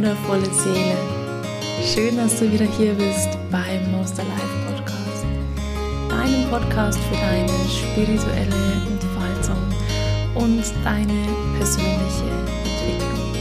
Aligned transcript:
wundervolle 0.00 0.46
Seele. 0.54 0.96
Schön, 1.84 2.16
dass 2.16 2.38
du 2.38 2.50
wieder 2.50 2.64
hier 2.64 2.94
bist 2.94 3.28
beim 3.50 3.90
Monster 3.90 4.22
Life 4.22 4.74
Podcast. 4.74 5.26
Deinem 6.08 6.48
Podcast 6.48 6.98
für 7.00 7.16
deine 7.16 7.52
spirituelle 7.68 8.56
Entfaltung 8.88 9.62
und 10.36 10.64
deine 10.84 11.28
persönliche 11.58 12.30
Entwicklung. 12.64 13.34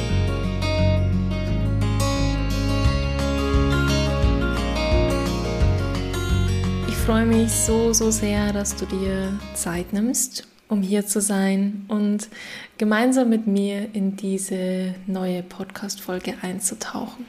Ich 6.89 6.95
freue 6.95 7.25
mich 7.25 7.53
so, 7.53 7.93
so 7.93 8.11
sehr, 8.11 8.51
dass 8.51 8.75
du 8.75 8.85
dir 8.85 9.31
Zeit 9.53 9.93
nimmst 9.93 10.45
um 10.69 10.81
hier 10.81 11.05
zu 11.05 11.19
sein 11.19 11.85
und 11.87 12.29
gemeinsam 12.77 13.29
mit 13.29 13.47
mir 13.47 13.89
in 13.93 14.15
diese 14.15 14.95
neue 15.07 15.43
Podcast-Folge 15.43 16.35
einzutauchen. 16.41 17.25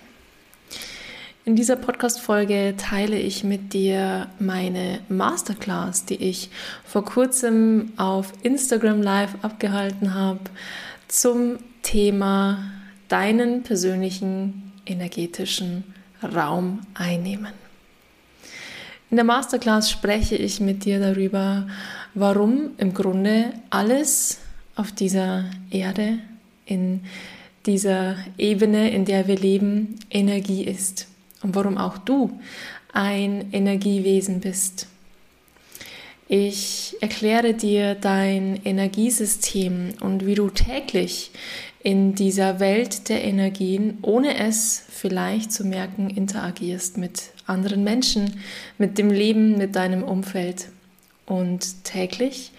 In 1.46 1.56
dieser 1.56 1.76
Podcast-Folge 1.76 2.74
teile 2.76 3.18
ich 3.18 3.42
mit 3.42 3.72
dir 3.72 4.28
meine 4.38 5.00
Masterclass, 5.08 6.04
die 6.04 6.22
ich 6.22 6.50
vor 6.84 7.04
kurzem 7.04 7.92
auf 7.96 8.34
Instagram 8.42 9.00
Live 9.00 9.34
abgehalten 9.40 10.14
habe, 10.14 10.40
zum 11.08 11.56
Thema 11.82 12.70
deinen 13.08 13.62
persönlichen 13.62 14.70
energetischen 14.84 15.82
Raum 16.22 16.80
einnehmen. 16.92 17.52
In 19.10 19.16
der 19.16 19.24
Masterclass 19.24 19.90
spreche 19.90 20.36
ich 20.36 20.60
mit 20.60 20.84
dir 20.84 21.00
darüber, 21.00 21.66
warum 22.14 22.70
im 22.78 22.94
Grunde 22.94 23.52
alles 23.70 24.38
auf 24.76 24.92
dieser 24.92 25.44
Erde, 25.70 26.18
in 26.66 27.00
dieser 27.66 28.16
Ebene, 28.38 28.90
in 28.90 29.04
der 29.04 29.26
wir 29.26 29.36
leben, 29.36 29.96
Energie 30.10 30.64
ist 30.64 31.06
und 31.42 31.54
warum 31.54 31.76
auch 31.78 31.98
du 31.98 32.38
ein 32.92 33.52
Energiewesen 33.52 34.40
bist. 34.40 34.86
Ich 36.28 36.96
erkläre 37.00 37.54
dir 37.54 37.96
dein 37.96 38.60
Energiesystem 38.64 39.94
und 40.00 40.26
wie 40.26 40.36
du 40.36 40.48
täglich 40.48 41.32
in 41.82 42.14
dieser 42.14 42.60
Welt 42.60 43.08
der 43.08 43.24
Energien, 43.24 43.98
ohne 44.02 44.38
es 44.38 44.84
vielleicht 44.88 45.52
zu 45.52 45.64
merken, 45.64 46.08
interagierst 46.10 46.98
mit 46.98 47.30
anderen 47.46 47.82
Menschen, 47.82 48.40
mit 48.78 48.98
dem 48.98 49.10
Leben, 49.10 49.58
mit 49.58 49.74
deinem 49.74 50.02
Umfeld 50.02 50.68
und 51.30 51.84
täglich 51.84 52.50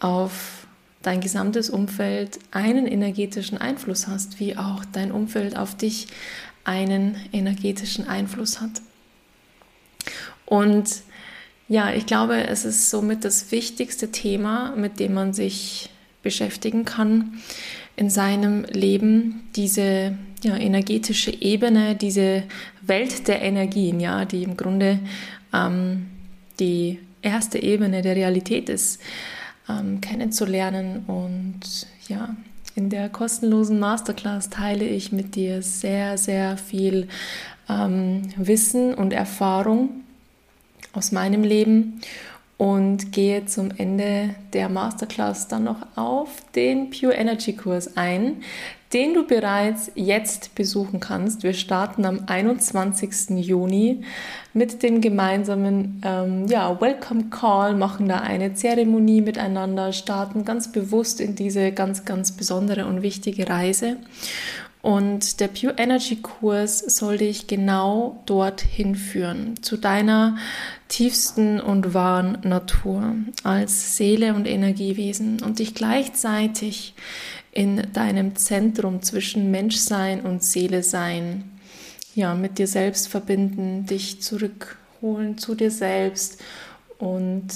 auf 0.00 0.66
dein 1.02 1.20
gesamtes 1.20 1.68
Umfeld 1.68 2.38
einen 2.50 2.86
energetischen 2.86 3.58
Einfluss 3.58 4.08
hast, 4.08 4.40
wie 4.40 4.56
auch 4.56 4.84
dein 4.92 5.12
Umfeld 5.12 5.56
auf 5.56 5.76
dich 5.76 6.06
einen 6.64 7.16
energetischen 7.32 8.08
Einfluss 8.08 8.60
hat. 8.60 8.80
Und 10.46 11.02
ja, 11.68 11.92
ich 11.92 12.06
glaube, 12.06 12.46
es 12.46 12.64
ist 12.64 12.88
somit 12.88 13.24
das 13.24 13.52
wichtigste 13.52 14.10
Thema, 14.10 14.74
mit 14.74 14.98
dem 14.98 15.12
man 15.12 15.34
sich 15.34 15.90
beschäftigen 16.22 16.84
kann, 16.84 17.40
in 17.96 18.08
seinem 18.08 18.64
Leben 18.64 19.48
diese 19.54 20.16
ja, 20.42 20.56
energetische 20.56 21.30
Ebene, 21.42 21.94
diese 21.94 22.44
Welt 22.80 23.28
der 23.28 23.42
Energien, 23.42 24.00
ja, 24.00 24.24
die 24.24 24.44
im 24.44 24.56
Grunde 24.56 24.98
ähm, 25.52 26.06
die 26.58 26.98
erste 27.22 27.62
Ebene 27.62 28.02
der 28.02 28.16
Realität 28.16 28.68
ist, 28.68 29.00
ähm, 29.68 30.00
kennenzulernen. 30.00 31.04
Und 31.06 31.86
ja, 32.08 32.34
in 32.74 32.90
der 32.90 33.08
kostenlosen 33.08 33.78
Masterclass 33.78 34.50
teile 34.50 34.84
ich 34.84 35.12
mit 35.12 35.34
dir 35.34 35.62
sehr, 35.62 36.18
sehr 36.18 36.56
viel 36.56 37.08
ähm, 37.68 38.22
Wissen 38.36 38.94
und 38.94 39.12
Erfahrung 39.12 40.02
aus 40.92 41.12
meinem 41.12 41.42
Leben 41.42 42.00
und 42.58 43.12
gehe 43.12 43.46
zum 43.46 43.70
Ende 43.76 44.34
der 44.52 44.68
Masterclass 44.68 45.48
dann 45.48 45.64
noch 45.64 45.84
auf 45.96 46.28
den 46.54 46.90
Pure 46.90 47.14
Energy 47.14 47.54
Kurs 47.54 47.96
ein, 47.96 48.42
den 48.92 49.14
du 49.14 49.26
bereits 49.26 49.90
jetzt 49.94 50.54
besuchen 50.54 51.00
kannst. 51.00 51.42
Wir 51.42 51.54
starten 51.54 52.04
am 52.04 52.24
21. 52.26 53.30
Juni 53.30 54.02
mit 54.52 54.82
dem 54.82 55.00
gemeinsamen 55.00 56.02
ähm, 56.04 56.46
ja, 56.46 56.78
Welcome 56.80 57.30
Call, 57.30 57.74
machen 57.74 58.08
da 58.08 58.18
eine 58.18 58.54
Zeremonie 58.54 59.22
miteinander, 59.22 59.92
starten 59.92 60.44
ganz 60.44 60.70
bewusst 60.70 61.20
in 61.20 61.34
diese 61.34 61.72
ganz, 61.72 62.04
ganz 62.04 62.32
besondere 62.32 62.86
und 62.86 63.02
wichtige 63.02 63.48
Reise. 63.48 63.96
Und 64.82 65.38
der 65.38 65.46
Pure 65.46 65.74
Energy 65.76 66.16
Kurs 66.16 66.80
soll 66.80 67.18
dich 67.18 67.46
genau 67.46 68.20
dorthin 68.26 68.96
führen, 68.96 69.62
zu 69.62 69.76
deiner 69.76 70.36
tiefsten 70.88 71.60
und 71.60 71.94
wahren 71.94 72.38
Natur 72.42 73.14
als 73.44 73.96
Seele 73.96 74.34
und 74.34 74.48
Energiewesen 74.48 75.40
und 75.40 75.60
dich 75.60 75.74
gleichzeitig 75.76 76.94
in 77.52 77.92
deinem 77.92 78.34
Zentrum 78.34 79.02
zwischen 79.02 79.50
Menschsein 79.50 80.22
und 80.22 80.42
Seele 80.42 80.82
sein, 80.82 81.44
ja, 82.14 82.34
mit 82.34 82.58
dir 82.58 82.66
selbst 82.66 83.08
verbinden, 83.08 83.86
dich 83.86 84.20
zurückholen 84.20 85.38
zu 85.38 85.54
dir 85.54 85.70
selbst 85.70 86.40
und 86.98 87.48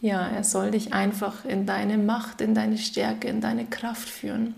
ja, 0.00 0.26
er 0.28 0.44
soll 0.44 0.72
dich 0.72 0.92
einfach 0.92 1.46
in 1.46 1.64
deine 1.64 1.96
Macht, 1.96 2.42
in 2.42 2.54
deine 2.54 2.76
Stärke, 2.76 3.28
in 3.28 3.40
deine 3.40 3.64
Kraft 3.64 4.06
führen, 4.06 4.54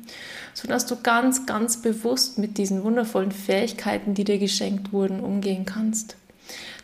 sodass 0.55 0.87
du 0.87 0.97
ganz, 1.01 1.47
ganz 1.47 1.83
bewusst 1.83 2.39
mit 2.39 2.59
diesen 2.59 2.83
wundervollen 2.83 3.31
Fähigkeiten, 3.31 4.15
die 4.15 4.25
dir 4.25 4.39
geschenkt 4.39 4.93
wurden, 4.93 5.21
umgehen 5.21 5.65
kannst. 5.65 6.17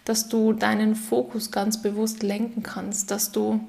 Dass 0.04 0.28
du 0.28 0.52
deinen 0.52 0.94
Fokus 0.94 1.50
ganz 1.50 1.82
bewusst 1.82 2.22
lenken 2.22 2.62
kannst, 2.62 3.10
dass 3.10 3.32
du 3.32 3.60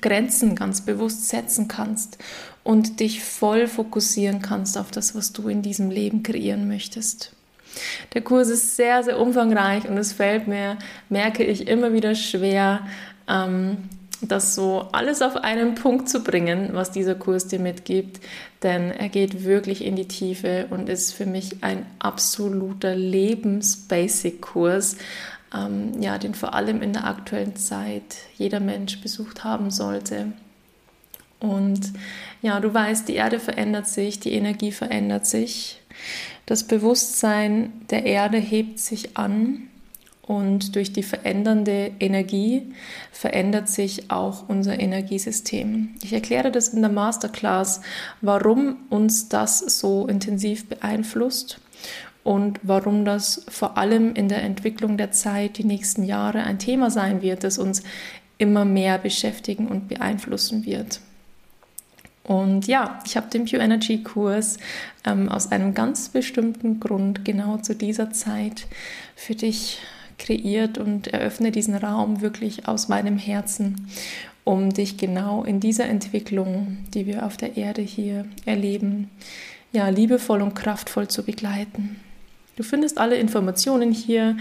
Grenzen 0.00 0.56
ganz 0.56 0.82
bewusst 0.82 1.28
setzen 1.28 1.68
kannst 1.68 2.18
und 2.64 3.00
dich 3.00 3.22
voll 3.22 3.66
fokussieren 3.66 4.42
kannst 4.42 4.78
auf 4.78 4.90
das, 4.90 5.14
was 5.14 5.32
du 5.32 5.48
in 5.48 5.62
diesem 5.62 5.90
Leben 5.90 6.22
kreieren 6.22 6.68
möchtest. 6.68 7.32
Der 8.14 8.22
Kurs 8.22 8.48
ist 8.48 8.76
sehr, 8.76 9.02
sehr 9.02 9.18
umfangreich 9.18 9.88
und 9.88 9.96
es 9.96 10.12
fällt 10.12 10.46
mir, 10.46 10.78
merke 11.08 11.44
ich, 11.44 11.68
immer 11.68 11.92
wieder 11.92 12.14
schwer, 12.14 12.86
ähm, 13.28 13.88
das 14.20 14.54
so 14.54 14.88
alles 14.92 15.20
auf 15.20 15.36
einen 15.36 15.74
Punkt 15.74 16.08
zu 16.08 16.22
bringen, 16.22 16.70
was 16.72 16.92
dieser 16.92 17.16
Kurs 17.16 17.48
dir 17.48 17.58
mitgibt, 17.58 18.20
denn 18.62 18.92
er 18.92 19.08
geht 19.08 19.44
wirklich 19.44 19.84
in 19.84 19.96
die 19.96 20.06
Tiefe 20.06 20.66
und 20.70 20.88
ist 20.88 21.12
für 21.12 21.26
mich 21.26 21.64
ein 21.64 21.84
absoluter 21.98 22.94
Lebens-Basic-Kurs, 22.94 24.96
ähm, 25.54 26.00
ja, 26.00 26.18
den 26.18 26.34
vor 26.34 26.54
allem 26.54 26.82
in 26.82 26.92
der 26.92 27.06
aktuellen 27.06 27.56
Zeit 27.56 28.16
jeder 28.36 28.60
Mensch 28.60 29.00
besucht 29.00 29.42
haben 29.42 29.70
sollte. 29.70 30.32
Und 31.40 31.92
ja, 32.42 32.60
du 32.60 32.74
weißt, 32.74 33.08
die 33.08 33.14
Erde 33.14 33.38
verändert 33.40 33.88
sich, 33.88 34.20
die 34.20 34.32
Energie 34.32 34.72
verändert 34.72 35.26
sich, 35.26 35.80
das 36.44 36.64
Bewusstsein 36.64 37.72
der 37.90 38.04
Erde 38.04 38.38
hebt 38.38 38.80
sich 38.80 39.16
an 39.16 39.68
und 40.22 40.74
durch 40.74 40.92
die 40.92 41.04
verändernde 41.04 41.92
Energie 42.00 42.72
verändert 43.12 43.68
sich 43.68 44.10
auch 44.10 44.48
unser 44.48 44.78
Energiesystem. 44.78 45.90
Ich 46.02 46.12
erkläre 46.12 46.50
das 46.50 46.68
in 46.68 46.82
der 46.82 46.90
Masterclass, 46.90 47.80
warum 48.20 48.76
uns 48.90 49.28
das 49.28 49.58
so 49.58 50.06
intensiv 50.06 50.68
beeinflusst 50.68 51.60
und 52.24 52.58
warum 52.62 53.04
das 53.04 53.44
vor 53.48 53.78
allem 53.78 54.14
in 54.14 54.28
der 54.28 54.42
Entwicklung 54.42 54.96
der 54.96 55.12
Zeit 55.12 55.58
die 55.58 55.64
nächsten 55.64 56.04
Jahre 56.04 56.42
ein 56.42 56.58
Thema 56.58 56.90
sein 56.90 57.22
wird, 57.22 57.44
das 57.44 57.58
uns 57.58 57.82
immer 58.38 58.64
mehr 58.64 58.98
beschäftigen 58.98 59.68
und 59.68 59.88
beeinflussen 59.88 60.64
wird. 60.66 61.00
Und 62.24 62.66
ja, 62.66 63.00
ich 63.04 63.16
habe 63.16 63.28
den 63.30 63.46
Pure 63.46 63.62
Energy 63.62 64.02
Kurs 64.02 64.58
ähm, 65.04 65.28
aus 65.28 65.50
einem 65.50 65.74
ganz 65.74 66.08
bestimmten 66.08 66.78
Grund 66.78 67.24
genau 67.24 67.56
zu 67.58 67.74
dieser 67.74 68.12
Zeit 68.12 68.66
für 69.16 69.34
dich 69.34 69.78
kreiert 70.18 70.78
und 70.78 71.08
eröffne 71.08 71.50
diesen 71.50 71.74
Raum 71.74 72.20
wirklich 72.20 72.68
aus 72.68 72.88
meinem 72.88 73.18
Herzen, 73.18 73.88
um 74.44 74.72
dich 74.72 74.96
genau 74.96 75.42
in 75.42 75.58
dieser 75.58 75.86
Entwicklung, 75.86 76.78
die 76.94 77.06
wir 77.06 77.26
auf 77.26 77.36
der 77.36 77.56
Erde 77.56 77.82
hier 77.82 78.24
erleben, 78.44 79.10
ja, 79.72 79.88
liebevoll 79.88 80.42
und 80.42 80.54
kraftvoll 80.54 81.08
zu 81.08 81.24
begleiten. 81.24 82.00
Du 82.56 82.62
findest 82.62 82.98
alle 82.98 83.16
Informationen 83.16 83.92
hier 83.92 84.36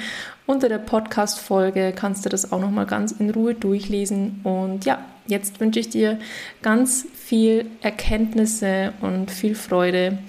unter 0.46 0.68
der 0.68 0.80
Podcast-Folge, 0.80 1.94
kannst 1.96 2.26
du 2.26 2.30
das 2.30 2.52
auch 2.52 2.60
nochmal 2.60 2.86
ganz 2.86 3.14
in 3.14 3.30
Ruhe 3.30 3.56
durchlesen. 3.56 4.42
Und 4.44 4.84
ja, 4.84 5.00
jetzt 5.28 5.60
wünsche 5.60 5.80
ich 5.80 5.90
dir 5.90 6.20
ganz 6.62 7.08
viel 7.14 7.66
Erkenntnisse 7.82 8.94
und 9.02 9.32
viel 9.32 9.56
Freude 9.56 10.20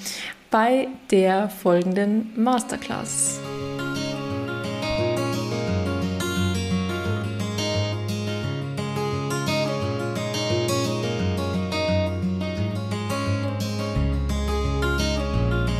bei 0.50 0.88
der 1.10 1.48
folgenden 1.48 2.30
Masterclass. 2.36 3.40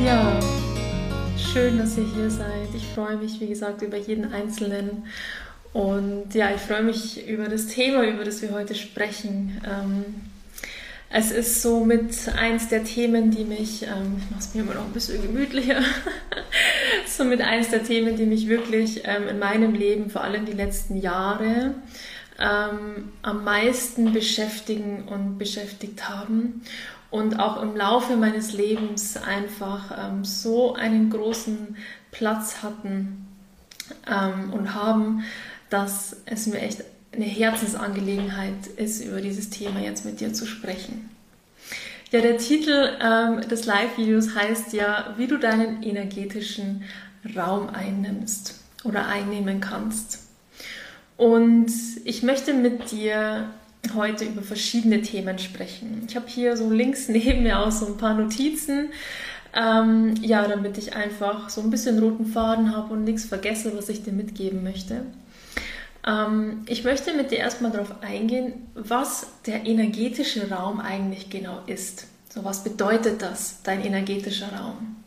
Ja, 0.03 0.37
schön, 1.37 1.77
dass 1.77 1.97
ihr 1.97 2.03
hier 2.03 2.29
seid. 2.29 2.67
Ich 2.75 2.85
freue 2.87 3.15
mich, 3.15 3.39
wie 3.39 3.47
gesagt, 3.47 3.81
über 3.83 3.95
jeden 3.95 4.33
Einzelnen. 4.33 5.05
Und 5.73 6.35
ja, 6.35 6.53
ich 6.53 6.61
freue 6.61 6.83
mich 6.83 7.27
über 7.27 7.49
das 7.49 7.67
Thema, 7.67 8.03
über 8.07 8.23
das 8.23 8.41
wir 8.41 8.51
heute 8.51 8.75
sprechen. 8.75 9.61
Ähm, 9.67 10.05
es 11.09 11.31
ist 11.31 11.61
so 11.61 11.83
mit 11.83 12.29
eins 12.37 12.69
der 12.69 12.83
Themen, 12.83 13.31
die 13.31 13.43
mich, 13.43 13.83
ähm, 13.83 14.17
ich 14.19 14.29
mache 14.29 14.39
es 14.39 14.53
mir 14.53 14.61
immer 14.61 14.75
noch 14.75 14.85
ein 14.85 14.93
bisschen 14.93 15.21
gemütlicher, 15.21 15.81
so 17.07 17.23
mit 17.23 17.41
eins 17.41 17.69
der 17.69 17.83
Themen, 17.83 18.15
die 18.15 18.25
mich 18.25 18.47
wirklich 18.47 19.01
ähm, 19.05 19.27
in 19.27 19.39
meinem 19.39 19.73
Leben, 19.73 20.09
vor 20.09 20.23
allem 20.23 20.45
die 20.45 20.53
letzten 20.53 20.97
Jahre, 20.97 21.75
am 22.35 23.43
meisten 23.43 24.11
beschäftigen 24.11 25.03
und 25.07 25.37
beschäftigt 25.37 26.09
haben 26.09 26.63
und 27.13 27.39
auch 27.39 27.61
im 27.61 27.75
Laufe 27.75 28.15
meines 28.15 28.53
Lebens 28.53 29.17
einfach 29.17 29.91
ähm, 29.95 30.25
so 30.25 30.73
einen 30.73 31.11
großen 31.11 31.77
Platz 32.09 32.63
hatten 32.63 33.27
ähm, 34.07 34.51
und 34.51 34.73
haben, 34.73 35.23
dass 35.73 36.17
es 36.25 36.45
mir 36.45 36.61
echt 36.61 36.83
eine 37.11 37.25
Herzensangelegenheit 37.25 38.67
ist, 38.77 39.03
über 39.03 39.21
dieses 39.21 39.49
Thema 39.49 39.79
jetzt 39.79 40.05
mit 40.05 40.19
dir 40.19 40.31
zu 40.31 40.45
sprechen. 40.45 41.09
Ja, 42.11 42.21
der 42.21 42.37
Titel 42.37 42.91
ähm, 43.01 43.41
des 43.49 43.65
Live-Videos 43.65 44.35
heißt 44.35 44.73
ja, 44.73 45.15
wie 45.17 45.25
du 45.25 45.37
deinen 45.37 45.81
energetischen 45.81 46.83
Raum 47.35 47.69
einnimmst 47.69 48.59
oder 48.83 49.07
einnehmen 49.07 49.61
kannst. 49.61 50.19
Und 51.17 51.71
ich 52.05 52.21
möchte 52.21 52.53
mit 52.53 52.91
dir 52.91 53.49
heute 53.95 54.25
über 54.25 54.43
verschiedene 54.43 55.01
Themen 55.01 55.39
sprechen. 55.39 56.03
Ich 56.07 56.15
habe 56.15 56.27
hier 56.27 56.55
so 56.55 56.69
links 56.69 57.07
neben 57.09 57.41
mir 57.41 57.59
auch 57.59 57.71
so 57.71 57.87
ein 57.87 57.97
paar 57.97 58.13
Notizen, 58.13 58.89
ähm, 59.55 60.13
ja, 60.21 60.47
damit 60.47 60.77
ich 60.77 60.95
einfach 60.95 61.49
so 61.49 61.61
ein 61.61 61.71
bisschen 61.71 61.97
roten 61.97 62.27
Faden 62.27 62.75
habe 62.75 62.93
und 62.93 63.05
nichts 63.05 63.25
vergesse, 63.25 63.75
was 63.75 63.89
ich 63.89 64.03
dir 64.03 64.13
mitgeben 64.13 64.63
möchte. 64.63 65.01
Ähm, 66.05 66.63
ich 66.67 66.83
möchte 66.83 67.13
mit 67.13 67.31
dir 67.31 67.39
erstmal 67.39 67.71
darauf 67.71 68.01
eingehen, 68.01 68.67
was 68.73 69.27
der 69.45 69.65
energetische 69.65 70.49
Raum 70.49 70.79
eigentlich 70.79 71.29
genau 71.29 71.63
ist. 71.65 72.07
So, 72.29 72.43
was 72.43 72.63
bedeutet 72.63 73.21
das, 73.21 73.61
dein 73.63 73.83
energetischer 73.85 74.51
Raum? 74.53 74.97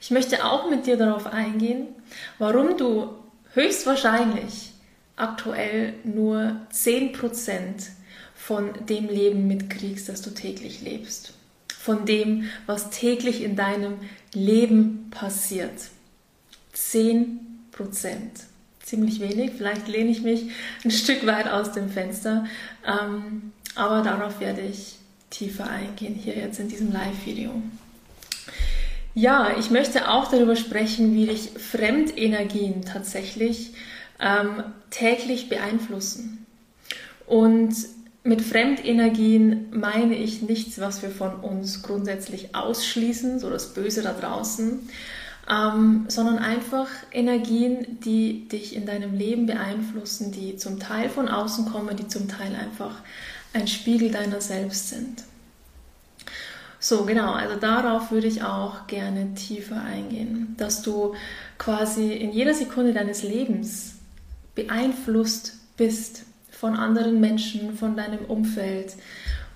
Ich 0.00 0.10
möchte 0.10 0.44
auch 0.44 0.70
mit 0.70 0.86
dir 0.86 0.96
darauf 0.96 1.26
eingehen, 1.26 1.88
warum 2.38 2.76
du 2.76 3.10
höchstwahrscheinlich 3.54 4.72
aktuell 5.16 5.94
nur 6.04 6.56
10% 6.72 7.88
von 8.34 8.72
dem 8.86 9.08
Leben 9.08 9.48
mitkriegst, 9.48 10.08
das 10.08 10.22
du 10.22 10.30
täglich 10.30 10.80
lebst. 10.80 11.34
Von 11.76 12.06
dem, 12.06 12.48
was 12.66 12.90
täglich 12.90 13.42
in 13.42 13.56
deinem 13.56 13.98
Leben 14.32 15.08
passiert. 15.10 15.72
10%. 16.74 17.38
Ziemlich 18.88 19.20
wenig. 19.20 19.50
Vielleicht 19.54 19.86
lehne 19.86 20.10
ich 20.10 20.22
mich 20.22 20.44
ein 20.82 20.90
Stück 20.90 21.26
weit 21.26 21.46
aus 21.46 21.72
dem 21.72 21.90
Fenster. 21.90 22.46
Ähm, 22.86 23.52
aber 23.74 24.00
darauf 24.00 24.40
werde 24.40 24.62
ich 24.62 24.96
tiefer 25.28 25.68
eingehen 25.68 26.14
hier 26.14 26.34
jetzt 26.34 26.58
in 26.58 26.68
diesem 26.68 26.90
Live-Video. 26.90 27.50
Ja, 29.14 29.54
ich 29.58 29.70
möchte 29.70 30.08
auch 30.08 30.30
darüber 30.30 30.56
sprechen, 30.56 31.14
wie 31.14 31.26
dich 31.26 31.50
Fremdenergien 31.50 32.80
tatsächlich 32.80 33.74
ähm, 34.20 34.64
täglich 34.88 35.50
beeinflussen. 35.50 36.46
Und 37.26 37.74
mit 38.24 38.40
Fremdenergien 38.40 39.66
meine 39.70 40.16
ich 40.16 40.40
nichts, 40.40 40.80
was 40.80 41.02
wir 41.02 41.10
von 41.10 41.34
uns 41.40 41.82
grundsätzlich 41.82 42.54
ausschließen, 42.54 43.38
so 43.38 43.50
das 43.50 43.74
Böse 43.74 44.00
da 44.00 44.14
draußen, 44.14 44.88
ähm, 45.50 46.04
sondern 46.08 46.38
einfach 46.38 46.88
Energien, 47.12 48.00
die 48.04 48.48
dich 48.48 48.76
in 48.76 48.86
deinem 48.86 49.14
Leben 49.14 49.46
beeinflussen, 49.46 50.30
die 50.32 50.56
zum 50.56 50.78
Teil 50.78 51.08
von 51.08 51.28
außen 51.28 51.66
kommen, 51.66 51.96
die 51.96 52.08
zum 52.08 52.28
Teil 52.28 52.54
einfach 52.54 53.02
ein 53.54 53.66
Spiegel 53.66 54.10
deiner 54.10 54.40
selbst 54.40 54.90
sind. 54.90 55.24
So, 56.80 57.04
genau, 57.04 57.32
also 57.32 57.56
darauf 57.56 58.12
würde 58.12 58.28
ich 58.28 58.42
auch 58.42 58.86
gerne 58.86 59.34
tiefer 59.34 59.82
eingehen, 59.82 60.54
dass 60.58 60.82
du 60.82 61.14
quasi 61.56 62.12
in 62.12 62.32
jeder 62.32 62.54
Sekunde 62.54 62.92
deines 62.92 63.24
Lebens 63.24 63.96
beeinflusst 64.54 65.54
bist 65.76 66.24
von 66.50 66.76
anderen 66.76 67.20
Menschen, 67.20 67.76
von 67.76 67.96
deinem 67.96 68.24
Umfeld 68.26 68.94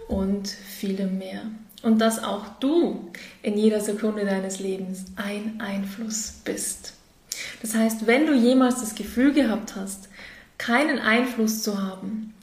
und 0.09 0.49
vielem 0.49 1.19
mehr. 1.19 1.43
Und 1.83 2.01
dass 2.01 2.23
auch 2.23 2.47
du 2.61 3.11
in 3.43 3.59
jeder 3.59 3.81
Sekunde 3.81 4.25
deines 4.25 4.61
Lebens 4.61 5.07
ein 5.17 5.61
Einfluss 5.61 6.35
bist. 6.45 6.95
Das 7.61 7.75
heißt, 7.75 8.07
wenn 8.07 8.27
du 8.27 8.35
jemals 8.35 8.81
das 8.81 8.95
Gefühl 8.95 9.33
gehabt 9.33 9.75
hast, 9.75 10.09
keinen 10.59 10.99
Einfluss 10.99 11.63
zu 11.63 11.83
haben, 11.83 12.35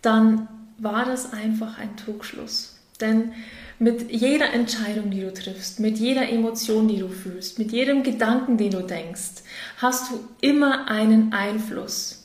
dann 0.00 0.48
war 0.78 1.04
das 1.04 1.32
einfach 1.32 1.78
ein 1.78 1.96
Trugschluss. 1.96 2.78
Denn 3.00 3.32
mit 3.78 4.10
jeder 4.10 4.52
Entscheidung, 4.52 5.10
die 5.10 5.20
du 5.20 5.32
triffst, 5.32 5.80
mit 5.80 5.98
jeder 5.98 6.28
Emotion, 6.28 6.88
die 6.88 6.98
du 6.98 7.08
fühlst, 7.08 7.58
mit 7.58 7.72
jedem 7.72 8.02
Gedanken, 8.02 8.56
den 8.56 8.70
du 8.70 8.82
denkst, 8.82 9.42
hast 9.78 10.10
du 10.10 10.20
immer 10.40 10.88
einen 10.88 11.32
Einfluss. 11.32 12.24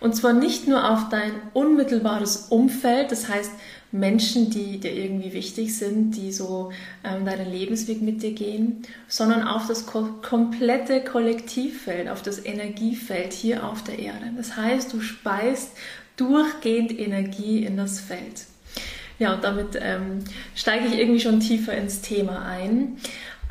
Und 0.00 0.14
zwar 0.14 0.32
nicht 0.32 0.68
nur 0.68 0.90
auf 0.90 1.08
dein 1.08 1.32
unmittelbares 1.52 2.46
Umfeld, 2.48 3.10
das 3.10 3.28
heißt 3.28 3.50
Menschen, 3.94 4.50
die 4.50 4.80
dir 4.80 4.92
irgendwie 4.92 5.32
wichtig 5.32 5.76
sind, 5.76 6.16
die 6.16 6.32
so 6.32 6.72
ähm, 7.04 7.24
deinen 7.24 7.48
Lebensweg 7.48 8.02
mit 8.02 8.24
dir 8.24 8.32
gehen, 8.32 8.82
sondern 9.06 9.46
auf 9.46 9.68
das 9.68 9.86
ko 9.86 10.08
komplette 10.20 11.04
Kollektivfeld, 11.04 12.08
auf 12.08 12.20
das 12.20 12.44
Energiefeld 12.44 13.32
hier 13.32 13.64
auf 13.64 13.84
der 13.84 14.00
Erde. 14.00 14.32
Das 14.36 14.56
heißt, 14.56 14.92
du 14.92 15.00
speist 15.00 15.70
durchgehend 16.16 16.98
Energie 16.98 17.64
in 17.64 17.76
das 17.76 18.00
Feld. 18.00 18.46
Ja, 19.20 19.32
und 19.32 19.44
damit 19.44 19.78
ähm, 19.80 20.24
steige 20.56 20.88
ich 20.88 20.98
irgendwie 20.98 21.20
schon 21.20 21.38
tiefer 21.38 21.72
ins 21.76 22.00
Thema 22.00 22.44
ein. 22.44 22.96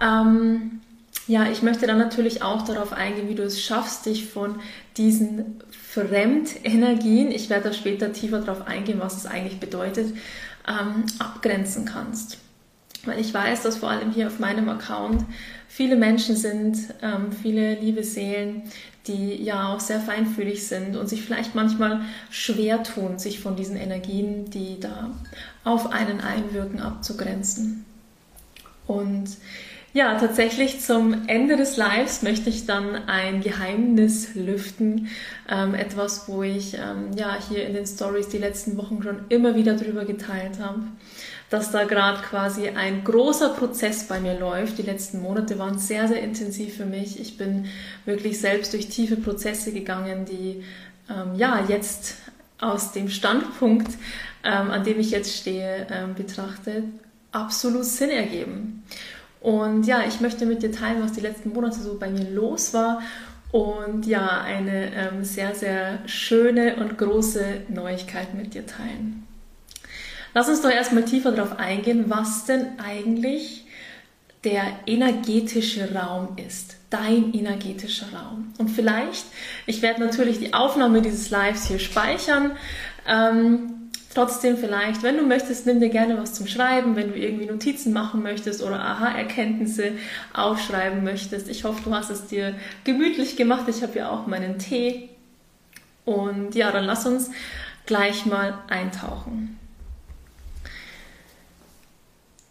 Ähm, 0.01 0.81
ja, 1.25 1.49
ich 1.49 1.61
möchte 1.61 1.87
dann 1.87 1.99
natürlich 1.99 2.43
auch 2.43 2.63
darauf 2.63 2.91
eingehen, 2.91 3.29
wie 3.29 3.35
du 3.35 3.43
es 3.43 3.63
schaffst, 3.63 4.05
dich 4.07 4.25
von 4.25 4.59
diesen 4.97 5.61
Fremdenergien, 5.93 7.31
ich 7.31 7.49
werde 7.49 7.69
da 7.69 7.73
später 7.73 8.11
tiefer 8.11 8.39
darauf 8.39 8.65
eingehen, 8.65 8.99
was 8.99 9.17
es 9.17 9.25
eigentlich 9.27 9.59
bedeutet, 9.59 10.15
ähm, 10.67 11.05
abgrenzen 11.19 11.85
kannst. 11.85 12.39
Weil 13.05 13.19
ich 13.19 13.33
weiß, 13.33 13.61
dass 13.61 13.77
vor 13.77 13.89
allem 13.89 14.11
hier 14.11 14.27
auf 14.27 14.39
meinem 14.39 14.69
Account 14.69 15.23
viele 15.67 15.95
Menschen 15.95 16.35
sind, 16.35 16.77
ähm, 17.01 17.31
viele 17.31 17.75
liebe 17.75 18.03
Seelen, 18.03 18.63
die 19.05 19.43
ja 19.43 19.73
auch 19.73 19.79
sehr 19.79 19.99
feinfühlig 19.99 20.65
sind 20.67 20.95
und 20.95 21.07
sich 21.07 21.21
vielleicht 21.21 21.53
manchmal 21.53 22.01
schwer 22.31 22.81
tun, 22.81 23.19
sich 23.19 23.39
von 23.39 23.55
diesen 23.55 23.75
Energien, 23.75 24.49
die 24.49 24.79
da 24.79 25.11
auf 25.63 25.91
einen 25.91 26.21
einwirken, 26.21 26.79
abzugrenzen. 26.79 27.85
Und 28.87 29.29
ja, 29.93 30.17
tatsächlich 30.19 30.81
zum 30.81 31.27
Ende 31.27 31.55
des 31.55 31.77
Lives 31.77 32.21
möchte 32.23 32.49
ich 32.49 32.65
dann 32.65 32.95
ein 33.07 33.41
Geheimnis 33.41 34.35
lüften. 34.35 35.07
Ähm, 35.47 35.75
etwas, 35.75 36.27
wo 36.27 36.43
ich 36.43 36.75
ähm, 36.75 37.15
ja 37.15 37.37
hier 37.49 37.65
in 37.65 37.73
den 37.73 37.85
Stories 37.85 38.29
die 38.29 38.37
letzten 38.37 38.77
Wochen 38.77 39.03
schon 39.03 39.25
immer 39.29 39.55
wieder 39.55 39.75
drüber 39.75 40.05
geteilt 40.05 40.59
habe 40.59 40.83
dass 41.53 41.69
da 41.69 41.83
gerade 41.83 42.19
quasi 42.23 42.69
ein 42.69 43.03
großer 43.03 43.49
Prozess 43.49 44.07
bei 44.07 44.19
mir 44.19 44.39
läuft. 44.39 44.79
Die 44.79 44.81
letzten 44.81 45.21
Monate 45.21 45.59
waren 45.59 45.77
sehr, 45.77 46.07
sehr 46.07 46.23
intensiv 46.23 46.77
für 46.77 46.87
mich. 46.87 47.19
Ich 47.19 47.37
bin 47.37 47.67
wirklich 48.05 48.39
selbst 48.39 48.73
durch 48.73 48.89
tiefe 48.89 49.17
Prozesse 49.17 49.71
gegangen, 49.71 50.25
die 50.25 50.63
ähm, 51.11 51.35
ja 51.35 51.63
jetzt 51.67 52.15
aus 52.59 52.91
dem 52.91 53.07
Standpunkt, 53.07 53.91
ähm, 54.43 54.71
an 54.71 54.83
dem 54.83 54.99
ich 54.99 55.11
jetzt 55.11 55.37
stehe, 55.37 55.85
ähm, 55.91 56.15
betrachtet, 56.15 56.85
absolut 57.31 57.85
Sinn 57.85 58.09
ergeben. 58.09 58.83
Und 59.43 59.85
ja, 59.85 60.03
ich 60.07 60.21
möchte 60.21 60.45
mit 60.45 60.63
dir 60.63 60.71
teilen, 60.71 61.03
was 61.03 61.11
die 61.11 61.19
letzten 61.19 61.51
Monate 61.51 61.79
so 61.81 61.99
bei 61.99 62.09
mir 62.09 62.29
los 62.31 62.73
war 62.73 63.01
und 63.51 64.07
ja, 64.07 64.41
eine 64.41 64.95
ähm, 64.95 65.25
sehr, 65.25 65.53
sehr 65.53 65.99
schöne 66.05 66.77
und 66.77 66.97
große 66.97 67.43
Neuigkeit 67.67 68.33
mit 68.33 68.53
dir 68.53 68.65
teilen. 68.65 69.27
Lass 70.33 70.47
uns 70.47 70.61
doch 70.61 70.71
erstmal 70.71 71.03
tiefer 71.03 71.33
darauf 71.33 71.59
eingehen, 71.59 72.05
was 72.07 72.45
denn 72.45 72.79
eigentlich 72.79 73.65
der 74.45 74.63
energetische 74.87 75.93
Raum 75.93 76.37
ist. 76.37 76.77
Dein 76.89 77.33
energetischer 77.33 78.07
Raum. 78.13 78.53
Und 78.57 78.69
vielleicht, 78.69 79.25
ich 79.65 79.81
werde 79.81 80.05
natürlich 80.05 80.39
die 80.39 80.53
Aufnahme 80.53 81.01
dieses 81.01 81.29
Lives 81.29 81.67
hier 81.67 81.79
speichern. 81.79 82.51
Ähm, 83.05 83.82
trotzdem 84.13 84.57
vielleicht, 84.57 85.03
wenn 85.03 85.17
du 85.17 85.23
möchtest, 85.23 85.65
nimm 85.65 85.79
dir 85.79 85.89
gerne 85.89 86.17
was 86.17 86.33
zum 86.33 86.47
Schreiben, 86.47 86.95
wenn 86.95 87.11
du 87.11 87.17
irgendwie 87.17 87.45
Notizen 87.45 87.93
machen 87.93 88.23
möchtest 88.23 88.61
oder 88.61 88.79
Aha-Erkenntnisse 88.79 89.93
aufschreiben 90.33 91.03
möchtest. 91.03 91.49
Ich 91.49 91.63
hoffe, 91.63 91.81
du 91.83 91.93
hast 91.93 92.09
es 92.09 92.27
dir 92.27 92.55
gemütlich 92.83 93.35
gemacht. 93.35 93.65
Ich 93.67 93.81
habe 93.83 93.97
ja 93.97 94.09
auch 94.09 94.27
meinen 94.27 94.59
Tee. 94.59 95.09
Und 96.05 96.55
ja, 96.55 96.71
dann 96.71 96.85
lass 96.85 97.05
uns 97.05 97.31
gleich 97.85 98.25
mal 98.25 98.57
eintauchen. 98.67 99.59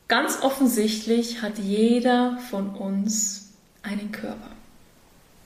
Ganz 0.09 0.42
offensichtlich 0.42 1.42
hat 1.42 1.59
jeder 1.59 2.38
von 2.50 2.71
uns 2.71 3.52
einen 3.83 4.12
Körper. 4.12 4.50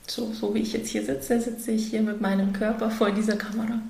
So, 0.07 0.33
so 0.33 0.53
wie 0.53 0.59
ich 0.59 0.73
jetzt 0.73 0.89
hier 0.89 1.05
sitze, 1.05 1.39
sitze 1.39 1.71
ich 1.71 1.87
hier 1.87 2.01
mit 2.01 2.21
meinem 2.21 2.53
Körper 2.53 2.89
vor 2.89 3.11
dieser 3.11 3.35
Kamera. 3.35 3.81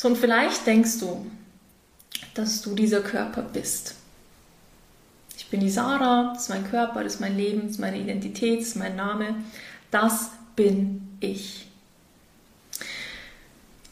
So, 0.00 0.08
und 0.08 0.16
vielleicht 0.16 0.66
denkst 0.66 0.98
du, 1.00 1.26
dass 2.32 2.62
du 2.62 2.74
dieser 2.74 3.02
Körper 3.02 3.42
bist. 3.42 3.96
Ich 5.36 5.48
bin 5.48 5.60
die 5.60 5.68
Sarah, 5.68 6.32
das 6.32 6.44
ist 6.44 6.48
mein 6.48 6.66
Körper, 6.70 7.04
das 7.04 7.16
ist 7.16 7.20
mein 7.20 7.36
Leben, 7.36 7.64
das 7.64 7.72
ist 7.72 7.80
meine 7.80 7.98
Identität, 7.98 8.60
das 8.60 8.68
ist 8.68 8.76
mein 8.76 8.96
Name. 8.96 9.34
Das 9.90 10.30
bin 10.56 11.18
ich. 11.20 11.66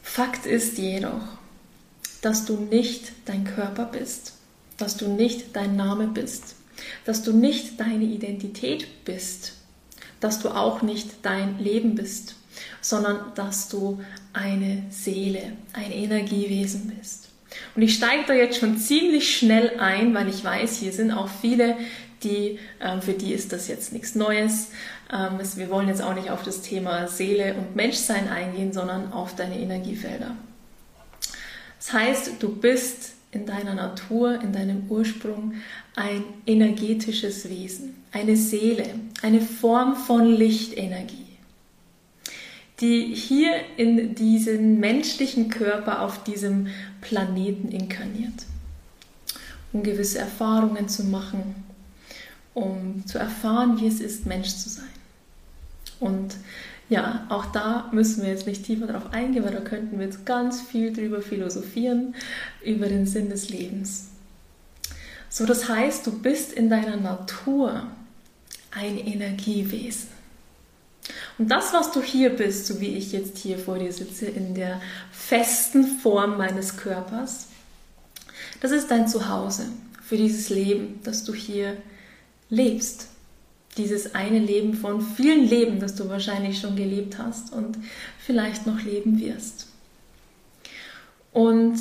Fakt 0.01 0.47
ist 0.47 0.79
jedoch, 0.79 1.21
dass 2.23 2.45
du 2.45 2.55
nicht 2.55 3.11
dein 3.25 3.43
Körper 3.43 3.85
bist, 3.85 4.33
dass 4.77 4.97
du 4.97 5.09
nicht 5.09 5.55
dein 5.55 5.75
Name 5.75 6.07
bist, 6.07 6.55
dass 7.05 7.21
du 7.21 7.33
nicht 7.33 7.79
deine 7.79 8.05
Identität 8.05 9.05
bist, 9.05 9.53
dass 10.21 10.39
du 10.39 10.49
auch 10.49 10.81
nicht 10.81 11.23
dein 11.23 11.59
Leben 11.59 11.93
bist, 11.93 12.33
sondern 12.81 13.31
dass 13.35 13.69
du 13.69 14.01
eine 14.39 14.83
Seele, 14.89 15.53
ein 15.73 15.91
Energiewesen 15.91 16.93
bist. 16.97 17.29
Und 17.75 17.81
ich 17.81 17.95
steige 17.95 18.23
da 18.27 18.33
jetzt 18.33 18.59
schon 18.59 18.77
ziemlich 18.77 19.37
schnell 19.37 19.79
ein, 19.79 20.13
weil 20.13 20.29
ich 20.29 20.43
weiß, 20.43 20.77
hier 20.77 20.93
sind 20.93 21.11
auch 21.11 21.29
viele, 21.29 21.75
die, 22.23 22.59
äh, 22.79 23.01
für 23.01 23.13
die 23.13 23.33
ist 23.33 23.51
das 23.51 23.67
jetzt 23.67 23.91
nichts 23.91 24.15
Neues. 24.15 24.69
Ähm, 25.11 25.39
wir 25.55 25.69
wollen 25.69 25.87
jetzt 25.87 26.01
auch 26.01 26.13
nicht 26.13 26.29
auf 26.29 26.43
das 26.43 26.61
Thema 26.61 27.07
Seele 27.07 27.55
und 27.55 27.75
Menschsein 27.75 28.27
eingehen, 28.29 28.71
sondern 28.71 29.11
auf 29.11 29.35
deine 29.35 29.59
Energiefelder. 29.59 30.35
Das 31.77 31.93
heißt, 31.93 32.31
du 32.39 32.55
bist 32.55 33.13
in 33.31 33.45
deiner 33.45 33.73
Natur, 33.73 34.39
in 34.41 34.53
deinem 34.53 34.89
Ursprung 34.89 35.53
ein 35.95 36.23
energetisches 36.45 37.49
Wesen, 37.49 38.03
eine 38.11 38.35
Seele, 38.35 38.85
eine 39.21 39.41
Form 39.41 39.95
von 39.95 40.25
Lichtenergie, 40.25 41.28
die 42.79 43.13
hier 43.13 43.53
in 43.77 44.15
diesen 44.15 44.79
menschlichen 44.79 45.49
Körper 45.49 46.01
auf 46.01 46.23
diesem 46.23 46.67
Planeten 47.01 47.69
inkarniert, 47.69 48.45
um 49.73 49.83
gewisse 49.83 50.19
Erfahrungen 50.19 50.87
zu 50.87 51.03
machen, 51.03 51.55
um 52.53 53.03
zu 53.05 53.17
erfahren, 53.17 53.79
wie 53.79 53.87
es 53.87 53.99
ist, 53.99 54.25
Mensch 54.25 54.49
zu 54.49 54.69
sein. 54.69 54.85
Und 55.99 56.37
ja, 56.89 57.27
auch 57.29 57.45
da 57.47 57.89
müssen 57.91 58.23
wir 58.23 58.29
jetzt 58.29 58.47
nicht 58.47 58.65
tiefer 58.65 58.87
darauf 58.87 59.13
eingehen, 59.13 59.43
weil 59.43 59.53
da 59.53 59.61
könnten 59.61 59.99
wir 59.99 60.05
jetzt 60.05 60.25
ganz 60.25 60.61
viel 60.61 60.91
drüber 60.91 61.21
philosophieren, 61.21 62.15
über 62.63 62.87
den 62.87 63.05
Sinn 63.05 63.29
des 63.29 63.49
Lebens. 63.49 64.07
So, 65.29 65.45
das 65.45 65.69
heißt, 65.69 66.07
du 66.07 66.19
bist 66.19 66.51
in 66.53 66.69
deiner 66.69 66.97
Natur 66.97 67.83
ein 68.71 68.97
Energiewesen. 68.97 70.18
Und 71.37 71.49
das, 71.49 71.73
was 71.73 71.91
du 71.91 72.01
hier 72.01 72.29
bist, 72.29 72.67
so 72.67 72.79
wie 72.81 72.97
ich 72.97 73.11
jetzt 73.11 73.37
hier 73.37 73.57
vor 73.57 73.79
dir 73.79 73.91
sitze, 73.91 74.25
in 74.25 74.53
der 74.53 74.81
festen 75.11 75.85
Form 75.99 76.37
meines 76.37 76.77
Körpers, 76.77 77.47
das 78.61 78.71
ist 78.71 78.91
dein 78.91 79.07
Zuhause 79.07 79.65
für 80.03 80.17
dieses 80.17 80.49
Leben, 80.49 80.99
das 81.03 81.23
du 81.23 81.33
hier 81.33 81.77
lebst 82.49 83.09
dieses 83.79 84.13
eine 84.13 84.39
Leben 84.39 84.73
von 84.73 85.01
vielen 85.01 85.47
Leben, 85.47 85.79
das 85.79 85.95
du 85.95 86.09
wahrscheinlich 86.09 86.59
schon 86.59 86.75
gelebt 86.75 87.17
hast 87.17 87.53
und 87.53 87.77
vielleicht 88.19 88.67
noch 88.67 88.81
leben 88.81 89.19
wirst. 89.19 89.67
Und 91.31 91.79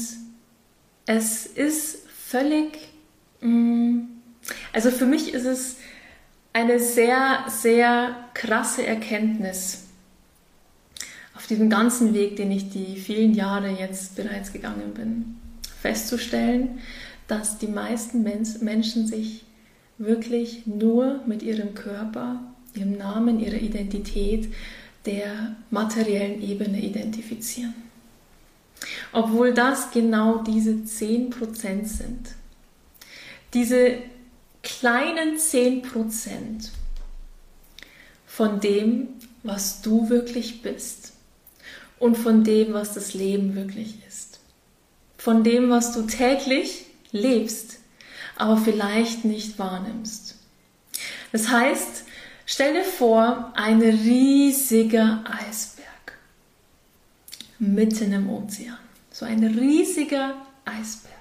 es 1.06 1.47
ist 1.47 1.99
völlig, 2.08 2.78
mm, 3.40 4.00
also 4.73 4.90
für 4.90 5.06
mich 5.06 5.32
ist 5.32 5.47
es 5.47 5.76
eine 6.58 6.80
sehr, 6.80 7.44
sehr 7.46 8.16
krasse 8.34 8.84
Erkenntnis 8.84 9.84
auf 11.36 11.46
diesem 11.46 11.70
ganzen 11.70 12.14
Weg, 12.14 12.34
den 12.34 12.50
ich 12.50 12.68
die 12.70 12.96
vielen 12.96 13.32
Jahre 13.32 13.68
jetzt 13.68 14.16
bereits 14.16 14.52
gegangen 14.52 14.92
bin, 14.92 15.36
festzustellen, 15.80 16.80
dass 17.28 17.58
die 17.58 17.68
meisten 17.68 18.24
Menschen 18.24 19.06
sich 19.06 19.44
wirklich 19.98 20.66
nur 20.66 21.20
mit 21.26 21.44
ihrem 21.44 21.74
Körper, 21.74 22.40
ihrem 22.74 22.96
Namen, 22.96 23.38
ihrer 23.38 23.60
Identität 23.60 24.52
der 25.06 25.54
materiellen 25.70 26.42
Ebene 26.42 26.80
identifizieren. 26.80 27.74
Obwohl 29.12 29.54
das 29.54 29.92
genau 29.92 30.38
diese 30.38 30.72
10% 30.72 31.84
sind. 31.84 32.30
Diese 33.54 33.98
kleinen 34.62 35.36
10% 35.36 36.68
von 38.26 38.60
dem, 38.60 39.08
was 39.42 39.82
du 39.82 40.08
wirklich 40.08 40.62
bist 40.62 41.12
und 41.98 42.16
von 42.16 42.44
dem, 42.44 42.72
was 42.72 42.94
das 42.94 43.14
Leben 43.14 43.54
wirklich 43.54 43.94
ist. 44.06 44.40
Von 45.16 45.42
dem, 45.44 45.70
was 45.70 45.92
du 45.92 46.02
täglich 46.02 46.86
lebst 47.10 47.78
aber 48.38 48.56
vielleicht 48.56 49.24
nicht 49.24 49.58
wahrnimmst. 49.58 50.36
Das 51.32 51.48
heißt, 51.48 52.04
stell 52.46 52.72
dir 52.72 52.84
vor, 52.84 53.52
ein 53.56 53.82
riesiger 53.82 55.24
Eisberg 55.26 56.16
mitten 57.58 58.12
im 58.12 58.30
Ozean. 58.30 58.78
So 59.10 59.26
ein 59.26 59.42
riesiger 59.44 60.34
Eisberg. 60.64 61.14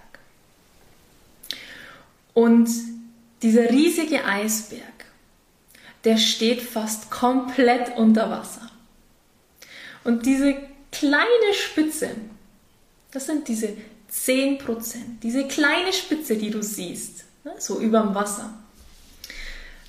Und 2.35 2.69
dieser 3.41 3.69
riesige 3.69 4.25
Eisberg, 4.25 5.05
der 6.03 6.17
steht 6.17 6.61
fast 6.61 7.11
komplett 7.11 7.97
unter 7.97 8.29
Wasser. 8.29 8.71
Und 10.03 10.25
diese 10.25 10.55
kleine 10.91 11.53
Spitze, 11.53 12.11
das 13.11 13.25
sind 13.25 13.47
diese 13.47 13.75
10% 14.11 14.61
Diese 15.21 15.47
kleine 15.47 15.91
Spitze, 15.91 16.37
die 16.37 16.49
du 16.49 16.63
siehst, 16.63 17.25
ne, 17.43 17.53
so 17.59 17.79
überm 17.79 18.15
Wasser. 18.15 18.53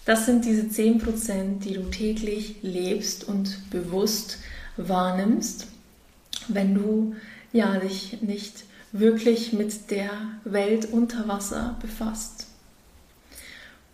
Das 0.05 0.27
sind 0.27 0.45
diese 0.45 0.63
10% 0.63 1.61
die 1.61 1.75
du 1.75 1.83
täglich 1.91 2.57
lebst 2.63 3.25
und 3.25 3.71
bewusst 3.71 4.39
wahrnimmst, 4.77 5.69
wenn 6.49 6.75
du 6.75 7.15
ja, 7.53 7.79
dich 7.79 8.21
nicht 8.23 8.65
wirklich 8.93 9.53
mit 9.53 9.91
der 9.91 10.11
Welt 10.45 10.87
unter 10.91 11.29
Wasser 11.29 11.79
befasst. 11.81 12.48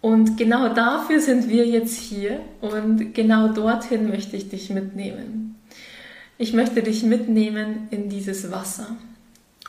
Und 0.05 0.37
genau 0.37 0.69
dafür 0.69 1.19
sind 1.19 1.49
wir 1.49 1.67
jetzt 1.67 1.99
hier 1.99 2.39
und 2.61 3.15
genau 3.15 3.49
dorthin 3.49 4.11
möchte 4.11 4.37
ich 4.37 4.51
dich 4.51 4.69
mitnehmen. 4.69 5.59
Ich 6.37 6.53
möchte 6.53 6.83
dich 6.83 7.05
mitnehmen 7.05 7.89
in 7.91 8.11
dieses 8.11 8.51
Wasser 8.51 8.99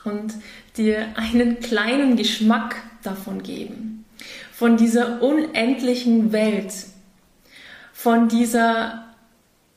und 0.04 0.34
dir 0.76 1.08
einen 1.16 1.62
kleinen 1.62 2.18
Geschmack 2.18 2.76
davon 3.02 3.44
geben. 3.44 4.04
Von 4.52 4.76
dieser 4.76 5.24
unendlichen 5.24 6.34
Welt, 6.34 6.74
von 7.94 8.28
dieser 8.28 9.06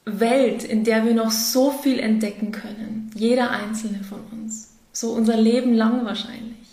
Welt, 0.06 0.64
in 0.64 0.82
der 0.82 1.06
wir 1.06 1.14
noch 1.14 1.30
so 1.30 1.70
viel 1.70 2.00
entdecken 2.00 2.50
können. 2.50 3.12
Jeder 3.14 3.52
einzelne 3.52 4.02
von 4.02 4.22
uns. 4.32 4.70
So 4.90 5.12
unser 5.12 5.36
Leben 5.36 5.72
lang 5.74 6.04
wahrscheinlich. 6.04 6.66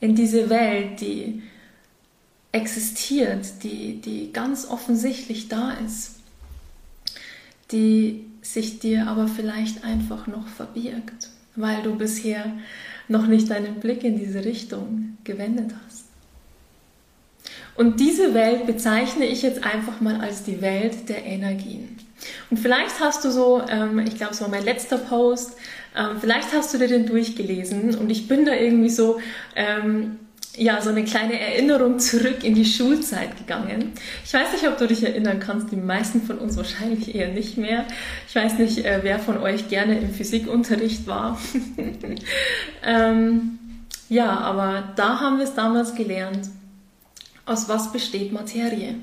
In 0.00 0.16
diese 0.16 0.50
Welt, 0.50 1.00
die 1.00 1.40
existiert, 2.56 3.62
die, 3.62 4.00
die 4.00 4.32
ganz 4.32 4.66
offensichtlich 4.68 5.48
da 5.48 5.72
ist, 5.86 6.16
die 7.70 8.24
sich 8.42 8.78
dir 8.78 9.06
aber 9.06 9.28
vielleicht 9.28 9.84
einfach 9.84 10.26
noch 10.26 10.48
verbirgt 10.48 11.30
weil 11.56 11.82
du 11.82 11.96
bisher 11.96 12.52
noch 13.08 13.26
nicht 13.26 13.50
deinen 13.50 13.80
Blick 13.80 14.04
in 14.04 14.18
diese 14.18 14.44
Richtung 14.44 15.16
gewendet 15.24 15.72
hast. 15.86 16.04
Und 17.74 18.00
diese 18.00 18.32
Welt 18.34 18.66
bezeichne 18.66 19.26
ich 19.26 19.42
jetzt 19.42 19.64
einfach 19.64 20.00
mal 20.00 20.20
als 20.20 20.44
die 20.44 20.62
Welt 20.62 21.08
der 21.08 21.24
Energien. 21.24 21.98
Und 22.50 22.58
vielleicht 22.58 23.00
hast 23.00 23.24
du 23.24 23.30
so, 23.30 23.62
ähm, 23.68 23.98
ich 23.98 24.16
glaube, 24.16 24.32
es 24.32 24.40
war 24.40 24.48
mein 24.48 24.64
letzter 24.64 24.96
Post, 24.96 25.56
ähm, 25.94 26.16
vielleicht 26.20 26.52
hast 26.54 26.72
du 26.72 26.78
dir 26.78 26.88
den 26.88 27.06
durchgelesen 27.06 27.94
und 27.94 28.10
ich 28.10 28.28
bin 28.28 28.46
da 28.46 28.54
irgendwie 28.54 28.88
so 28.88 29.20
ähm, 29.54 30.18
ja, 30.56 30.80
so 30.80 30.90
eine 30.90 31.04
kleine 31.04 31.38
Erinnerung 31.38 31.98
zurück 31.98 32.42
in 32.42 32.54
die 32.54 32.64
Schulzeit 32.64 33.36
gegangen. 33.36 33.92
Ich 34.24 34.32
weiß 34.32 34.52
nicht, 34.52 34.66
ob 34.66 34.78
du 34.78 34.86
dich 34.86 35.02
erinnern 35.02 35.38
kannst, 35.38 35.70
die 35.70 35.76
meisten 35.76 36.22
von 36.22 36.38
uns 36.38 36.56
wahrscheinlich 36.56 37.14
eher 37.14 37.28
nicht 37.28 37.58
mehr. 37.58 37.84
Ich 38.28 38.34
weiß 38.34 38.58
nicht, 38.58 38.84
äh, 38.84 39.00
wer 39.02 39.18
von 39.18 39.38
euch 39.38 39.68
gerne 39.68 39.98
im 39.98 40.10
Physikunterricht 40.10 41.06
war. 41.06 41.38
ähm, 42.84 43.58
ja, 44.08 44.38
aber 44.38 44.92
da 44.96 45.20
haben 45.20 45.38
wir 45.38 45.44
es 45.44 45.54
damals 45.54 45.94
gelernt. 45.94 46.48
Aus 47.44 47.68
was 47.68 47.92
besteht 47.92 48.32
Materie? 48.32 48.94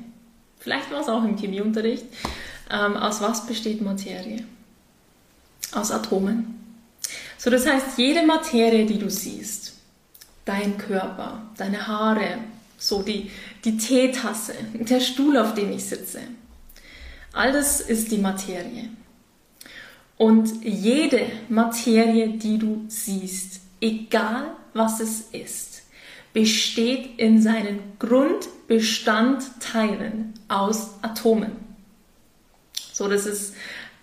Vielleicht 0.59 0.91
war 0.91 1.01
es 1.01 1.09
auch 1.09 1.23
im 1.23 1.37
Chemieunterricht. 1.37 2.05
Ähm, 2.71 2.97
aus 2.97 3.21
was 3.21 3.45
besteht 3.45 3.81
Materie? 3.81 4.43
Aus 5.71 5.91
Atomen. 5.91 6.59
So, 7.37 7.49
das 7.49 7.67
heißt, 7.67 7.97
jede 7.97 8.25
Materie, 8.25 8.85
die 8.85 8.97
du 8.97 9.09
siehst, 9.09 9.72
dein 10.45 10.77
Körper, 10.77 11.41
deine 11.57 11.87
Haare, 11.87 12.39
so 12.77 13.01
die, 13.01 13.31
die 13.63 13.77
Teetasse, 13.77 14.53
der 14.73 14.99
Stuhl, 14.99 15.37
auf 15.37 15.53
dem 15.53 15.71
ich 15.71 15.85
sitze. 15.85 16.19
All 17.31 17.51
das 17.51 17.81
ist 17.81 18.11
die 18.11 18.17
Materie. 18.17 18.89
Und 20.17 20.63
jede 20.63 21.25
Materie, 21.49 22.37
die 22.37 22.57
du 22.57 22.85
siehst, 22.87 23.61
egal 23.81 24.45
was 24.73 24.99
es 24.99 25.21
ist, 25.31 25.83
besteht 26.33 27.19
in 27.19 27.41
seinen 27.41 27.79
Grundbestandteilen 27.99 30.33
aus 30.47 30.91
Atomen. 31.01 31.51
So, 32.91 33.07
das 33.07 33.25
ist 33.25 33.55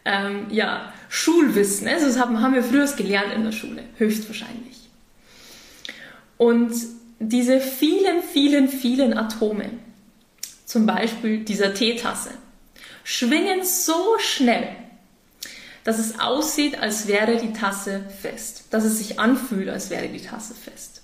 ähm, 0.05 0.47
ja 0.51 0.93
Schulwissen. 1.09 1.87
Ne? 1.87 1.97
Das 2.01 2.19
haben, 2.19 2.41
haben 2.41 2.55
wir 2.55 2.65
früher 2.65 2.87
gelernt 2.87 3.33
in 3.35 3.45
der 3.45 3.53
Schule, 3.53 3.85
höchstwahrscheinlich. 3.97 4.80
Und 6.41 6.73
diese 7.19 7.61
vielen, 7.61 8.23
vielen, 8.23 8.71
vielen 8.71 9.13
Atome, 9.13 9.73
zum 10.65 10.87
Beispiel 10.87 11.45
dieser 11.45 11.75
Teetasse, 11.75 12.31
schwingen 13.05 13.63
so 13.63 14.19
schnell, 14.19 14.75
dass 15.85 15.99
es 15.99 16.19
aussieht, 16.19 16.79
als 16.79 17.07
wäre 17.09 17.37
die 17.37 17.53
Tasse 17.53 18.07
fest, 18.23 18.65
dass 18.71 18.85
es 18.85 18.97
sich 18.97 19.21
anfühlt, 19.21 19.69
als 19.69 19.91
wäre 19.91 20.09
die 20.09 20.25
Tasse 20.25 20.55
fest. 20.55 21.00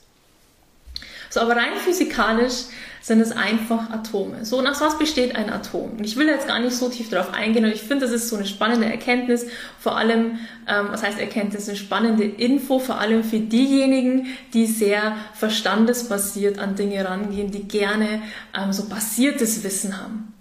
So, 1.37 1.43
aber 1.43 1.57
rein 1.57 1.77
physikalisch 1.77 2.65
sind 3.03 3.21
es 3.21 3.31
einfach 3.31 3.91
Atome. 3.91 4.47
So, 4.47 4.63
nach 4.63 4.81
was 4.81 4.99
besteht 4.99 5.37
ein 5.37 5.53
Atom? 5.53 5.99
Und 5.99 6.05
ich 6.05 6.17
will 6.17 6.27
jetzt 6.29 6.49
gar 6.49 6.61
nicht 6.61 6.75
so 6.75 6.89
tief 6.89 7.11
darauf 7.11 7.35
eingehen, 7.35 7.67
aber 7.67 7.75
ich 7.75 7.83
finde, 7.83 8.07
das 8.07 8.15
ist 8.15 8.31
so 8.31 8.37
eine 8.37 8.47
spannende 8.47 8.87
Erkenntnis, 8.87 9.45
vor 9.79 9.99
allem, 9.99 10.39
ähm, 10.67 10.87
was 10.89 11.03
heißt 11.03 11.21
Erkenntnis, 11.21 11.69
eine 11.69 11.77
spannende 11.77 12.25
Info, 12.25 12.79
vor 12.79 12.99
allem 12.99 13.23
für 13.23 13.39
diejenigen, 13.39 14.29
die 14.55 14.65
sehr 14.65 15.15
verstandesbasiert 15.35 16.59
an 16.59 16.75
Dinge 16.75 17.05
rangehen, 17.05 17.51
die 17.51 17.69
gerne 17.69 18.23
ähm, 18.59 18.73
so 18.73 18.89
basiertes 18.89 19.63
Wissen 19.63 20.01
haben. 20.01 20.33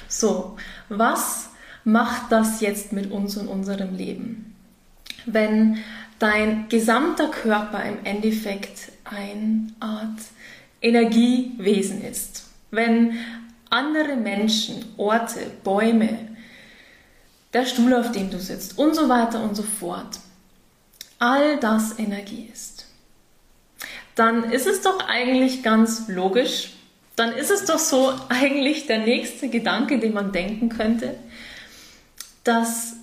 So, 0.08 0.58
was 0.90 1.50
macht 1.84 2.32
das 2.32 2.62
jetzt 2.62 2.94
mit 2.94 3.12
uns 3.12 3.38
und 3.38 3.48
unserem 3.48 3.96
Leben? 3.96 4.56
Wenn 5.28 5.78
dein 6.18 6.68
gesamter 6.68 7.28
Körper 7.28 7.84
im 7.84 8.04
Endeffekt 8.04 8.92
eine 9.04 9.68
Art 9.80 10.20
Energiewesen 10.82 12.04
ist, 12.04 12.46
wenn 12.72 13.14
andere 13.70 14.16
Menschen, 14.16 14.84
Orte, 14.98 15.40
Bäume, 15.64 16.18
der 17.54 17.68
Stuhl, 17.68 17.94
auf 17.94 18.12
dem 18.12 18.32
du 18.32 18.40
sitzt 18.40 18.80
und 18.80 18.96
so 18.96 19.08
weiter 19.08 19.44
und 19.44 19.56
so 19.56 19.64
fort, 19.64 20.20
all 21.20 21.60
das 21.60 22.00
Energie 22.00 22.50
ist 22.52 22.73
dann 24.16 24.52
ist 24.52 24.68
es 24.68 24.82
doch 24.82 25.08
eigentlich 25.08 25.64
ganz 25.64 26.08
logisch, 26.08 26.72
dann 27.16 27.34
ist 27.34 27.52
es 27.52 27.66
doch 27.66 27.80
so 27.80 28.14
eigentlich 28.30 28.88
der 28.88 29.00
nächste 29.00 29.50
Gedanke, 29.50 30.00
den 30.00 30.14
man 30.14 30.32
denken 30.32 30.70
könnte, 30.70 31.16
dass 32.44 32.96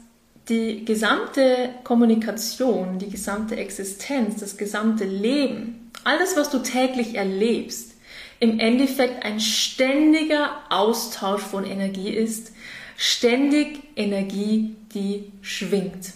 die 0.49 0.85
gesamte 0.85 1.71
Kommunikation, 1.85 2.99
die 2.99 3.09
gesamte 3.09 3.57
Existenz, 3.57 4.41
das 4.41 4.57
gesamte 4.57 5.05
Leben, 5.05 5.91
alles, 6.05 6.37
was 6.37 6.51
du 6.51 6.59
täglich 6.59 7.15
erlebst, 7.15 7.95
im 8.41 8.59
Endeffekt 8.59 9.25
ein 9.25 9.39
ständiger 9.39 10.51
Austausch 10.71 11.43
von 11.43 11.65
Energie 11.65 12.11
ist, 12.11 12.53
ständig 12.97 13.81
Energie, 13.97 14.75
die 14.93 15.31
schwingt. 15.43 16.13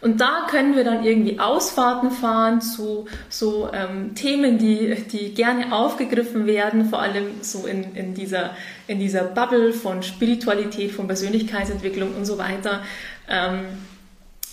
Und 0.00 0.20
da 0.20 0.46
können 0.48 0.76
wir 0.76 0.84
dann 0.84 1.04
irgendwie 1.04 1.38
Ausfahrten 1.38 2.10
fahren 2.10 2.62
zu 2.62 3.06
so 3.28 3.70
ähm, 3.72 4.14
Themen, 4.14 4.56
die, 4.56 4.94
die 4.94 5.34
gerne 5.34 5.74
aufgegriffen 5.74 6.46
werden, 6.46 6.88
vor 6.88 7.00
allem 7.00 7.42
so 7.42 7.66
in, 7.66 7.94
in, 7.94 8.14
dieser, 8.14 8.56
in 8.86 8.98
dieser 8.98 9.24
Bubble 9.24 9.72
von 9.72 10.02
Spiritualität, 10.02 10.92
von 10.92 11.06
Persönlichkeitsentwicklung 11.06 12.14
und 12.16 12.24
so 12.24 12.38
weiter. 12.38 12.82
Ähm, 13.28 13.66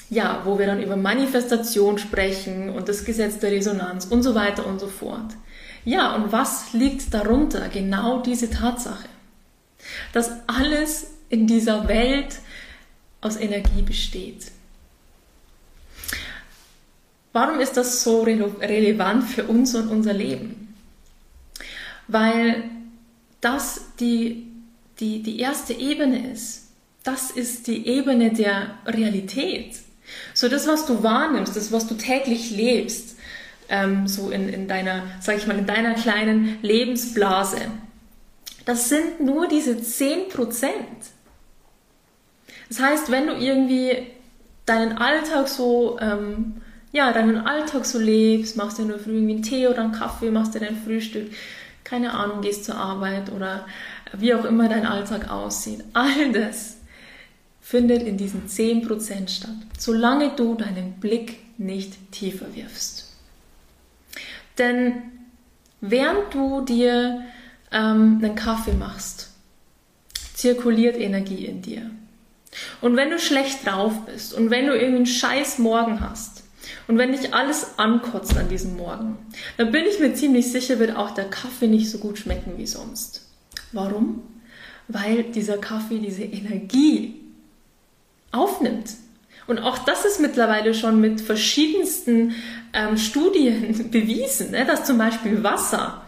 ja, 0.09 0.41
wo 0.45 0.57
wir 0.57 0.67
dann 0.67 0.81
über 0.81 0.95
Manifestation 0.95 1.97
sprechen 1.97 2.69
und 2.69 2.87
das 2.87 3.03
Gesetz 3.03 3.39
der 3.39 3.51
Resonanz 3.51 4.05
und 4.05 4.23
so 4.23 4.35
weiter 4.35 4.65
und 4.65 4.79
so 4.79 4.87
fort. 4.87 5.35
Ja, 5.83 6.15
und 6.15 6.31
was 6.31 6.73
liegt 6.73 7.13
darunter? 7.13 7.69
Genau 7.69 8.21
diese 8.21 8.49
Tatsache, 8.49 9.07
dass 10.13 10.31
alles 10.47 11.11
in 11.29 11.47
dieser 11.47 11.87
Welt 11.87 12.39
aus 13.21 13.37
Energie 13.37 13.81
besteht. 13.81 14.51
Warum 17.37 17.59
ist 17.59 17.77
das 17.77 18.03
so 18.03 18.23
relevant 18.23 19.23
für 19.25 19.43
uns 19.43 19.75
und 19.75 19.89
unser 19.89 20.13
Leben? 20.13 20.73
Weil 22.07 22.63
das 23.41 23.79
die, 23.99 24.47
die, 24.99 25.21
die 25.21 25.39
erste 25.39 25.73
Ebene 25.73 26.31
ist. 26.31 26.69
Das 27.03 27.29
ist 27.29 27.67
die 27.67 27.85
Ebene 27.85 28.33
der 28.33 28.79
Realität. 28.87 29.75
So 30.33 30.49
das, 30.49 30.65
was 30.65 30.87
du 30.87 31.03
wahrnimmst, 31.03 31.55
das, 31.55 31.71
was 31.71 31.85
du 31.85 31.93
täglich 31.93 32.49
lebst, 32.49 33.17
ähm, 33.69 34.07
so 34.07 34.31
in, 34.31 34.49
in 34.49 34.67
deiner, 34.67 35.03
sag 35.21 35.37
ich 35.37 35.45
mal, 35.45 35.59
in 35.59 35.67
deiner 35.67 35.93
kleinen 35.93 36.57
Lebensblase, 36.63 37.59
das 38.65 38.89
sind 38.89 39.19
nur 39.19 39.47
diese 39.47 39.79
10 39.79 40.29
Prozent. 40.29 40.73
Das 42.67 42.79
heißt, 42.79 43.11
wenn 43.11 43.27
du 43.27 43.33
irgendwie 43.33 44.07
deinen 44.65 44.97
Alltag 44.97 45.47
so 45.47 45.99
ähm, 46.01 46.63
ja, 46.97 47.13
deinen 47.13 47.45
Alltag 47.45 47.85
so 47.85 47.99
lebst, 47.99 48.57
machst 48.57 48.79
dir 48.79 48.85
nur 48.85 48.97
früh 48.97 49.11
irgendwie 49.11 49.35
einen 49.35 49.43
Tee 49.43 49.67
oder 49.67 49.83
einen 49.83 49.91
Kaffee, 49.91 50.31
machst 50.31 50.55
dir 50.55 50.61
dein 50.61 50.75
Frühstück, 50.75 51.31
keine 51.83 52.11
Ahnung, 52.15 52.41
gehst 52.41 52.65
zur 52.65 52.75
Arbeit 52.75 53.31
oder 53.31 53.67
wie 54.13 54.33
auch 54.33 54.45
immer 54.45 54.67
dein 54.67 54.87
Alltag 54.87 55.29
aussieht. 55.29 55.83
All 55.93 56.31
das 56.31 56.77
findet 57.61 58.01
in 58.01 58.17
diesen 58.17 58.47
10% 58.47 59.29
statt, 59.29 59.55
solange 59.77 60.35
du 60.35 60.55
deinen 60.55 60.93
Blick 60.93 61.37
nicht 61.59 62.11
tiefer 62.11 62.47
wirfst. 62.55 63.13
Denn 64.57 64.93
während 65.79 66.33
du 66.33 66.61
dir 66.61 67.25
ähm, 67.71 68.21
einen 68.23 68.33
Kaffee 68.33 68.73
machst, 68.73 69.29
zirkuliert 70.33 70.97
Energie 70.97 71.45
in 71.45 71.61
dir. 71.61 71.91
Und 72.81 72.95
wenn 72.95 73.11
du 73.11 73.19
schlecht 73.19 73.67
drauf 73.67 73.93
bist 74.07 74.33
und 74.33 74.49
wenn 74.49 74.65
du 74.65 74.73
irgendwie 74.73 74.95
einen 74.95 75.05
scheiß 75.05 75.59
Morgen 75.59 76.01
hast, 76.01 76.36
und 76.87 76.97
wenn 76.97 77.11
dich 77.11 77.33
alles 77.33 77.77
ankotzt 77.77 78.37
an 78.37 78.49
diesem 78.49 78.77
Morgen, 78.77 79.17
dann 79.57 79.71
bin 79.71 79.85
ich 79.85 79.99
mir 79.99 80.13
ziemlich 80.13 80.51
sicher, 80.51 80.79
wird 80.79 80.95
auch 80.95 81.11
der 81.11 81.29
Kaffee 81.29 81.67
nicht 81.67 81.89
so 81.89 81.97
gut 81.97 82.17
schmecken 82.17 82.53
wie 82.57 82.67
sonst. 82.67 83.27
Warum? 83.71 84.23
Weil 84.87 85.23
dieser 85.23 85.57
Kaffee 85.57 85.99
diese 85.99 86.23
Energie 86.23 87.15
aufnimmt. 88.31 88.91
Und 89.47 89.59
auch 89.59 89.77
das 89.79 90.05
ist 90.05 90.19
mittlerweile 90.19 90.73
schon 90.73 90.99
mit 90.99 91.21
verschiedensten 91.21 92.35
ähm, 92.73 92.97
Studien 92.97 93.89
bewiesen, 93.91 94.51
ne? 94.51 94.65
dass 94.65 94.83
zum 94.83 94.97
Beispiel 94.97 95.43
Wasser 95.43 96.01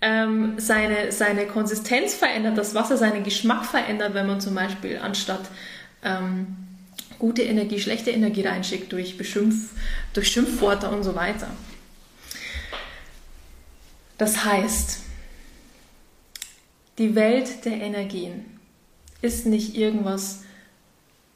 ähm, 0.00 0.54
seine, 0.56 1.12
seine 1.12 1.46
Konsistenz 1.46 2.14
verändert, 2.14 2.58
das 2.58 2.74
Wasser 2.74 2.96
seinen 2.96 3.24
Geschmack 3.24 3.64
verändert, 3.66 4.14
wenn 4.14 4.26
man 4.26 4.40
zum 4.40 4.54
Beispiel 4.54 4.98
anstatt 4.98 5.42
ähm, 6.02 6.56
gute 7.22 7.42
Energie, 7.42 7.78
schlechte 7.78 8.10
Energie 8.10 8.42
reinschickt 8.42 8.90
durch, 8.90 9.16
Beschimpf, 9.16 9.70
durch 10.12 10.26
Schimpfworte 10.32 10.90
und 10.90 11.04
so 11.04 11.14
weiter. 11.14 11.46
Das 14.18 14.44
heißt, 14.44 14.98
die 16.98 17.14
Welt 17.14 17.64
der 17.64 17.74
Energien 17.74 18.44
ist 19.20 19.46
nicht 19.46 19.76
irgendwas 19.76 20.40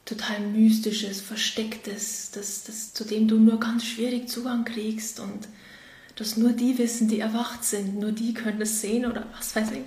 total 0.05 0.40
Mystisches, 0.40 1.20
Verstecktes, 1.20 2.33
das, 2.33 2.64
das, 2.64 2.92
zu 2.92 3.05
dem 3.05 3.29
du 3.29 3.38
nur 3.38 3.61
ganz 3.61 3.85
schwierig 3.85 4.29
Zugang 4.29 4.64
kriegst 4.64 5.20
und 5.20 5.46
das 6.16 6.37
nur 6.37 6.51
die 6.51 6.79
wissen, 6.79 7.07
die 7.07 7.20
erwacht 7.20 7.62
sind, 7.62 8.01
nur 8.01 8.11
die 8.11 8.35
können 8.35 8.61
es 8.61 8.81
sehen 8.81 9.07
oder 9.07 9.25
was 9.38 9.55
weiß 9.55 9.70
ich. 9.70 9.87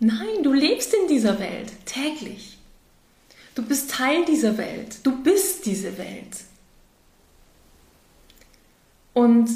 Nein, 0.00 0.42
du 0.42 0.52
lebst 0.52 0.92
in 0.92 1.06
dieser 1.06 1.38
Welt 1.38 1.70
täglich. 1.86 2.56
Du 3.54 3.62
bist 3.62 3.90
Teil 3.90 4.24
dieser 4.24 4.56
Welt. 4.58 4.98
Du 5.02 5.22
bist 5.22 5.66
diese 5.66 5.98
Welt. 5.98 6.44
Und 9.12 9.50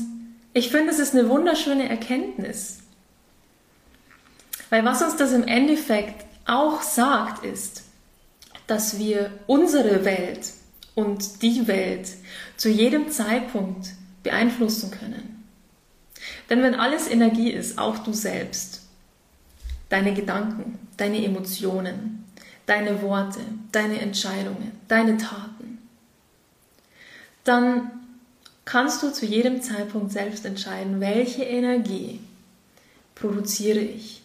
ich 0.52 0.70
finde, 0.70 0.90
es 0.90 0.98
ist 0.98 1.14
eine 1.14 1.28
wunderschöne 1.28 1.88
Erkenntnis. 1.88 2.78
Weil 4.70 4.84
was 4.84 5.02
uns 5.02 5.16
das 5.16 5.32
im 5.32 5.46
Endeffekt 5.46 6.24
auch 6.46 6.82
sagt, 6.82 7.44
ist, 7.44 7.84
dass 8.66 8.98
wir 8.98 9.30
unsere 9.46 10.04
Welt 10.04 10.52
und 10.94 11.42
die 11.42 11.66
Welt 11.66 12.08
zu 12.56 12.68
jedem 12.68 13.10
Zeitpunkt 13.10 13.88
beeinflussen 14.22 14.90
können. 14.90 15.44
Denn 16.48 16.62
wenn 16.62 16.74
alles 16.74 17.08
Energie 17.08 17.50
ist, 17.50 17.78
auch 17.78 17.98
du 17.98 18.12
selbst, 18.12 18.82
deine 19.88 20.14
Gedanken, 20.14 20.78
deine 20.96 21.24
Emotionen, 21.24 22.23
deine 22.66 23.02
Worte, 23.02 23.40
deine 23.72 24.00
Entscheidungen, 24.00 24.72
deine 24.88 25.16
Taten, 25.16 25.78
dann 27.44 27.90
kannst 28.64 29.02
du 29.02 29.10
zu 29.12 29.26
jedem 29.26 29.60
Zeitpunkt 29.62 30.12
selbst 30.12 30.44
entscheiden, 30.46 31.00
welche 31.00 31.44
Energie 31.44 32.20
produziere 33.14 33.80
ich, 33.80 34.22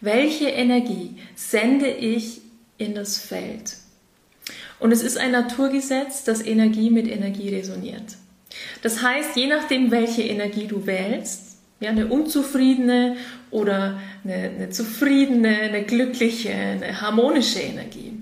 welche 0.00 0.48
Energie 0.48 1.16
sende 1.34 1.88
ich 1.88 2.42
in 2.76 2.94
das 2.94 3.18
Feld. 3.18 3.76
Und 4.78 4.92
es 4.92 5.02
ist 5.02 5.18
ein 5.18 5.32
Naturgesetz, 5.32 6.24
dass 6.24 6.44
Energie 6.44 6.90
mit 6.90 7.08
Energie 7.08 7.54
resoniert. 7.54 8.16
Das 8.82 9.02
heißt, 9.02 9.36
je 9.36 9.48
nachdem, 9.48 9.90
welche 9.90 10.22
Energie 10.22 10.66
du 10.66 10.86
wählst, 10.86 11.47
ja, 11.80 11.90
eine 11.90 12.06
unzufriedene 12.06 13.16
oder 13.50 14.00
eine, 14.24 14.34
eine 14.34 14.70
zufriedene, 14.70 15.48
eine 15.48 15.84
glückliche, 15.84 16.52
eine 16.52 17.00
harmonische 17.00 17.60
Energie, 17.60 18.14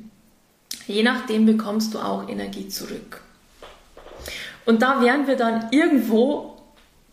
je 0.87 1.03
nachdem 1.03 1.47
bekommst 1.47 1.95
du 1.95 1.99
auch 1.99 2.29
Energie 2.29 2.69
zurück. 2.69 3.23
Und 4.64 4.83
da 4.83 5.01
wären 5.01 5.27
wir 5.27 5.37
dann 5.37 5.69
irgendwo 5.71 6.57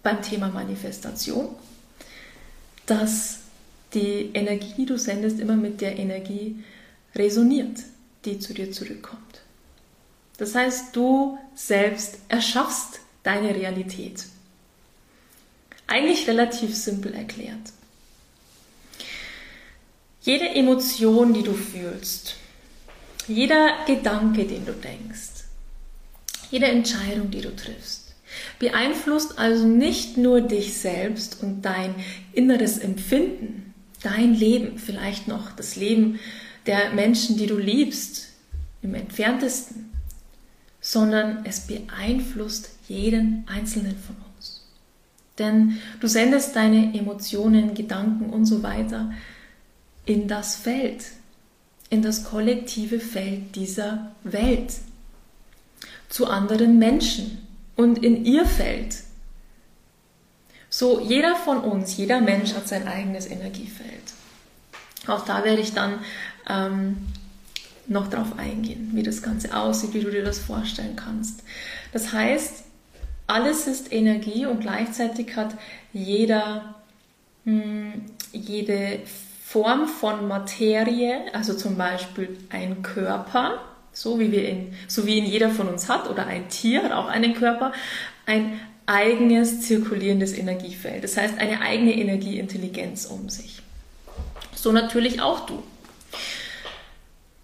beim 0.02 0.22
Thema 0.22 0.50
Manifestation, 0.50 1.50
dass 2.86 3.40
die 3.94 4.32
Energie, 4.34 4.74
die 4.78 4.86
du 4.86 4.98
sendest, 4.98 5.40
immer 5.40 5.56
mit 5.56 5.80
der 5.80 5.98
Energie 5.98 6.64
resoniert, 7.16 7.78
die 8.26 8.40
zu 8.40 8.54
dir 8.54 8.72
zurückkommt. 8.72 9.42
Das 10.38 10.56
heißt, 10.56 10.96
du 10.96 11.38
selbst 11.56 12.18
erschaffst 12.28 13.00
deine 13.22 13.56
Realität. 13.56 14.26
Eigentlich 15.94 16.28
relativ 16.28 16.76
simpel 16.76 17.14
erklärt. 17.14 17.72
Jede 20.24 20.50
Emotion, 20.50 21.36
die 21.36 21.44
du 21.44 21.54
fühlst, 21.54 22.38
jeder 23.28 23.70
Gedanke, 23.86 24.46
den 24.46 24.66
du 24.66 24.72
denkst, 24.72 25.44
jede 26.50 26.66
Entscheidung, 26.66 27.30
die 27.30 27.42
du 27.42 27.56
triffst, 27.56 28.16
beeinflusst 28.58 29.38
also 29.38 29.68
nicht 29.68 30.18
nur 30.18 30.42
dich 30.42 30.74
selbst 30.74 31.44
und 31.44 31.62
dein 31.62 31.94
inneres 32.32 32.80
Empfinden, 32.80 33.76
dein 34.02 34.34
Leben, 34.34 34.80
vielleicht 34.80 35.28
noch 35.28 35.52
das 35.52 35.76
Leben 35.76 36.20
der 36.66 36.90
Menschen, 36.94 37.38
die 37.38 37.46
du 37.46 37.60
liebst, 37.60 38.30
im 38.82 38.96
entferntesten, 38.96 39.92
sondern 40.82 41.46
es 41.46 41.68
beeinflusst 41.68 42.72
jeden 42.88 43.46
einzelnen 43.48 43.96
von 43.96 44.16
uns. 44.16 44.33
Denn 45.40 45.80
du 46.00 46.08
sendest 46.08 46.56
deine 46.56 46.98
Emotionen, 46.98 47.74
Gedanken 47.74 48.30
und 48.30 48.46
so 48.46 48.62
weiter 48.62 49.12
in 50.06 50.28
das 50.28 50.56
Feld, 50.56 51.06
in 51.90 52.02
das 52.02 52.24
kollektive 52.26 53.00
Feld 53.00 53.56
dieser 53.56 54.12
Welt, 54.24 54.74
zu 56.10 56.28
anderen 56.28 56.78
Menschen 56.78 57.48
und 57.76 58.04
in 58.04 58.26
ihr 58.26 58.46
Feld. 58.46 58.98
So, 60.70 61.00
jeder 61.00 61.36
von 61.36 61.60
uns, 61.60 61.98
jeder 61.98 62.22
Mensch 62.22 62.54
hat 62.54 62.68
sein 62.68 62.88
eigenes 62.88 63.30
Energiefeld. 63.30 64.14
Auch 65.08 65.26
da 65.26 65.44
werde 65.44 65.62
ich 65.62 65.74
dann 65.74 66.00
ähm, 66.48 66.98
noch 67.88 68.10
drauf 68.10 68.38
eingehen, 68.38 68.92
wie 68.94 69.04
das 69.04 69.22
Ganze 69.22 69.56
aussieht, 69.56 69.94
wie 69.94 70.02
du 70.02 70.12
dir 70.12 70.24
das 70.24 70.40
vorstellen 70.40 70.96
kannst. 70.96 71.44
Das 71.92 72.14
heißt, 72.14 72.64
alles 73.28 73.68
ist 73.68 73.92
Energie 73.92 74.46
und 74.46 74.62
gleichzeitig 74.62 75.36
hat 75.36 75.56
jeder, 75.94 76.76
hm, 77.46 78.06
jede 78.32 79.00
Form 79.46 79.88
von 79.88 80.28
Materie, 80.28 81.34
also 81.34 81.54
zum 81.54 81.78
Beispiel 81.78 82.38
ein 82.50 82.82
Körper, 82.82 83.60
so 83.92 84.20
wie, 84.20 84.32
wir 84.32 84.50
in, 84.50 84.74
so 84.88 85.06
wie 85.06 85.18
ihn 85.20 85.26
jeder 85.26 85.50
von 85.50 85.68
uns 85.68 85.88
hat, 85.88 86.10
oder 86.10 86.26
ein 86.26 86.50
Tier 86.50 86.84
hat 86.84 86.92
auch 86.92 87.08
einen 87.08 87.36
Körper, 87.36 87.72
ein 88.26 88.60
eigenes 88.86 89.62
zirkulierendes 89.62 90.38
Energiefeld. 90.38 91.04
Das 91.04 91.16
heißt, 91.16 91.40
eine 91.40 91.62
eigene 91.62 91.94
Energieintelligenz 91.94 93.06
um 93.06 93.30
sich. 93.30 93.62
So 94.56 94.72
natürlich 94.72 95.22
auch 95.22 95.46
du. 95.46 95.64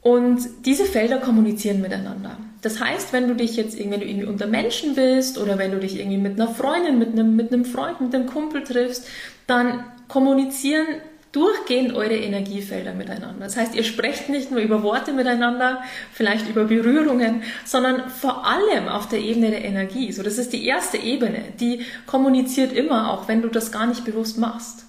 Und 0.01 0.65
diese 0.65 0.85
Felder 0.85 1.17
kommunizieren 1.17 1.81
miteinander. 1.81 2.37
Das 2.61 2.81
heißt, 2.81 3.13
wenn 3.13 3.27
du 3.27 3.35
dich 3.35 3.55
jetzt 3.55 3.79
irgendwie, 3.79 4.03
irgendwie 4.03 4.27
unter 4.27 4.47
Menschen 4.47 4.95
bist 4.95 5.37
oder 5.37 5.57
wenn 5.57 5.71
du 5.71 5.79
dich 5.79 5.99
irgendwie 5.99 6.17
mit 6.17 6.39
einer 6.39 6.49
Freundin, 6.49 6.97
mit 6.99 7.09
einem, 7.09 7.35
mit 7.35 7.51
einem 7.51 7.65
Freund, 7.65 8.01
mit 8.01 8.13
einem 8.13 8.27
Kumpel 8.27 8.63
triffst, 8.63 9.07
dann 9.47 9.83
kommunizieren 10.07 10.85
durchgehend 11.31 11.93
eure 11.93 12.15
Energiefelder 12.15 12.93
miteinander. 12.93 13.45
Das 13.45 13.55
heißt, 13.55 13.75
ihr 13.75 13.83
sprecht 13.83 14.29
nicht 14.29 14.51
nur 14.51 14.61
über 14.61 14.81
Worte 14.81 15.13
miteinander, 15.13 15.83
vielleicht 16.11 16.49
über 16.49 16.65
Berührungen, 16.65 17.43
sondern 17.65 18.09
vor 18.09 18.47
allem 18.47 18.87
auf 18.87 19.07
der 19.07 19.19
Ebene 19.19 19.51
der 19.51 19.63
Energie. 19.63 20.11
So, 20.11 20.23
das 20.23 20.39
ist 20.39 20.53
die 20.53 20.65
erste 20.65 20.97
Ebene, 20.97 21.43
die 21.59 21.85
kommuniziert 22.07 22.73
immer, 22.73 23.11
auch 23.11 23.27
wenn 23.27 23.43
du 23.43 23.47
das 23.47 23.71
gar 23.71 23.85
nicht 23.85 24.05
bewusst 24.05 24.39
machst. 24.39 24.85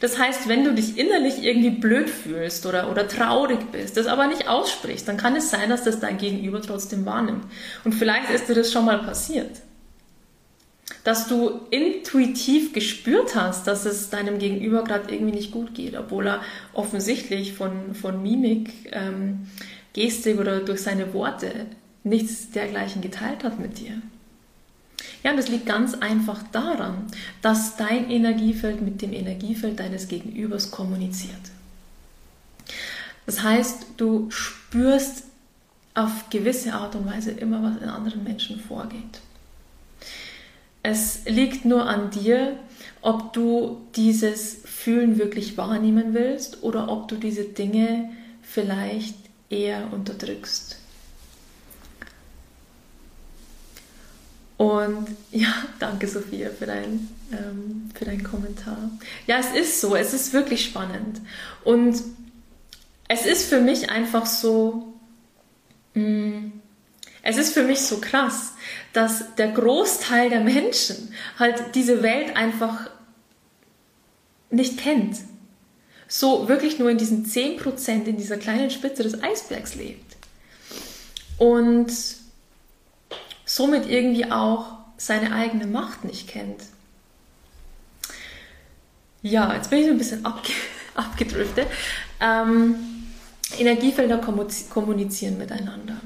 Das 0.00 0.18
heißt, 0.18 0.48
wenn 0.48 0.64
du 0.64 0.74
dich 0.74 0.96
innerlich 0.96 1.42
irgendwie 1.42 1.70
blöd 1.70 2.08
fühlst 2.08 2.66
oder, 2.66 2.90
oder 2.90 3.08
traurig 3.08 3.58
bist, 3.72 3.96
das 3.96 4.06
aber 4.06 4.26
nicht 4.26 4.48
aussprichst, 4.48 5.08
dann 5.08 5.16
kann 5.16 5.34
es 5.34 5.50
sein, 5.50 5.70
dass 5.70 5.84
das 5.84 6.00
dein 6.00 6.18
Gegenüber 6.18 6.62
trotzdem 6.62 7.04
wahrnimmt. 7.04 7.44
Und 7.84 7.94
vielleicht 7.94 8.30
ist 8.30 8.48
dir 8.48 8.54
das 8.54 8.72
schon 8.72 8.84
mal 8.84 8.98
passiert. 8.98 9.50
Dass 11.04 11.26
du 11.26 11.60
intuitiv 11.70 12.72
gespürt 12.72 13.34
hast, 13.34 13.66
dass 13.66 13.84
es 13.84 14.10
deinem 14.10 14.38
Gegenüber 14.38 14.84
gerade 14.84 15.12
irgendwie 15.12 15.34
nicht 15.34 15.52
gut 15.52 15.74
geht, 15.74 15.96
obwohl 15.96 16.28
er 16.28 16.42
offensichtlich 16.72 17.54
von, 17.54 17.94
von 17.94 18.22
Mimik, 18.22 18.70
ähm, 18.92 19.48
Gestik 19.92 20.38
oder 20.38 20.60
durch 20.60 20.82
seine 20.82 21.12
Worte 21.12 21.66
nichts 22.04 22.50
dergleichen 22.50 23.02
geteilt 23.02 23.42
hat 23.42 23.58
mit 23.58 23.78
dir. 23.78 24.00
Ja, 25.22 25.32
und 25.32 25.36
das 25.36 25.48
liegt 25.48 25.66
ganz 25.66 25.94
einfach 25.94 26.42
daran, 26.52 27.06
dass 27.42 27.76
dein 27.76 28.08
Energiefeld 28.10 28.80
mit 28.80 29.02
dem 29.02 29.12
Energiefeld 29.12 29.80
deines 29.80 30.08
Gegenübers 30.08 30.70
kommuniziert. 30.70 31.34
Das 33.26 33.42
heißt, 33.42 33.86
du 33.96 34.30
spürst 34.30 35.24
auf 35.94 36.30
gewisse 36.30 36.72
Art 36.72 36.94
und 36.94 37.06
Weise 37.06 37.32
immer, 37.32 37.62
was 37.62 37.82
in 37.82 37.88
anderen 37.88 38.22
Menschen 38.22 38.60
vorgeht. 38.60 39.20
Es 40.82 41.24
liegt 41.26 41.64
nur 41.64 41.86
an 41.86 42.10
dir, 42.10 42.56
ob 43.02 43.32
du 43.32 43.82
dieses 43.96 44.62
Fühlen 44.64 45.18
wirklich 45.18 45.56
wahrnehmen 45.56 46.14
willst 46.14 46.62
oder 46.62 46.88
ob 46.88 47.08
du 47.08 47.16
diese 47.16 47.44
Dinge 47.44 48.10
vielleicht 48.42 49.16
eher 49.50 49.92
unterdrückst. 49.92 50.78
Und 54.58 55.06
ja, 55.30 55.54
danke 55.78 56.06
Sophia 56.06 56.50
für, 56.50 56.66
dein, 56.66 57.08
ähm, 57.32 57.88
für 57.94 58.04
deinen 58.04 58.22
Kommentar. 58.22 58.90
Ja, 59.26 59.38
es 59.38 59.52
ist 59.52 59.80
so, 59.80 59.96
es 59.96 60.12
ist 60.12 60.34
wirklich 60.34 60.62
spannend. 60.62 61.22
Und 61.64 62.02
es 63.08 63.24
ist 63.24 63.48
für 63.48 63.60
mich 63.60 63.88
einfach 63.88 64.26
so, 64.26 64.92
mh, 65.94 66.02
mm, 66.02 66.52
es 67.22 67.36
ist 67.36 67.52
für 67.52 67.62
mich 67.62 67.80
so 67.80 67.98
krass, 68.00 68.54
dass 68.92 69.34
der 69.34 69.48
Großteil 69.48 70.30
der 70.30 70.40
Menschen 70.40 71.12
halt 71.38 71.74
diese 71.74 72.02
Welt 72.02 72.36
einfach 72.36 72.88
nicht 74.50 74.78
kennt. 74.78 75.18
So 76.06 76.48
wirklich 76.48 76.78
nur 76.78 76.88
in 76.88 76.96
diesen 76.96 77.26
10%, 77.26 78.04
in 78.04 78.16
dieser 78.16 78.38
kleinen 78.38 78.70
Spitze 78.70 79.02
des 79.02 79.22
Eisbergs 79.22 79.74
lebt. 79.74 80.16
Und 81.36 81.92
somit 83.48 83.88
irgendwie 83.88 84.30
auch 84.30 84.66
seine 84.98 85.32
eigene 85.32 85.66
Macht 85.66 86.04
nicht 86.04 86.28
kennt. 86.28 86.62
Ja, 89.22 89.54
jetzt 89.54 89.70
bin 89.70 89.80
ich 89.80 89.88
ein 89.88 89.98
bisschen 89.98 90.24
abge 90.24 90.52
abgedriftet. 90.94 91.66
Ähm, 92.20 92.76
Energiefelder 93.58 94.18
kommunizieren 94.18 95.38
miteinander. 95.38 95.96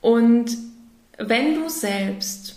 Und 0.00 0.56
wenn 1.18 1.54
du 1.56 1.68
selbst 1.68 2.56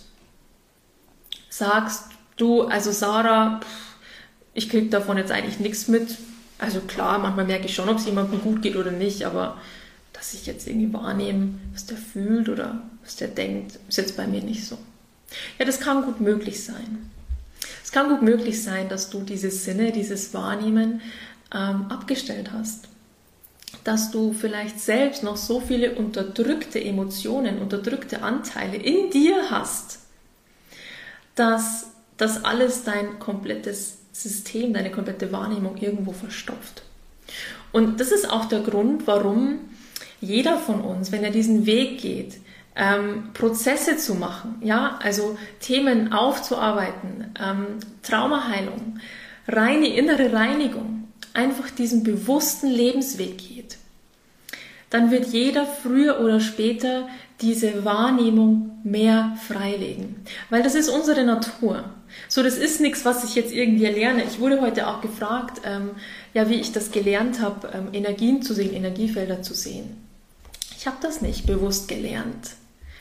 sagst, 1.48 2.04
du, 2.36 2.62
also 2.62 2.92
Sarah, 2.92 3.60
ich 4.54 4.70
kriege 4.70 4.88
davon 4.88 5.18
jetzt 5.18 5.32
eigentlich 5.32 5.58
nichts 5.58 5.88
mit. 5.88 6.16
Also 6.58 6.80
klar, 6.80 7.18
manchmal 7.18 7.46
merke 7.46 7.66
ich 7.66 7.74
schon, 7.74 7.88
ob 7.88 7.98
es 7.98 8.06
jemandem 8.06 8.40
gut 8.40 8.62
geht 8.62 8.76
oder 8.76 8.92
nicht, 8.92 9.24
aber 9.24 9.58
dass 10.24 10.32
ich 10.32 10.46
jetzt 10.46 10.66
irgendwie 10.66 10.90
wahrnehme, 10.90 11.50
was 11.74 11.84
der 11.84 11.98
fühlt 11.98 12.48
oder 12.48 12.80
was 13.02 13.16
der 13.16 13.28
denkt, 13.28 13.78
ist 13.90 13.98
jetzt 13.98 14.16
bei 14.16 14.26
mir 14.26 14.42
nicht 14.42 14.64
so. 14.64 14.78
Ja, 15.58 15.66
das 15.66 15.80
kann 15.80 16.02
gut 16.02 16.18
möglich 16.18 16.64
sein. 16.64 17.10
Es 17.82 17.92
kann 17.92 18.08
gut 18.08 18.22
möglich 18.22 18.62
sein, 18.62 18.88
dass 18.88 19.10
du 19.10 19.20
diese 19.20 19.50
Sinne, 19.50 19.92
dieses 19.92 20.32
Wahrnehmen 20.32 21.02
ähm, 21.52 21.90
abgestellt 21.90 22.52
hast. 22.52 22.88
Dass 23.84 24.12
du 24.12 24.32
vielleicht 24.32 24.80
selbst 24.80 25.22
noch 25.22 25.36
so 25.36 25.60
viele 25.60 25.94
unterdrückte 25.94 26.82
Emotionen, 26.82 27.58
unterdrückte 27.58 28.22
Anteile 28.22 28.76
in 28.76 29.10
dir 29.10 29.50
hast, 29.50 29.98
dass 31.34 31.88
das 32.16 32.46
alles 32.46 32.84
dein 32.84 33.18
komplettes 33.18 33.98
System, 34.12 34.72
deine 34.72 34.90
komplette 34.90 35.32
Wahrnehmung 35.32 35.76
irgendwo 35.76 36.12
verstopft. 36.12 36.82
Und 37.72 38.00
das 38.00 38.10
ist 38.10 38.30
auch 38.30 38.46
der 38.46 38.60
Grund, 38.60 39.06
warum 39.06 39.58
jeder 40.20 40.58
von 40.58 40.80
uns, 40.80 41.12
wenn 41.12 41.24
er 41.24 41.30
diesen 41.30 41.66
Weg 41.66 42.00
geht, 42.00 42.38
ähm, 42.76 43.30
Prozesse 43.34 43.96
zu 43.96 44.14
machen, 44.14 44.56
ja, 44.62 44.98
also 45.02 45.38
Themen 45.60 46.12
aufzuarbeiten, 46.12 47.32
ähm, 47.40 47.66
Traumaheilung, 48.02 48.98
reine 49.46 49.88
innere 49.88 50.32
Reinigung, 50.32 51.08
einfach 51.34 51.70
diesen 51.70 52.02
bewussten 52.02 52.68
Lebensweg 52.68 53.38
geht, 53.38 53.78
dann 54.90 55.10
wird 55.10 55.26
jeder 55.26 55.66
früher 55.66 56.20
oder 56.20 56.40
später 56.40 57.08
diese 57.40 57.84
Wahrnehmung 57.84 58.78
mehr 58.84 59.36
freilegen. 59.46 60.24
Weil 60.50 60.62
das 60.62 60.74
ist 60.74 60.88
unsere 60.88 61.24
Natur. 61.24 61.84
So, 62.28 62.42
das 62.42 62.56
ist 62.56 62.80
nichts, 62.80 63.04
was 63.04 63.24
ich 63.24 63.34
jetzt 63.34 63.52
irgendwie 63.52 63.86
lerne. 63.86 64.22
Ich 64.24 64.38
wurde 64.38 64.60
heute 64.60 64.86
auch 64.86 65.00
gefragt, 65.00 65.62
ähm, 65.64 65.90
ja, 66.32 66.48
wie 66.48 66.54
ich 66.54 66.72
das 66.72 66.92
gelernt 66.92 67.40
habe, 67.40 67.70
ähm, 67.74 67.88
Energien 67.92 68.42
zu 68.42 68.54
sehen, 68.54 68.72
Energiefelder 68.72 69.42
zu 69.42 69.54
sehen. 69.54 70.03
Ich 70.84 70.86
habe 70.86 70.98
das 71.00 71.22
nicht 71.22 71.46
bewusst 71.46 71.88
gelernt. 71.88 72.56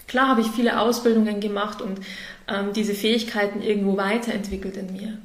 Klar 0.08 0.30
habe 0.30 0.40
ich 0.40 0.48
viele 0.48 0.80
Ausbildungen 0.80 1.42
gemacht 1.42 1.82
und 1.82 2.00
ähm, 2.48 2.72
diese 2.72 2.94
Fähigkeiten 2.94 3.62
irgendwo 3.62 3.98
weiterentwickelt 3.98 4.78
in 4.78 4.94
mir. 4.94 5.18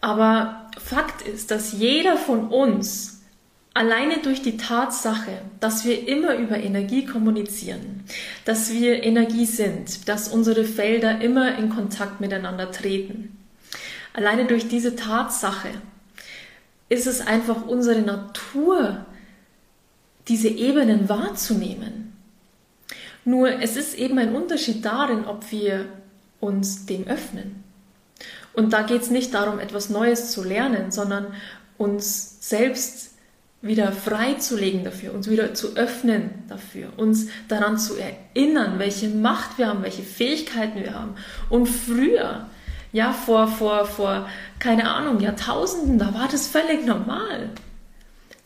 Aber 0.00 0.70
Fakt 0.78 1.22
ist, 1.22 1.50
dass 1.50 1.72
jeder 1.72 2.16
von 2.16 2.46
uns 2.46 3.22
alleine 3.74 4.18
durch 4.18 4.40
die 4.40 4.56
Tatsache, 4.56 5.32
dass 5.58 5.84
wir 5.84 6.06
immer 6.06 6.36
über 6.36 6.58
Energie 6.58 7.04
kommunizieren, 7.04 8.04
dass 8.44 8.70
wir 8.70 9.02
Energie 9.02 9.46
sind, 9.46 10.08
dass 10.08 10.28
unsere 10.28 10.62
Felder 10.62 11.20
immer 11.20 11.58
in 11.58 11.70
Kontakt 11.70 12.20
miteinander 12.20 12.70
treten, 12.70 13.36
alleine 14.12 14.44
durch 14.44 14.68
diese 14.68 14.94
Tatsache 14.94 15.70
ist 16.88 17.08
es 17.08 17.20
einfach 17.20 17.66
unsere 17.66 18.02
Natur, 18.02 19.06
diese 20.28 20.48
Ebenen 20.48 21.08
wahrzunehmen. 21.08 22.12
Nur 23.24 23.60
es 23.60 23.76
ist 23.76 23.94
eben 23.94 24.18
ein 24.18 24.34
Unterschied 24.34 24.84
darin, 24.84 25.24
ob 25.24 25.50
wir 25.50 25.86
uns 26.40 26.86
dem 26.86 27.06
öffnen. 27.06 27.62
Und 28.52 28.72
da 28.72 28.82
geht 28.82 29.02
es 29.02 29.10
nicht 29.10 29.34
darum, 29.34 29.58
etwas 29.58 29.90
Neues 29.90 30.32
zu 30.32 30.42
lernen, 30.42 30.90
sondern 30.90 31.28
uns 31.76 32.38
selbst 32.40 33.10
wieder 33.60 33.92
freizulegen 33.92 34.84
dafür, 34.84 35.14
uns 35.14 35.28
wieder 35.28 35.52
zu 35.54 35.76
öffnen 35.76 36.30
dafür, 36.48 36.92
uns 36.96 37.28
daran 37.48 37.76
zu 37.76 37.94
erinnern, 37.96 38.78
welche 38.78 39.08
Macht 39.08 39.58
wir 39.58 39.68
haben, 39.68 39.82
welche 39.82 40.02
Fähigkeiten 40.02 40.80
wir 40.80 40.94
haben. 40.94 41.14
Und 41.50 41.66
früher, 41.66 42.46
ja, 42.92 43.12
vor, 43.12 43.48
vor, 43.48 43.84
vor, 43.84 44.28
keine 44.58 44.90
Ahnung, 44.90 45.20
Jahrtausenden, 45.20 45.98
da 45.98 46.14
war 46.14 46.28
das 46.30 46.46
völlig 46.46 46.86
normal, 46.86 47.50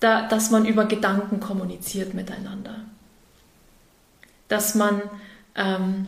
da, 0.02 0.28
dass 0.28 0.50
man 0.50 0.64
über 0.66 0.84
Gedanken 0.86 1.40
kommuniziert 1.40 2.14
miteinander 2.14 2.76
dass 4.52 4.74
man 4.74 5.00
ähm, 5.56 6.06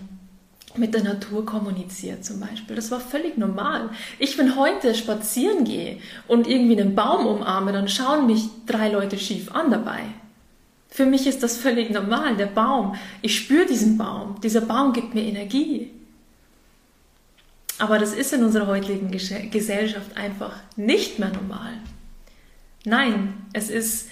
mit 0.76 0.92
der 0.92 1.02
Natur 1.02 1.46
kommuniziert 1.46 2.24
zum 2.24 2.40
Beispiel. 2.40 2.76
Das 2.76 2.90
war 2.90 3.00
völlig 3.00 3.38
normal. 3.38 3.88
Ich, 4.18 4.36
wenn 4.36 4.56
heute 4.56 4.94
spazieren 4.94 5.64
gehe 5.64 5.98
und 6.28 6.46
irgendwie 6.46 6.78
einen 6.78 6.94
Baum 6.94 7.26
umarme, 7.26 7.72
dann 7.72 7.88
schauen 7.88 8.26
mich 8.26 8.50
drei 8.66 8.90
Leute 8.90 9.18
schief 9.18 9.50
an 9.52 9.70
dabei. 9.70 10.00
Für 10.90 11.06
mich 11.06 11.26
ist 11.26 11.42
das 11.42 11.56
völlig 11.56 11.90
normal. 11.90 12.36
Der 12.36 12.46
Baum, 12.46 12.96
ich 13.22 13.34
spüre 13.34 13.66
diesen 13.66 13.96
Baum. 13.96 14.38
Dieser 14.42 14.60
Baum 14.60 14.92
gibt 14.92 15.14
mir 15.14 15.22
Energie. 15.22 15.90
Aber 17.78 17.98
das 17.98 18.12
ist 18.12 18.32
in 18.34 18.44
unserer 18.44 18.66
heutigen 18.66 19.10
Gesellschaft 19.10 20.16
einfach 20.16 20.52
nicht 20.76 21.18
mehr 21.18 21.30
normal. 21.30 21.72
Nein, 22.84 23.34
es 23.52 23.70
ist 23.70 24.08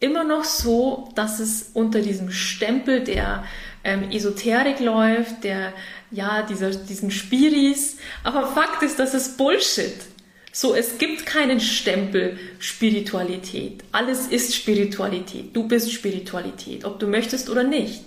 immer 0.00 0.24
noch 0.24 0.44
so, 0.44 1.08
dass 1.14 1.40
es 1.40 1.70
unter 1.74 2.00
diesem 2.00 2.30
Stempel 2.30 3.02
der 3.02 3.44
ähm, 3.82 4.10
Esoterik 4.10 4.80
läuft, 4.80 5.44
der, 5.44 5.72
ja, 6.10 6.42
dieser, 6.42 6.70
diesen 6.70 7.10
Spiris. 7.10 7.96
Aber 8.22 8.46
Fakt 8.48 8.82
ist, 8.82 8.98
das 8.98 9.14
ist 9.14 9.36
Bullshit. 9.36 9.94
So, 10.52 10.74
es 10.74 10.98
gibt 10.98 11.26
keinen 11.26 11.60
Stempel 11.60 12.38
Spiritualität. 12.58 13.84
Alles 13.92 14.26
ist 14.28 14.54
Spiritualität. 14.54 15.54
Du 15.54 15.68
bist 15.68 15.92
Spiritualität, 15.92 16.84
ob 16.84 16.98
du 16.98 17.06
möchtest 17.06 17.50
oder 17.50 17.62
nicht. 17.62 18.04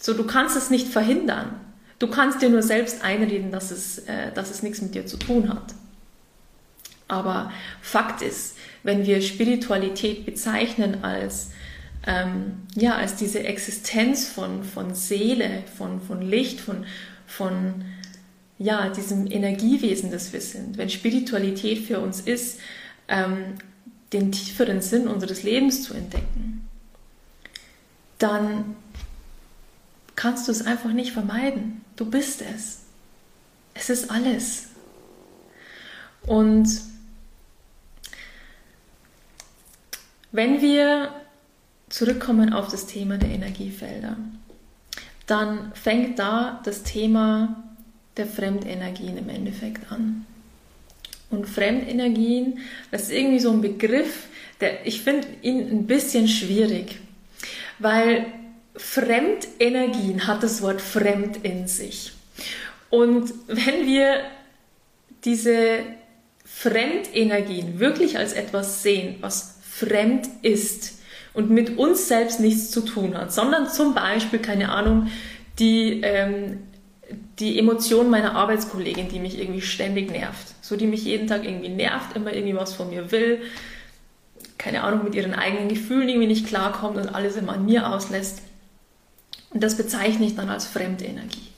So, 0.00 0.14
du 0.14 0.24
kannst 0.24 0.56
es 0.56 0.70
nicht 0.70 0.88
verhindern. 0.88 1.60
Du 1.98 2.06
kannst 2.06 2.40
dir 2.40 2.48
nur 2.48 2.62
selbst 2.62 3.02
einreden, 3.02 3.50
dass 3.50 3.70
es, 3.70 3.98
äh, 4.00 4.32
dass 4.34 4.50
es 4.50 4.62
nichts 4.62 4.80
mit 4.80 4.94
dir 4.94 5.04
zu 5.04 5.16
tun 5.16 5.48
hat. 5.48 5.74
Aber 7.10 7.52
Fakt 7.82 8.22
ist, 8.22 8.56
wenn 8.84 9.04
wir 9.04 9.20
Spiritualität 9.20 10.24
bezeichnen 10.24 11.02
als, 11.02 11.50
ähm, 12.06 12.62
ja, 12.76 12.94
als 12.94 13.16
diese 13.16 13.42
Existenz 13.42 14.28
von, 14.28 14.62
von 14.62 14.94
Seele, 14.94 15.64
von, 15.76 16.00
von 16.00 16.22
Licht, 16.22 16.60
von, 16.60 16.86
von 17.26 17.84
ja, 18.58 18.90
diesem 18.90 19.28
Energiewesen, 19.28 20.12
das 20.12 20.32
wir 20.32 20.40
sind, 20.40 20.78
wenn 20.78 20.88
Spiritualität 20.88 21.78
für 21.80 21.98
uns 21.98 22.20
ist, 22.20 22.60
ähm, 23.08 23.56
den 24.12 24.30
tieferen 24.30 24.80
Sinn 24.80 25.08
unseres 25.08 25.42
Lebens 25.42 25.82
zu 25.82 25.94
entdecken, 25.94 26.68
dann 28.18 28.76
kannst 30.14 30.46
du 30.46 30.52
es 30.52 30.64
einfach 30.64 30.92
nicht 30.92 31.12
vermeiden. 31.12 31.80
Du 31.96 32.04
bist 32.04 32.42
es. 32.42 32.82
Es 33.74 33.90
ist 33.90 34.10
alles. 34.10 34.68
Und 36.26 36.89
Wenn 40.32 40.60
wir 40.60 41.12
zurückkommen 41.88 42.52
auf 42.52 42.68
das 42.68 42.86
Thema 42.86 43.18
der 43.18 43.30
Energiefelder, 43.30 44.16
dann 45.26 45.72
fängt 45.74 46.18
da 46.18 46.60
das 46.64 46.82
Thema 46.82 47.64
der 48.16 48.26
Fremdenergien 48.26 49.16
im 49.16 49.28
Endeffekt 49.28 49.90
an. 49.90 50.26
Und 51.30 51.48
Fremdenergien, 51.48 52.58
das 52.90 53.02
ist 53.02 53.12
irgendwie 53.12 53.38
so 53.38 53.52
ein 53.52 53.60
Begriff, 53.60 54.26
der 54.60 54.86
ich 54.86 55.02
finde 55.02 55.26
ihn 55.42 55.68
ein 55.70 55.86
bisschen 55.86 56.28
schwierig, 56.28 56.98
weil 57.78 58.26
Fremdenergien 58.76 60.26
hat 60.26 60.42
das 60.42 60.62
Wort 60.62 60.80
fremd 60.80 61.38
in 61.44 61.66
sich. 61.66 62.12
Und 62.88 63.32
wenn 63.46 63.86
wir 63.86 64.20
diese 65.24 65.80
Fremdenergien 66.44 67.78
wirklich 67.78 68.18
als 68.18 68.32
etwas 68.32 68.82
sehen, 68.82 69.16
was 69.20 69.49
fremd 69.80 70.28
ist 70.42 71.00
und 71.32 71.50
mit 71.50 71.78
uns 71.78 72.08
selbst 72.08 72.40
nichts 72.40 72.70
zu 72.70 72.82
tun 72.82 73.16
hat, 73.16 73.32
sondern 73.32 73.68
zum 73.68 73.94
Beispiel, 73.94 74.38
keine 74.38 74.70
Ahnung, 74.70 75.08
die, 75.58 76.00
ähm, 76.02 76.58
die 77.38 77.58
Emotion 77.58 78.10
meiner 78.10 78.34
Arbeitskollegin, 78.34 79.08
die 79.08 79.18
mich 79.18 79.38
irgendwie 79.38 79.62
ständig 79.62 80.10
nervt. 80.10 80.54
So, 80.60 80.76
die 80.76 80.86
mich 80.86 81.04
jeden 81.04 81.26
Tag 81.26 81.44
irgendwie 81.44 81.68
nervt, 81.68 82.16
immer 82.16 82.32
irgendwie 82.32 82.56
was 82.56 82.74
von 82.74 82.90
mir 82.90 83.10
will, 83.10 83.40
keine 84.58 84.82
Ahnung, 84.82 85.04
mit 85.04 85.14
ihren 85.14 85.34
eigenen 85.34 85.68
Gefühlen 85.68 86.08
irgendwie 86.08 86.28
nicht 86.28 86.46
klarkommt 86.46 86.96
und 86.96 87.14
alles 87.14 87.36
immer 87.36 87.54
an 87.54 87.64
mir 87.64 87.90
auslässt. 87.90 88.42
Und 89.50 89.62
das 89.62 89.76
bezeichne 89.76 90.26
ich 90.26 90.36
dann 90.36 90.48
als 90.48 90.66
Fremdenergie. 90.66 91.48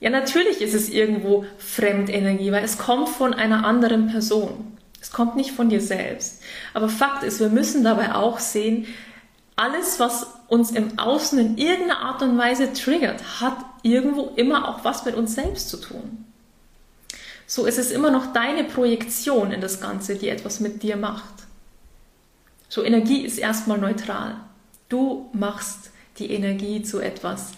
Ja, 0.00 0.10
natürlich 0.10 0.60
ist 0.60 0.74
es 0.74 0.88
irgendwo 0.88 1.44
Fremdenergie, 1.56 2.52
weil 2.52 2.62
es 2.62 2.78
kommt 2.78 3.08
von 3.08 3.34
einer 3.34 3.64
anderen 3.64 4.08
Person. 4.08 4.77
Es 5.00 5.10
kommt 5.10 5.36
nicht 5.36 5.52
von 5.52 5.68
dir 5.68 5.80
selbst. 5.80 6.42
Aber 6.74 6.88
Fakt 6.88 7.22
ist, 7.22 7.40
wir 7.40 7.48
müssen 7.48 7.84
dabei 7.84 8.14
auch 8.14 8.38
sehen, 8.38 8.86
alles, 9.56 9.98
was 9.98 10.26
uns 10.48 10.70
im 10.70 10.98
Außen 10.98 11.38
in 11.38 11.58
irgendeiner 11.58 12.00
Art 12.00 12.22
und 12.22 12.38
Weise 12.38 12.72
triggert, 12.72 13.40
hat 13.40 13.56
irgendwo 13.82 14.32
immer 14.36 14.68
auch 14.68 14.84
was 14.84 15.04
mit 15.04 15.14
uns 15.14 15.34
selbst 15.34 15.68
zu 15.68 15.78
tun. 15.78 16.24
So 17.46 17.66
ist 17.66 17.78
es 17.78 17.90
immer 17.90 18.10
noch 18.10 18.32
deine 18.32 18.64
Projektion 18.64 19.52
in 19.52 19.60
das 19.60 19.80
Ganze, 19.80 20.16
die 20.16 20.28
etwas 20.28 20.60
mit 20.60 20.82
dir 20.82 20.96
macht. 20.96 21.34
So 22.68 22.84
Energie 22.84 23.24
ist 23.24 23.38
erstmal 23.38 23.78
neutral. 23.78 24.36
Du 24.88 25.30
machst 25.32 25.90
die 26.18 26.30
Energie 26.30 26.82
zu 26.82 27.00
etwas 27.00 27.52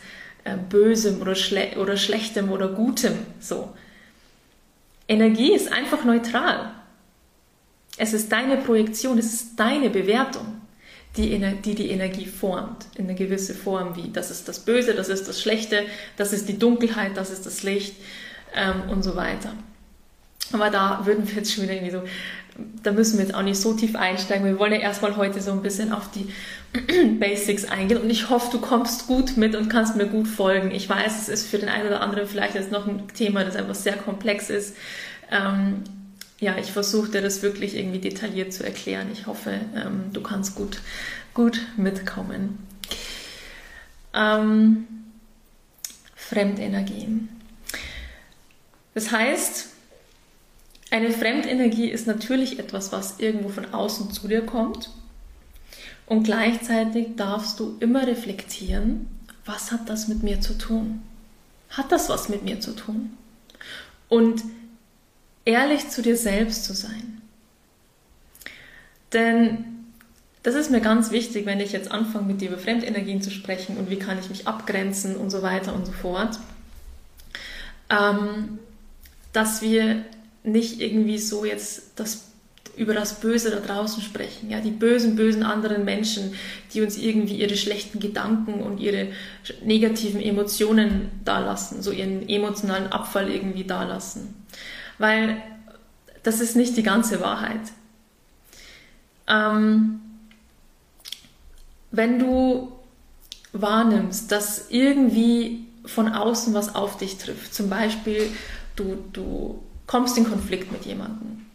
äh, 0.45 0.57
Bösem 0.57 1.21
oder, 1.21 1.35
Schle 1.35 1.77
oder 1.77 1.97
Schlechtem 1.97 2.51
oder 2.51 2.69
Gutem. 2.69 3.15
So. 3.41 3.75
Energie 5.09 5.53
ist 5.53 5.73
einfach 5.73 6.05
neutral. 6.05 6.73
Es 8.01 8.15
ist 8.15 8.33
deine 8.33 8.57
Projektion, 8.57 9.19
es 9.19 9.31
ist 9.31 9.61
deine 9.61 9.91
Bewertung, 9.91 10.63
die, 11.19 11.39
die 11.63 11.75
die 11.75 11.91
Energie 11.91 12.25
formt, 12.25 12.87
in 12.95 13.05
eine 13.05 13.15
gewisse 13.15 13.53
Form, 13.53 13.95
wie 13.95 14.11
das 14.11 14.31
ist 14.31 14.49
das 14.49 14.61
Böse, 14.61 14.95
das 14.95 15.11
ist 15.11 15.29
das 15.29 15.39
Schlechte, 15.39 15.85
das 16.17 16.33
ist 16.33 16.49
die 16.49 16.59
Dunkelheit, 16.59 17.19
das 17.19 17.29
ist 17.29 17.45
das 17.45 17.63
Licht 17.63 17.95
ähm, 18.55 18.89
und 18.89 19.03
so 19.03 19.17
weiter. 19.17 19.53
Aber 20.55 20.71
da 20.71 21.03
würden 21.05 21.29
wir 21.29 21.35
jetzt 21.35 21.53
schon 21.53 21.65
wieder 21.65 21.75
irgendwie 21.75 21.93
so, 21.93 22.03
da 22.83 22.93
müssen 22.93 23.19
wir 23.19 23.27
jetzt 23.27 23.35
auch 23.35 23.43
nicht 23.43 23.61
so 23.61 23.75
tief 23.75 23.95
einsteigen. 23.95 24.47
Wir 24.47 24.59
wollen 24.59 24.73
ja 24.73 24.79
erstmal 24.79 25.19
heute 25.19 25.43
so 25.43 25.53
ein 25.53 25.61
bisschen 25.61 25.93
auf 25.93 26.09
die 26.11 26.33
Basics 27.21 27.67
eingehen 27.67 28.01
und 28.01 28.09
ich 28.09 28.31
hoffe, 28.31 28.49
du 28.51 28.63
kommst 28.63 29.09
gut 29.09 29.37
mit 29.37 29.55
und 29.55 29.69
kannst 29.69 29.97
mir 29.97 30.07
gut 30.07 30.27
folgen. 30.27 30.71
Ich 30.71 30.89
weiß, 30.89 31.21
es 31.21 31.29
ist 31.29 31.49
für 31.49 31.59
den 31.59 31.69
einen 31.69 31.87
oder 31.87 32.01
anderen 32.01 32.27
vielleicht 32.27 32.55
jetzt 32.55 32.73
noch 32.73 32.87
ein 32.87 33.09
Thema, 33.09 33.45
das 33.45 33.57
einfach 33.57 33.75
sehr 33.75 33.99
komplex 33.99 34.49
ist. 34.49 34.75
Ähm, 35.31 35.85
ja, 36.41 36.57
ich 36.57 36.73
versuche 36.73 37.11
dir 37.11 37.21
das 37.23 37.43
wirklich 37.43 37.77
irgendwie 37.77 37.99
detailliert 37.99 38.53
zu 38.53 38.65
erklären. 38.65 39.09
Ich 39.13 39.27
hoffe, 39.27 39.61
ähm, 39.77 40.05
du 40.13 40.23
kannst 40.23 40.55
gut, 40.55 40.81
gut 41.35 41.61
mitkommen. 41.77 42.59
Ähm, 44.15 44.87
Fremdenergien. 46.17 47.29
Das 48.95 49.13
heißt, 49.13 49.69
eine 50.91 51.11
Fremdenergie 51.11 51.89
ist 51.89 52.07
natürlich 52.07 52.59
etwas, 52.59 52.91
was 52.91 53.21
irgendwo 53.21 53.51
von 53.51 53.73
außen 53.73 54.11
zu 54.11 54.27
dir 54.27 54.41
kommt. 54.41 54.91
Und 56.07 56.25
gleichzeitig 56.25 57.17
darfst 57.17 57.61
du 57.61 57.77
immer 57.81 58.07
reflektieren, 58.07 59.07
was 59.45 59.71
hat 59.71 59.89
das 59.89 60.09
mit 60.09 60.23
mir 60.23 60.41
zu 60.41 60.57
tun? 60.57 61.03
Hat 61.69 61.93
das 61.93 62.09
was 62.09 62.29
mit 62.29 62.43
mir 62.43 62.61
zu 62.61 62.75
tun? 62.75 63.17
Und 64.09 64.43
ehrlich 65.45 65.89
zu 65.89 66.03
dir 66.03 66.17
selbst 66.17 66.65
zu 66.65 66.75
sein. 66.75 67.21
Denn 69.13 69.65
das 70.43 70.55
ist 70.55 70.71
mir 70.71 70.81
ganz 70.81 71.11
wichtig, 71.11 71.45
wenn 71.47 71.61
ich 71.61 71.73
jetzt 71.73 71.91
anfange, 71.91 72.27
mit 72.27 72.41
dir 72.41 72.49
über 72.49 72.59
Fremdenergien 72.59 73.21
zu 73.21 73.31
sprechen 73.31 73.77
und 73.77 73.91
wie 73.91 73.99
kann 73.99 74.19
ich 74.19 74.31
mich 74.31 74.47
abgrenzen 74.47 75.17
und 75.17 75.31
so 75.31 75.43
weiter 75.43 75.75
und 75.75 75.87
so 75.87 75.93
fort, 75.93 76.39
ähm, 77.91 78.59
dass 79.33 79.61
wir 79.61 80.05
nicht 80.43 80.81
irgendwie 80.81 81.19
so 81.19 81.45
jetzt 81.45 81.93
das 81.97 82.31
über 82.77 82.95
das 82.95 83.21
Böse 83.21 83.51
da 83.51 83.59
draußen 83.59 84.03
sprechen, 84.03 84.49
ja, 84.49 84.61
die 84.61 84.71
bösen, 84.71 85.17
bösen 85.17 85.43
anderen 85.43 85.85
Menschen, 85.85 86.35
die 86.73 86.81
uns 86.81 86.97
irgendwie 86.97 87.35
ihre 87.35 87.57
schlechten 87.57 87.99
Gedanken 88.01 88.63
und 88.63 88.79
ihre 88.79 89.09
negativen 89.63 90.23
Emotionen 90.23 91.11
dalassen, 91.25 91.83
so 91.83 91.91
ihren 91.91 92.27
emotionalen 92.29 92.87
Abfall 92.87 93.29
irgendwie 93.29 93.65
dalassen. 93.65 94.35
Weil 95.01 95.43
das 96.23 96.41
ist 96.41 96.57
nicht 96.57 96.77
die 96.77 96.83
ganze 96.83 97.23
Wahrheit. 97.23 97.73
Ähm, 99.27 100.03
wenn 101.91 102.19
du 102.19 102.71
wahrnimmst, 103.55 104.31
dass 104.31 104.67
irgendwie 104.69 105.65
von 105.87 106.13
außen 106.13 106.53
was 106.53 106.75
auf 106.75 106.99
dich 106.99 107.17
trifft, 107.17 107.55
zum 107.55 107.71
Beispiel 107.71 108.31
du, 108.77 108.99
du 109.15 109.63
kommst 109.87 110.19
in 110.19 110.29
Konflikt 110.29 110.71
mit 110.71 110.85
jemandem. 110.85 111.47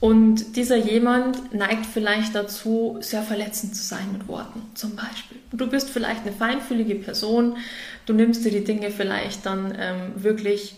Und 0.00 0.56
dieser 0.56 0.76
jemand 0.76 1.52
neigt 1.52 1.84
vielleicht 1.84 2.34
dazu, 2.34 2.96
sehr 3.00 3.22
verletzend 3.22 3.76
zu 3.76 3.82
sein 3.82 4.10
mit 4.12 4.26
Worten, 4.28 4.62
zum 4.74 4.96
Beispiel. 4.96 5.36
Du 5.52 5.68
bist 5.68 5.90
vielleicht 5.90 6.22
eine 6.22 6.32
feinfühlige 6.32 6.94
Person, 6.94 7.58
du 8.06 8.14
nimmst 8.14 8.46
dir 8.46 8.50
die 8.50 8.64
Dinge 8.64 8.90
vielleicht 8.90 9.44
dann 9.44 9.74
ähm, 9.78 10.12
wirklich 10.16 10.76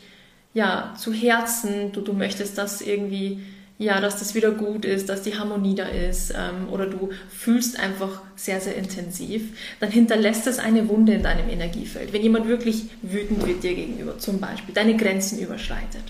ja, 0.55 0.95
zu 0.99 1.13
Herzen, 1.13 1.93
du, 1.93 2.01
du 2.01 2.13
möchtest, 2.13 2.57
dass 2.57 2.81
irgendwie, 2.81 3.41
ja, 3.77 4.01
dass 4.01 4.21
das 4.21 4.37
wieder 4.37 4.53
gut 4.53 4.85
ist, 4.85 5.09
dass 5.09 5.23
die 5.23 5.37
Harmonie 5.37 5.75
da 5.75 5.87
ist, 5.87 6.31
ähm, 6.31 6.69
oder 6.71 6.87
du 6.87 7.11
fühlst 7.29 7.79
einfach 7.79 8.23
sehr, 8.37 8.61
sehr 8.61 8.77
intensiv, 8.77 9.43
dann 9.81 9.91
hinterlässt 9.91 10.47
es 10.47 10.61
eine 10.61 10.89
Wunde 10.89 11.13
in 11.13 11.25
deinem 11.25 11.49
Energiefeld. 11.51 12.13
Wenn 12.13 12.23
jemand 12.23 12.47
wirklich 12.47 12.85
wütend 13.03 13.45
wird 13.47 13.65
dir 13.65 13.75
gegenüber, 13.75 14.19
zum 14.19 14.39
Beispiel, 14.39 14.73
deine 14.73 14.97
Grenzen 14.97 15.41
überschreitet. 15.41 16.05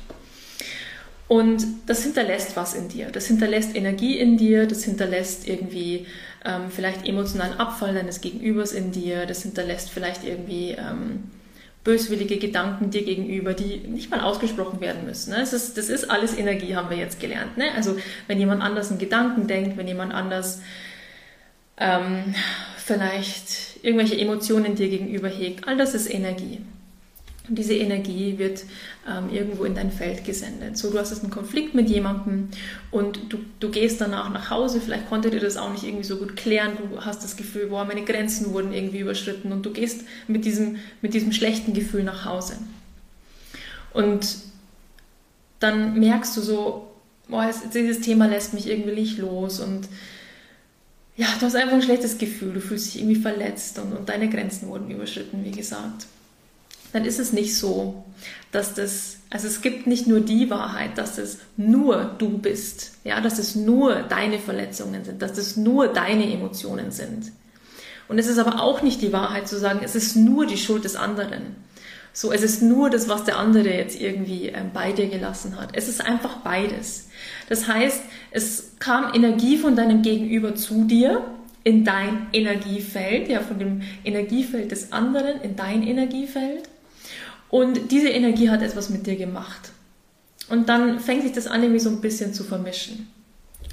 Und 1.27 1.65
das 1.87 2.03
hinterlässt 2.03 2.55
was 2.55 2.75
in 2.75 2.89
dir. 2.89 3.07
Das 3.11 3.27
hinterlässt 3.27 3.75
Energie 3.75 4.19
in 4.19 4.37
dir, 4.37 4.67
das 4.67 4.85
hinterlässt 4.85 5.49
irgendwie 5.49 6.07
ähm, 6.45 6.65
vielleicht 6.69 7.09
emotionalen 7.09 7.59
Abfall 7.59 7.95
deines 7.95 8.21
Gegenübers 8.21 8.73
in 8.73 8.93
dir, 8.93 9.25
das 9.25 9.43
hinterlässt 9.43 9.89
vielleicht 9.89 10.23
irgendwie 10.23 10.73
ähm, 10.73 11.25
böswillige 11.85 12.39
Gedanken 12.39 12.91
dir 12.91 13.05
gegenüber, 13.05 13.53
die 13.53 13.77
nicht 13.77 14.11
mal 14.11 14.21
ausgesprochen 14.21 14.81
werden 14.81 15.05
müssen. 15.05 15.31
Ne? 15.31 15.37
Das, 15.41 15.53
ist, 15.53 15.77
das 15.77 15.91
ist 15.91 16.11
alles 16.11 16.37
Energie, 16.37 16.75
haben 16.75 16.89
wir 16.89 16.97
jetzt 16.97 17.21
gelernt. 17.21 17.59
Ne? 17.59 17.67
Also 17.77 17.97
wenn 18.27 18.39
jemand 18.39 18.63
anders 18.63 18.91
einen 18.91 18.99
Gedanken 18.99 19.47
denkt, 19.47 19.77
wenn 19.77 19.87
jemand 19.87 20.15
anders 20.15 20.63
ähm, 21.77 22.35
vielleicht 22.79 23.85
irgendwelche 23.85 24.19
Emotionen 24.19 24.75
dir 24.75 24.89
gegenüber 24.89 25.29
hegt, 25.29 25.69
all 25.69 25.77
das 25.77 25.95
ist 25.95 26.13
Energie. 26.13 26.61
Und 27.47 27.59
diese 27.59 27.75
Energie 27.75 28.39
wird 28.39 28.65
ähm, 29.07 29.29
irgendwo 29.31 29.65
in 29.65 29.75
dein 29.75 29.93
Feld 29.93 30.25
gesendet. 30.25 30.79
So, 30.79 30.91
du 30.91 30.99
hast 30.99 31.11
jetzt 31.11 31.23
einen 31.23 31.33
Konflikt 31.33 31.75
mit 31.75 31.91
jemandem 31.91 32.49
und 32.91 33.21
du, 33.31 33.39
du 33.61 33.71
gehst 33.71 34.01
danach 34.01 34.33
nach 34.33 34.49
Hause, 34.49 34.81
vielleicht 34.81 35.11
konntet 35.11 35.35
ihr 35.35 35.41
das 35.41 35.59
auch 35.59 35.71
nicht 35.71 35.85
irgendwie 35.85 36.05
so 36.05 36.17
gut 36.17 36.37
klären, 36.37 36.73
du 36.79 37.03
hast 37.03 37.23
das 37.23 37.37
Gefühl, 37.37 37.67
boah, 37.67 37.85
meine 37.85 38.03
Grenzen 38.03 38.55
wurden 38.55 38.73
irgendwie 38.73 39.01
überschritten 39.01 39.53
und 39.53 39.67
du 39.67 39.73
gehst 39.73 40.07
mit 40.27 40.47
diesem, 40.47 40.77
mit 41.03 41.13
diesem 41.13 41.33
schlechten 41.33 41.75
Gefühl 41.75 42.03
nach 42.03 42.25
Hause. 42.25 42.57
Und 43.93 44.37
dann 45.61 46.01
merkst 46.01 46.35
du 46.39 46.41
so, 46.41 46.91
boah, 47.29 47.51
dieses 47.75 48.01
Thema 48.01 48.27
lässt 48.27 48.55
mich 48.55 48.71
irgendwie 48.71 48.95
nicht 48.95 49.19
los 49.19 49.61
und 49.61 49.87
ja, 51.17 51.27
du 51.39 51.45
hast 51.45 51.57
einfach 51.57 51.75
ein 51.75 51.83
schlechtes 51.83 52.17
Gefühl, 52.17 52.55
du 52.55 52.61
fühlst 52.61 52.87
dich 52.87 53.03
irgendwie 53.03 53.21
verletzt 53.21 53.79
und, 53.79 53.93
und 53.93 54.09
deine 54.09 54.31
Grenzen 54.31 54.69
wurden 54.69 54.91
überschritten, 54.91 55.45
wie 55.45 55.53
gesagt 55.53 56.07
dann 56.95 57.05
ist 57.05 57.19
es 57.19 57.33
nicht 57.33 57.57
so, 57.57 58.05
dass 58.53 58.73
das, 58.73 59.17
also 59.29 59.49
es 59.49 59.63
gibt 59.63 59.89
nicht 59.89 60.07
nur 60.07 60.21
die 60.21 60.49
Wahrheit, 60.49 60.97
dass 60.97 61.19
es 61.19 61.41
nur 61.57 62.15
du 62.19 62.39
bist, 62.39 62.93
ja, 63.03 63.21
dass 63.21 63.41
es 63.41 63.57
nur 63.57 63.97
deine 64.03 64.39
Verletzungen 64.39 65.05
sind, 65.05 65.21
dass 65.21 65.37
es 65.37 65.57
nur 65.57 65.89
deine 65.89 66.33
Emotionen 66.33 66.93
sind. 66.93 67.33
Und 68.07 68.21
es 68.21 68.29
ist 68.29 68.39
aber 68.39 68.63
auch 68.63 68.81
nicht 68.81 69.03
die 69.03 69.13
Wahrheit 69.13 69.49
zu 69.49 69.59
sagen, 69.59 69.81
es 69.83 69.97
ist 69.97 70.15
nur 70.15 70.47
die 70.47 70.57
Schuld 70.57 70.85
des 70.85 70.95
anderen. 70.95 71.57
So, 72.13 72.31
es 72.31 72.43
ist 72.43 72.63
nur 72.63 72.91
das, 72.91 73.09
was 73.09 73.25
der 73.25 73.39
andere 73.39 73.75
jetzt 73.75 74.01
irgendwie 74.01 74.51
ähm, 74.51 74.71
bei 74.73 74.93
dir 74.93 75.09
gelassen 75.09 75.61
hat. 75.61 75.71
Es 75.73 75.89
ist 75.89 76.01
einfach 76.01 76.39
beides. 76.39 77.09
Das 77.49 77.67
heißt, 77.67 78.03
es 78.31 78.77
kam 78.79 79.13
Energie 79.15 79.57
von 79.57 79.75
deinem 79.75 80.03
Gegenüber 80.03 80.55
zu 80.55 80.85
dir 80.85 81.25
in 81.65 81.85
dein 81.85 82.29
Energiefeld, 82.33 83.29
ja, 83.29 83.41
von 83.41 83.59
dem 83.59 83.83
Energiefeld 84.05 84.71
des 84.71 84.93
anderen 84.93 85.41
in 85.41 85.57
dein 85.57 85.83
Energiefeld. 85.83 86.69
Und 87.55 87.93
diese 87.93 88.09
Energie 88.09 88.51
hat 88.51 88.63
etwas 88.63 88.91
mit 88.91 89.07
dir 89.07 89.15
gemacht. 89.15 89.71
Und 90.49 90.69
dann 90.69 90.99
fängt 90.99 91.23
sich 91.23 91.31
das 91.31 91.47
an, 91.47 91.63
irgendwie 91.63 91.79
so 91.79 91.89
ein 91.89 92.01
bisschen 92.01 92.35
zu 92.35 92.43
vermischen. 92.43 93.09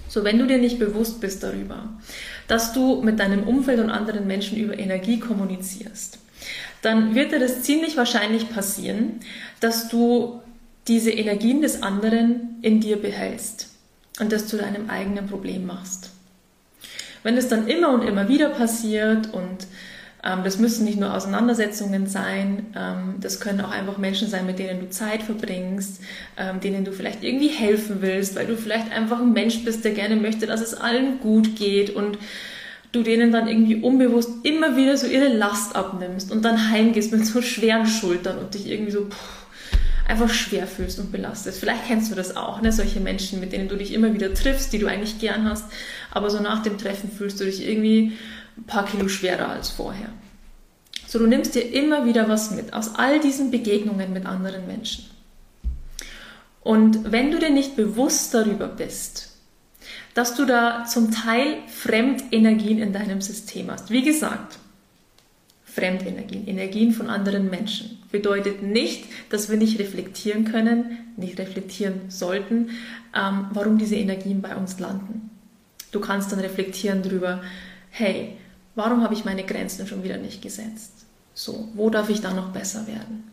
So, 0.08 0.24
wenn 0.24 0.38
du 0.38 0.46
dir 0.46 0.60
nicht 0.60 0.78
bewusst 0.78 1.20
bist 1.20 1.42
darüber, 1.42 1.90
dass 2.48 2.74
du 2.74 3.02
mit 3.02 3.20
deinem 3.20 3.42
Umfeld 3.42 3.80
und 3.80 3.90
anderen 3.90 4.28
Menschen 4.28 4.60
über 4.60 4.78
Energie 4.78 5.20
kommunizierst, 5.20 6.20
dann 6.84 7.16
wird 7.16 7.32
dir 7.32 7.40
das 7.40 7.64
ziemlich 7.64 7.98
wahrscheinlich 7.98 8.54
passieren, 8.54 9.20
dass 9.62 9.90
du 9.90 10.42
diese 10.88 11.10
Energien 11.10 11.64
des 11.64 11.82
anderen 11.82 12.60
in 12.62 12.82
dir 12.82 13.02
behältst 13.02 13.72
und 14.20 14.32
das 14.32 14.46
zu 14.46 14.58
deinem 14.58 14.92
eigenen 14.92 15.26
Problem 15.26 15.66
machst. 15.66 16.12
Wenn 17.24 17.36
es 17.36 17.48
dann 17.48 17.68
immer 17.68 17.90
und 17.90 18.04
immer 18.04 18.30
wieder 18.30 18.50
passiert 18.50 19.34
und 19.34 19.66
das 20.44 20.60
müssen 20.60 20.86
nicht 20.86 21.00
nur 21.00 21.14
Auseinandersetzungen 21.14 22.06
sein, 22.08 22.68
ähm, 22.76 23.16
das 23.20 23.40
können 23.40 23.62
auch 23.62 23.72
einfach 23.72 23.98
Menschen 23.98 24.30
sein, 24.30 24.46
mit 24.46 24.60
denen 24.60 24.80
du 24.80 24.90
Zeit 24.90 25.24
verbringst, 25.24 26.00
ähm, 26.38 26.60
denen 26.60 26.86
du 26.86 26.92
vielleicht 26.92 27.24
irgendwie 27.24 27.48
helfen 27.48 27.98
willst, 28.02 28.36
weil 28.36 28.46
du 28.46 28.56
vielleicht 28.56 28.92
einfach 28.92 29.20
ein 29.20 29.34
Mensch 29.34 29.64
bist, 29.64 29.84
der 29.84 29.94
gerne 29.94 30.16
möchte, 30.16 30.46
dass 30.46 30.62
es 30.62 30.76
allen 30.76 31.20
gut 31.20 31.56
geht 31.56 31.90
und 31.90 32.20
du 32.92 33.04
denen 33.04 33.32
dann 33.32 33.48
irgendwie 33.48 33.78
unbewusst 33.78 34.30
immer 34.44 34.76
wieder 34.78 34.96
so 34.98 35.08
ihre 35.08 35.30
Last 35.30 35.76
abnimmst 35.76 36.32
und 36.32 36.44
dann 36.44 36.70
heimgehst 36.70 37.12
mit 37.12 37.26
so 37.26 37.42
schweren 37.42 37.88
Schultern 37.88 38.38
und 38.38 38.54
dich 38.54 38.68
irgendwie 38.70 38.92
so 38.92 39.06
pff, 39.06 39.42
einfach 40.08 40.30
schwer 40.30 40.68
fühlst 40.68 41.00
und 41.00 41.12
belastest. 41.12 41.60
Vielleicht 41.60 41.88
kennst 41.88 42.12
du 42.12 42.16
das 42.16 42.36
auch, 42.36 42.62
ne? 42.62 42.72
solche 42.72 43.00
Menschen, 43.00 43.40
mit 43.40 43.54
denen 43.54 43.70
du 43.70 43.78
dich 43.78 43.94
immer 43.94 44.14
wieder 44.14 44.34
triffst, 44.34 44.74
die 44.74 44.80
du 44.80 44.88
eigentlich 44.88 45.20
gern 45.20 45.50
hast, 45.50 45.66
aber 46.12 46.30
so 46.30 46.42
nach 46.42 46.62
dem 46.64 46.78
Treffen 46.78 47.10
fühlst 47.10 47.40
du 47.40 47.46
dich 47.46 47.66
irgendwie 47.68 48.14
ein 48.58 48.64
paar 48.66 48.86
Kilo 48.86 49.08
schwerer 49.08 49.50
als 49.50 49.70
vorher. 49.70 50.10
So, 51.08 51.20
du 51.20 51.28
nimmst 51.28 51.56
dir 51.56 51.62
immer 51.62 52.06
wieder 52.06 52.30
was 52.30 52.52
mit 52.52 52.74
aus 52.74 52.96
all 52.96 53.20
diesen 53.20 53.52
Begegnungen 53.52 54.14
mit 54.14 54.26
anderen 54.26 54.68
Menschen. 54.68 55.06
Und 56.62 57.12
wenn 57.12 57.32
du 57.32 57.40
dir 57.40 57.50
nicht 57.50 57.76
bewusst 57.76 58.34
darüber 58.34 58.68
bist, 58.68 59.32
dass 60.14 60.36
du 60.36 60.46
da 60.46 60.86
zum 60.86 61.12
Teil 61.12 61.58
Fremdenergien 61.68 62.80
in 62.80 62.94
deinem 62.94 63.22
System 63.22 63.72
hast. 63.72 63.90
Wie 63.90 64.04
gesagt, 64.04 64.60
Fremdenergien, 65.64 66.48
Energien 66.48 66.92
von 66.92 67.10
anderen 67.10 67.50
Menschen. 67.50 68.00
Bedeutet 68.12 68.62
nicht, 68.62 69.06
dass 69.30 69.50
wir 69.50 69.58
nicht 69.58 69.80
reflektieren 69.80 70.44
können, 70.44 71.14
nicht 71.16 71.40
reflektieren 71.40 72.10
sollten, 72.10 72.72
ähm, 73.16 73.46
warum 73.54 73.78
diese 73.78 73.96
Energien 73.96 74.42
bei 74.42 74.56
uns 74.56 74.80
landen. 74.80 75.30
Du 75.92 76.02
kannst 76.02 76.32
dann 76.32 76.40
reflektieren 76.40 77.04
darüber, 77.04 77.42
hey, 77.90 78.38
warum 78.76 79.04
habe 79.04 79.14
ich 79.14 79.26
meine 79.26 79.44
Grenzen 79.44 79.88
schon 79.88 80.04
wieder 80.04 80.18
nicht 80.18 80.42
gesetzt? 80.42 81.06
So, 81.34 81.70
wo 81.74 81.90
darf 81.90 82.10
ich 82.10 82.22
da 82.22 82.34
noch 82.34 82.50
besser 82.50 82.88
werden? 82.88 83.32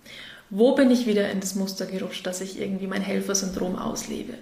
Wo 0.51 0.75
bin 0.75 0.91
ich 0.91 1.07
wieder 1.07 1.31
in 1.31 1.41
das 1.41 1.55
Muster 1.55 1.87
gerutscht, 1.87 2.27
dass 2.27 2.41
ich 2.41 2.61
irgendwie 2.61 2.87
mein 2.87 3.03
Helfersyndrom 3.03 3.77
auslebe? 3.77 4.35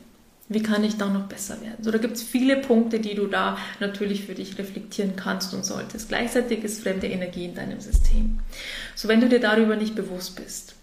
Wie 0.48 0.62
kann 0.62 0.84
ich 0.84 0.96
da 0.96 1.08
noch 1.08 1.26
besser 1.26 1.60
werden? 1.60 1.82
So, 1.82 1.90
da 1.90 1.98
gibt 1.98 2.16
es 2.16 2.22
viele 2.22 2.58
Punkte, 2.58 3.00
die 3.00 3.16
du 3.16 3.26
da 3.26 3.58
natürlich 3.80 4.24
für 4.24 4.34
dich 4.34 4.56
reflektieren 4.58 5.16
kannst 5.16 5.52
und 5.54 5.64
solltest. 5.64 6.08
Gleichzeitig 6.08 6.62
ist 6.62 6.82
fremde 6.82 7.08
Energie 7.08 7.46
in 7.46 7.56
deinem 7.56 7.80
System. 7.80 8.38
So, 8.94 9.08
wenn 9.08 9.20
du 9.20 9.28
dir 9.28 9.40
darüber 9.40 9.74
nicht 9.74 9.96
bewusst 9.96 10.36
bist, 10.36 10.76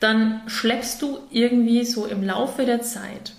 dann 0.00 0.42
schleppst 0.48 1.00
du 1.00 1.18
irgendwie 1.30 1.84
so 1.84 2.06
im 2.06 2.24
Laufe 2.24 2.66
der 2.66 2.82
Zeit 2.82 3.34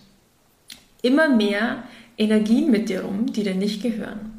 immer 1.01 1.28
mehr 1.28 1.84
Energien 2.17 2.71
mit 2.71 2.88
dir 2.88 3.01
rum, 3.01 3.32
die 3.34 3.43
dir 3.43 3.55
nicht 3.55 3.84
gehören. 3.84 4.34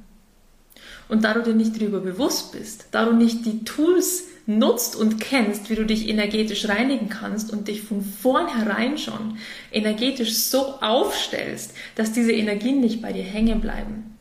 Und 1.08 1.24
da 1.24 1.34
du 1.34 1.42
dir 1.42 1.54
nicht 1.54 1.80
darüber 1.80 2.00
bewusst 2.00 2.52
bist, 2.52 2.88
da 2.90 3.04
du 3.04 3.12
nicht 3.12 3.46
die 3.46 3.64
Tools 3.64 4.24
nutzt 4.46 4.96
und 4.96 5.20
kennst, 5.20 5.70
wie 5.70 5.74
du 5.74 5.84
dich 5.84 6.08
energetisch 6.08 6.68
reinigen 6.68 7.08
kannst 7.08 7.52
und 7.52 7.68
dich 7.68 7.82
von 7.82 8.02
vornherein 8.02 8.96
schon 8.96 9.38
energetisch 9.72 10.34
so 10.34 10.80
aufstellst, 10.80 11.74
dass 11.96 12.12
diese 12.12 12.32
Energien 12.32 12.80
nicht 12.80 13.02
bei 13.02 13.12
dir 13.12 13.24
hängen 13.24 13.60
bleiben, 13.60 14.16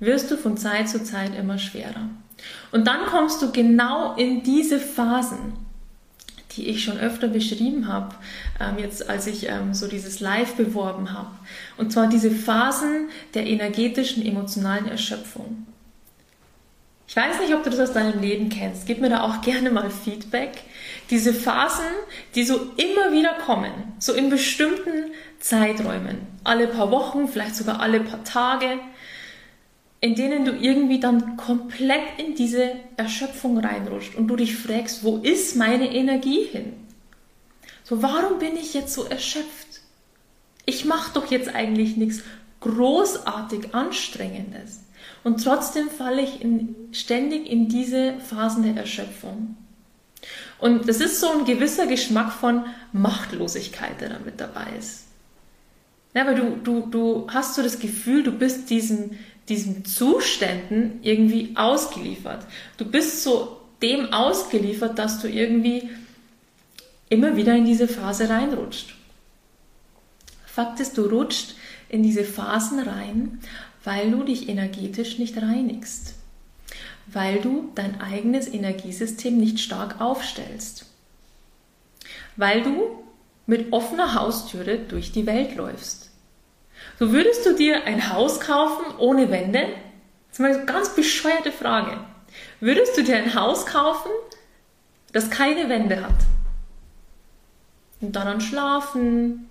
wirst 0.00 0.30
du 0.30 0.36
von 0.36 0.56
Zeit 0.56 0.88
zu 0.88 1.02
Zeit 1.02 1.36
immer 1.36 1.58
schwerer. 1.58 2.08
Und 2.70 2.86
dann 2.86 3.06
kommst 3.06 3.42
du 3.42 3.50
genau 3.50 4.14
in 4.16 4.42
diese 4.44 4.78
Phasen, 4.78 5.67
die 6.52 6.68
ich 6.68 6.82
schon 6.82 6.98
öfter 6.98 7.28
beschrieben 7.28 7.88
habe, 7.88 8.14
ähm, 8.60 8.78
jetzt 8.78 9.08
als 9.08 9.26
ich 9.26 9.48
ähm, 9.48 9.74
so 9.74 9.86
dieses 9.86 10.20
Live 10.20 10.54
beworben 10.54 11.12
habe. 11.12 11.30
Und 11.76 11.92
zwar 11.92 12.08
diese 12.08 12.30
Phasen 12.30 13.08
der 13.34 13.46
energetischen, 13.46 14.24
emotionalen 14.24 14.86
Erschöpfung. 14.86 15.66
Ich 17.06 17.16
weiß 17.16 17.40
nicht, 17.40 17.54
ob 17.54 17.62
du 17.62 17.70
das 17.70 17.80
aus 17.80 17.92
deinem 17.92 18.20
Leben 18.20 18.50
kennst. 18.50 18.86
Gib 18.86 19.00
mir 19.00 19.08
da 19.08 19.22
auch 19.22 19.40
gerne 19.42 19.70
mal 19.70 19.90
Feedback. 19.90 20.62
Diese 21.10 21.32
Phasen, 21.32 21.86
die 22.34 22.44
so 22.44 22.56
immer 22.76 23.12
wieder 23.12 23.34
kommen, 23.46 23.72
so 23.98 24.12
in 24.12 24.28
bestimmten 24.28 25.12
Zeiträumen, 25.40 26.18
alle 26.44 26.66
paar 26.66 26.90
Wochen, 26.90 27.28
vielleicht 27.28 27.56
sogar 27.56 27.80
alle 27.80 28.00
paar 28.00 28.24
Tage, 28.24 28.78
in 30.00 30.14
denen 30.14 30.44
du 30.44 30.52
irgendwie 30.52 31.00
dann 31.00 31.36
komplett 31.36 32.18
in 32.18 32.34
diese 32.34 32.72
Erschöpfung 32.96 33.58
reinrutscht 33.58 34.14
und 34.14 34.28
du 34.28 34.36
dich 34.36 34.56
fragst, 34.56 35.02
wo 35.02 35.16
ist 35.18 35.56
meine 35.56 35.92
Energie 35.92 36.44
hin? 36.44 36.74
So, 37.82 38.02
warum 38.02 38.38
bin 38.38 38.56
ich 38.56 38.74
jetzt 38.74 38.94
so 38.94 39.04
erschöpft? 39.04 39.80
Ich 40.66 40.84
mache 40.84 41.14
doch 41.14 41.30
jetzt 41.30 41.54
eigentlich 41.54 41.96
nichts 41.96 42.22
großartig 42.60 43.74
Anstrengendes. 43.74 44.80
Und 45.24 45.42
trotzdem 45.42 45.88
falle 45.88 46.22
ich 46.22 46.42
in, 46.42 46.76
ständig 46.92 47.50
in 47.50 47.68
diese 47.68 48.14
Phasen 48.20 48.62
der 48.62 48.76
Erschöpfung. 48.76 49.56
Und 50.58 50.88
das 50.88 51.00
ist 51.00 51.20
so 51.20 51.30
ein 51.30 51.44
gewisser 51.44 51.86
Geschmack 51.86 52.32
von 52.32 52.64
Machtlosigkeit, 52.92 54.00
der 54.00 54.10
da 54.10 54.18
mit 54.24 54.40
dabei 54.40 54.66
ist. 54.78 55.04
Ja, 56.14 56.26
weil 56.26 56.34
du, 56.34 56.56
du, 56.62 56.86
du 56.86 57.26
hast 57.30 57.54
so 57.54 57.62
das 57.62 57.78
Gefühl, 57.78 58.22
du 58.22 58.32
bist 58.32 58.70
diesen, 58.70 59.18
diesen 59.48 59.84
Zuständen 59.84 61.00
irgendwie 61.02 61.52
ausgeliefert. 61.56 62.46
Du 62.76 62.84
bist 62.84 63.22
so 63.22 63.58
dem 63.82 64.12
ausgeliefert, 64.12 64.98
dass 64.98 65.20
du 65.20 65.28
irgendwie 65.28 65.90
immer 67.08 67.36
wieder 67.36 67.54
in 67.54 67.64
diese 67.64 67.88
Phase 67.88 68.28
reinrutscht. 68.28 68.94
Fakt 70.46 70.80
ist, 70.80 70.98
du 70.98 71.06
rutscht 71.06 71.54
in 71.88 72.02
diese 72.02 72.24
Phasen 72.24 72.80
rein, 72.80 73.40
weil 73.84 74.10
du 74.10 74.24
dich 74.24 74.48
energetisch 74.48 75.18
nicht 75.18 75.40
reinigst, 75.40 76.14
weil 77.06 77.40
du 77.40 77.70
dein 77.74 78.00
eigenes 78.00 78.48
Energiesystem 78.48 79.38
nicht 79.38 79.60
stark 79.60 80.00
aufstellst, 80.00 80.86
weil 82.36 82.62
du 82.62 83.04
mit 83.46 83.72
offener 83.72 84.14
Haustüre 84.14 84.78
durch 84.78 85.12
die 85.12 85.24
Welt 85.24 85.56
läufst. 85.56 86.07
So 86.98 87.12
würdest 87.12 87.46
du 87.46 87.54
dir 87.54 87.84
ein 87.84 88.12
Haus 88.12 88.40
kaufen 88.40 88.84
ohne 88.98 89.30
Wände? 89.30 89.60
Das 89.60 90.32
ist 90.32 90.40
mal 90.40 90.52
eine 90.52 90.64
ganz 90.64 90.94
bescheuerte 90.94 91.52
Frage. 91.52 91.96
Würdest 92.60 92.98
du 92.98 93.04
dir 93.04 93.16
ein 93.16 93.34
Haus 93.34 93.66
kaufen, 93.66 94.10
das 95.12 95.30
keine 95.30 95.68
Wände 95.68 96.02
hat? 96.02 96.16
Und 98.00 98.16
dann 98.16 98.40
schlafen, 98.40 99.48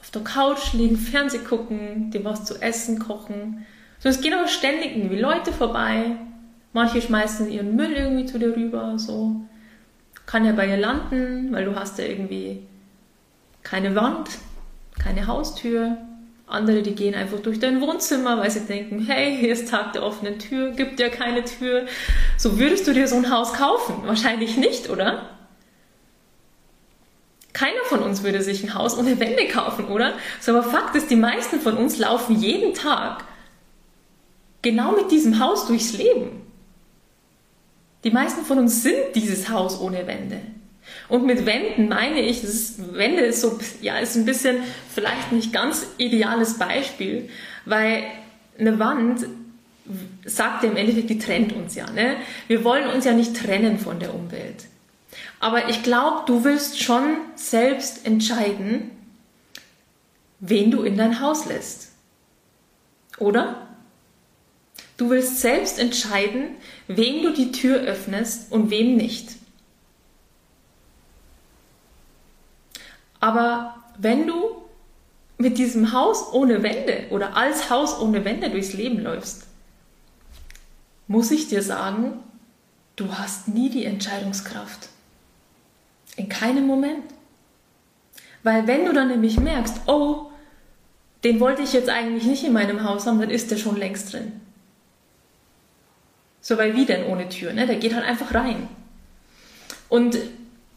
auf 0.00 0.10
der 0.10 0.22
Couch 0.22 0.72
liegen, 0.72 0.96
Fernseh 0.96 1.38
gucken, 1.38 2.10
dir 2.10 2.24
was 2.24 2.44
zu 2.44 2.60
essen 2.60 2.98
kochen. 2.98 3.66
So, 3.98 4.08
es 4.08 4.20
gehen 4.20 4.34
aber 4.34 4.48
ständig 4.48 4.96
irgendwie 4.96 5.18
Leute 5.18 5.52
vorbei. 5.52 6.16
Manche 6.72 7.02
schmeißen 7.02 7.50
ihren 7.50 7.76
Müll 7.76 7.92
irgendwie 7.92 8.26
zu 8.26 8.38
dir 8.38 8.56
rüber, 8.56 8.98
so. 8.98 9.36
Kann 10.24 10.46
ja 10.46 10.52
bei 10.52 10.66
dir 10.66 10.78
landen, 10.78 11.52
weil 11.52 11.66
du 11.66 11.76
hast 11.76 11.98
ja 11.98 12.06
irgendwie 12.06 12.66
keine 13.62 13.94
Wand, 13.94 14.30
keine 14.98 15.26
Haustür. 15.26 15.98
Andere, 16.52 16.82
die 16.82 16.94
gehen 16.94 17.14
einfach 17.14 17.40
durch 17.40 17.58
dein 17.58 17.80
Wohnzimmer, 17.80 18.38
weil 18.38 18.50
sie 18.50 18.60
denken, 18.60 19.04
hey, 19.06 19.36
hier 19.36 19.52
ist 19.52 19.68
Tag 19.68 19.92
der 19.92 20.02
offenen 20.02 20.38
Tür, 20.38 20.70
gibt 20.72 21.00
ja 21.00 21.08
keine 21.08 21.44
Tür. 21.44 21.86
So 22.36 22.58
würdest 22.58 22.86
du 22.86 22.92
dir 22.92 23.08
so 23.08 23.16
ein 23.16 23.30
Haus 23.30 23.52
kaufen? 23.54 24.02
Wahrscheinlich 24.04 24.56
nicht, 24.56 24.90
oder? 24.90 25.28
Keiner 27.52 27.84
von 27.84 28.00
uns 28.00 28.22
würde 28.22 28.42
sich 28.42 28.62
ein 28.64 28.74
Haus 28.74 28.96
ohne 28.96 29.18
Wände 29.20 29.46
kaufen, 29.48 29.86
oder? 29.86 30.14
So, 30.40 30.52
aber 30.52 30.62
Fakt 30.62 30.96
ist, 30.96 31.10
die 31.10 31.16
meisten 31.16 31.60
von 31.60 31.76
uns 31.76 31.98
laufen 31.98 32.40
jeden 32.40 32.74
Tag 32.74 33.24
genau 34.62 34.92
mit 34.92 35.10
diesem 35.10 35.38
Haus 35.38 35.66
durchs 35.66 35.92
Leben. 35.92 36.42
Die 38.04 38.10
meisten 38.10 38.44
von 38.44 38.58
uns 38.58 38.82
sind 38.82 39.14
dieses 39.14 39.48
Haus 39.48 39.80
ohne 39.80 40.06
Wände. 40.06 40.40
Und 41.12 41.26
mit 41.26 41.44
Wänden 41.44 41.90
meine 41.90 42.22
ich, 42.22 42.42
ist, 42.42 42.94
Wände 42.94 43.20
ist 43.20 43.42
so, 43.42 43.58
ja, 43.82 43.98
ist 43.98 44.16
ein 44.16 44.24
bisschen 44.24 44.62
vielleicht 44.94 45.30
nicht 45.30 45.52
ganz 45.52 45.86
ideales 45.98 46.56
Beispiel, 46.56 47.28
weil 47.66 48.04
eine 48.58 48.78
Wand 48.78 49.26
sagt 50.24 50.64
ja 50.64 50.70
im 50.70 50.76
Endeffekt, 50.78 51.10
die 51.10 51.18
trennt 51.18 51.52
uns 51.52 51.74
ja. 51.74 51.84
Ne? 51.90 52.16
Wir 52.46 52.64
wollen 52.64 52.88
uns 52.88 53.04
ja 53.04 53.12
nicht 53.12 53.36
trennen 53.36 53.78
von 53.78 54.00
der 54.00 54.14
Umwelt. 54.14 54.64
Aber 55.38 55.68
ich 55.68 55.82
glaube, 55.82 56.22
du 56.24 56.44
willst 56.44 56.82
schon 56.82 57.18
selbst 57.34 58.06
entscheiden, 58.06 58.90
wen 60.40 60.70
du 60.70 60.80
in 60.82 60.96
dein 60.96 61.20
Haus 61.20 61.44
lässt. 61.44 61.90
Oder? 63.18 63.66
Du 64.96 65.10
willst 65.10 65.42
selbst 65.42 65.78
entscheiden, 65.78 66.52
wem 66.88 67.22
du 67.22 67.34
die 67.34 67.52
Tür 67.52 67.80
öffnest 67.80 68.50
und 68.50 68.70
wem 68.70 68.96
nicht. 68.96 69.41
Aber 73.22 73.76
wenn 73.98 74.26
du 74.26 74.50
mit 75.38 75.56
diesem 75.56 75.92
Haus 75.92 76.32
ohne 76.32 76.64
Wände 76.64 77.04
oder 77.10 77.36
als 77.36 77.70
Haus 77.70 78.00
ohne 78.00 78.24
Wände 78.24 78.50
durchs 78.50 78.72
Leben 78.72 78.98
läufst, 78.98 79.46
muss 81.06 81.30
ich 81.30 81.46
dir 81.46 81.62
sagen, 81.62 82.14
du 82.96 83.12
hast 83.14 83.46
nie 83.46 83.70
die 83.70 83.84
Entscheidungskraft. 83.84 84.88
In 86.16 86.28
keinem 86.28 86.66
Moment. 86.66 87.04
Weil 88.42 88.66
wenn 88.66 88.86
du 88.86 88.92
dann 88.92 89.06
nämlich 89.06 89.38
merkst, 89.38 89.82
oh, 89.86 90.32
den 91.22 91.38
wollte 91.38 91.62
ich 91.62 91.72
jetzt 91.72 91.88
eigentlich 91.88 92.24
nicht 92.24 92.42
in 92.42 92.52
meinem 92.52 92.82
Haus 92.82 93.06
haben, 93.06 93.20
dann 93.20 93.30
ist 93.30 93.52
der 93.52 93.56
schon 93.56 93.76
längst 93.76 94.12
drin. 94.12 94.40
So, 96.40 96.58
weil 96.58 96.74
wie 96.74 96.86
denn 96.86 97.06
ohne 97.06 97.28
Tür, 97.28 97.52
ne? 97.52 97.68
Der 97.68 97.76
geht 97.76 97.94
halt 97.94 98.04
einfach 98.04 98.34
rein. 98.34 98.68
Und 99.88 100.18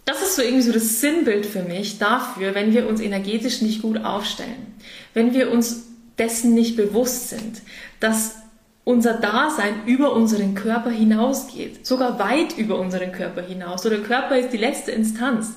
das 0.06 0.22
ist 0.22 0.36
so 0.36 0.42
irgendwie 0.42 0.62
so 0.62 0.72
das 0.72 1.02
Sinnbild 1.02 1.46
für 1.46 1.64
mich 1.64 1.98
dafür, 1.98 2.54
wenn 2.54 2.74
wir 2.74 2.88
uns 2.88 3.02
energetisch 3.02 3.62
nicht 3.62 3.82
gut 3.82 4.04
aufstellen, 4.04 4.76
wenn 5.14 5.34
wir 5.34 5.52
uns 5.52 5.88
dessen 6.18 6.54
nicht 6.54 6.78
bewusst 6.78 7.30
sind, 7.30 7.62
dass 8.00 8.36
unser 8.84 9.16
Dasein 9.16 9.74
über 9.88 10.14
unseren 10.14 10.54
Körper 10.54 10.92
hinausgeht, 10.92 11.86
sogar 11.86 12.20
weit 12.20 12.56
über 12.58 12.80
unseren 12.80 13.12
Körper 13.12 13.42
hinaus. 13.42 13.82
So 13.82 13.90
der 13.90 14.04
Körper 14.04 14.38
ist 14.38 14.54
die 14.54 14.58
letzte 14.58 14.92
Instanz. 14.92 15.56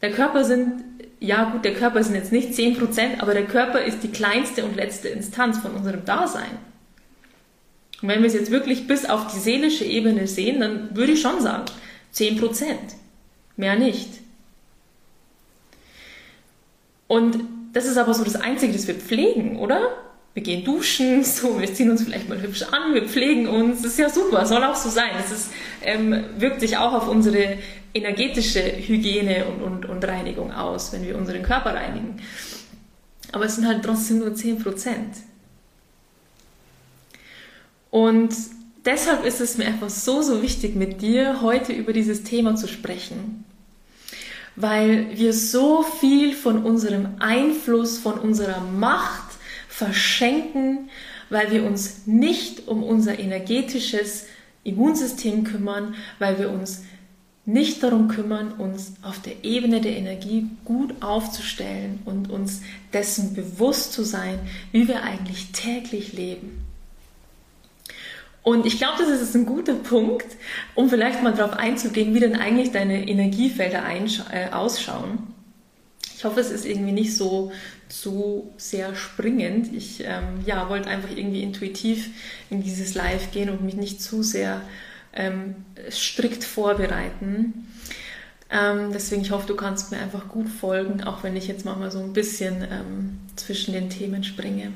Der 0.00 0.12
Körper 0.12 0.44
sind, 0.44 0.84
ja 1.18 1.50
gut, 1.50 1.64
der 1.64 1.74
Körper 1.74 2.02
sind 2.04 2.14
jetzt 2.14 2.30
nicht 2.30 2.52
10%, 2.52 3.18
aber 3.18 3.34
der 3.34 3.46
Körper 3.46 3.82
ist 3.82 4.04
die 4.04 4.12
kleinste 4.12 4.64
und 4.64 4.76
letzte 4.76 5.08
Instanz 5.08 5.58
von 5.58 5.72
unserem 5.72 6.04
Dasein. 6.04 6.58
Und 8.00 8.08
wenn 8.08 8.20
wir 8.20 8.28
es 8.28 8.34
jetzt 8.34 8.52
wirklich 8.52 8.86
bis 8.86 9.08
auf 9.08 9.32
die 9.32 9.40
seelische 9.40 9.84
Ebene 9.84 10.28
sehen, 10.28 10.60
dann 10.60 10.96
würde 10.96 11.12
ich 11.12 11.20
schon 11.20 11.40
sagen, 11.40 11.64
10%. 12.14 12.64
Mehr 13.56 13.76
nicht. 13.76 14.08
Und 17.06 17.38
das 17.72 17.86
ist 17.86 17.98
aber 17.98 18.14
so 18.14 18.24
das 18.24 18.36
Einzige, 18.36 18.72
das 18.72 18.86
wir 18.86 18.94
pflegen, 18.94 19.58
oder? 19.58 19.90
wir 20.34 20.42
gehen 20.42 20.64
duschen, 20.64 21.24
so, 21.24 21.60
wir 21.60 21.72
ziehen 21.72 21.90
uns 21.90 22.02
vielleicht 22.02 22.28
mal 22.28 22.40
hübsch 22.40 22.62
an, 22.62 22.94
wir 22.94 23.08
pflegen 23.08 23.48
uns, 23.48 23.82
das 23.82 23.92
ist 23.92 23.98
ja 23.98 24.08
super, 24.08 24.46
soll 24.46 24.64
auch 24.64 24.76
so 24.76 24.88
sein. 24.88 25.10
Das 25.16 25.30
ist, 25.30 25.50
ähm, 25.82 26.24
wirkt 26.38 26.60
sich 26.60 26.76
auch 26.76 26.92
auf 26.92 27.08
unsere 27.08 27.58
energetische 27.94 28.60
Hygiene 28.60 29.44
und, 29.46 29.62
und, 29.62 29.84
und 29.86 30.04
Reinigung 30.04 30.52
aus, 30.52 30.92
wenn 30.92 31.06
wir 31.06 31.16
unseren 31.16 31.42
Körper 31.42 31.74
reinigen. 31.74 32.20
Aber 33.32 33.44
es 33.44 33.56
sind 33.56 33.66
halt 33.66 33.84
trotzdem 33.84 34.18
nur 34.18 34.34
10 34.34 34.62
Prozent. 34.62 35.16
Und 37.90 38.34
deshalb 38.84 39.24
ist 39.24 39.40
es 39.40 39.58
mir 39.58 39.66
einfach 39.66 39.90
so, 39.90 40.22
so 40.22 40.42
wichtig, 40.42 40.74
mit 40.74 41.02
dir 41.02 41.42
heute 41.42 41.72
über 41.72 41.92
dieses 41.92 42.24
Thema 42.24 42.56
zu 42.56 42.68
sprechen. 42.68 43.44
Weil 44.54 45.16
wir 45.16 45.32
so 45.32 45.82
viel 45.82 46.34
von 46.34 46.64
unserem 46.64 47.16
Einfluss, 47.18 47.98
von 47.98 48.18
unserer 48.18 48.60
Macht, 48.60 49.32
verschenken, 49.68 50.90
weil 51.30 51.50
wir 51.50 51.64
uns 51.64 52.06
nicht 52.06 52.68
um 52.68 52.82
unser 52.82 53.18
energetisches 53.18 54.26
Immunsystem 54.64 55.44
kümmern, 55.44 55.94
weil 56.18 56.38
wir 56.38 56.50
uns 56.50 56.82
nicht 57.44 57.82
darum 57.82 58.06
kümmern, 58.06 58.52
uns 58.52 58.92
auf 59.02 59.20
der 59.20 59.44
Ebene 59.44 59.80
der 59.80 59.96
Energie 59.96 60.46
gut 60.64 61.02
aufzustellen 61.02 62.00
und 62.04 62.30
uns 62.30 62.60
dessen 62.92 63.34
bewusst 63.34 63.92
zu 63.92 64.04
sein, 64.04 64.38
wie 64.70 64.86
wir 64.86 65.02
eigentlich 65.02 65.50
täglich 65.50 66.12
leben. 66.12 66.71
Und 68.42 68.66
ich 68.66 68.78
glaube, 68.78 68.98
das 68.98 69.08
ist 69.08 69.36
ein 69.36 69.46
guter 69.46 69.74
Punkt, 69.74 70.26
um 70.74 70.88
vielleicht 70.88 71.22
mal 71.22 71.32
darauf 71.32 71.56
einzugehen, 71.56 72.14
wie 72.14 72.20
denn 72.20 72.34
eigentlich 72.34 72.72
deine 72.72 73.06
Energiefelder 73.08 73.84
äh, 74.32 74.50
ausschauen. 74.50 75.28
Ich 76.16 76.24
hoffe, 76.24 76.40
es 76.40 76.50
ist 76.50 76.66
irgendwie 76.66 76.92
nicht 76.92 77.16
so, 77.16 77.52
so 77.88 78.52
sehr 78.56 78.94
springend. 78.94 79.72
Ich 79.72 80.02
ähm, 80.04 80.40
ja, 80.44 80.68
wollte 80.68 80.88
einfach 80.88 81.10
irgendwie 81.10 81.42
intuitiv 81.42 82.10
in 82.50 82.62
dieses 82.62 82.94
Live 82.94 83.30
gehen 83.32 83.50
und 83.50 83.62
mich 83.62 83.74
nicht 83.74 84.02
zu 84.02 84.22
sehr 84.22 84.62
ähm, 85.12 85.56
strikt 85.90 86.44
vorbereiten. 86.44 87.66
Ähm, 88.50 88.90
deswegen, 88.92 89.22
ich 89.22 89.30
hoffe, 89.30 89.46
du 89.46 89.56
kannst 89.56 89.90
mir 89.90 89.98
einfach 89.98 90.28
gut 90.28 90.48
folgen, 90.48 91.02
auch 91.04 91.22
wenn 91.22 91.36
ich 91.36 91.48
jetzt 91.48 91.64
manchmal 91.64 91.90
so 91.90 92.00
ein 92.00 92.12
bisschen 92.12 92.62
ähm, 92.62 93.18
zwischen 93.36 93.72
den 93.72 93.88
Themen 93.88 94.24
springe. 94.24 94.72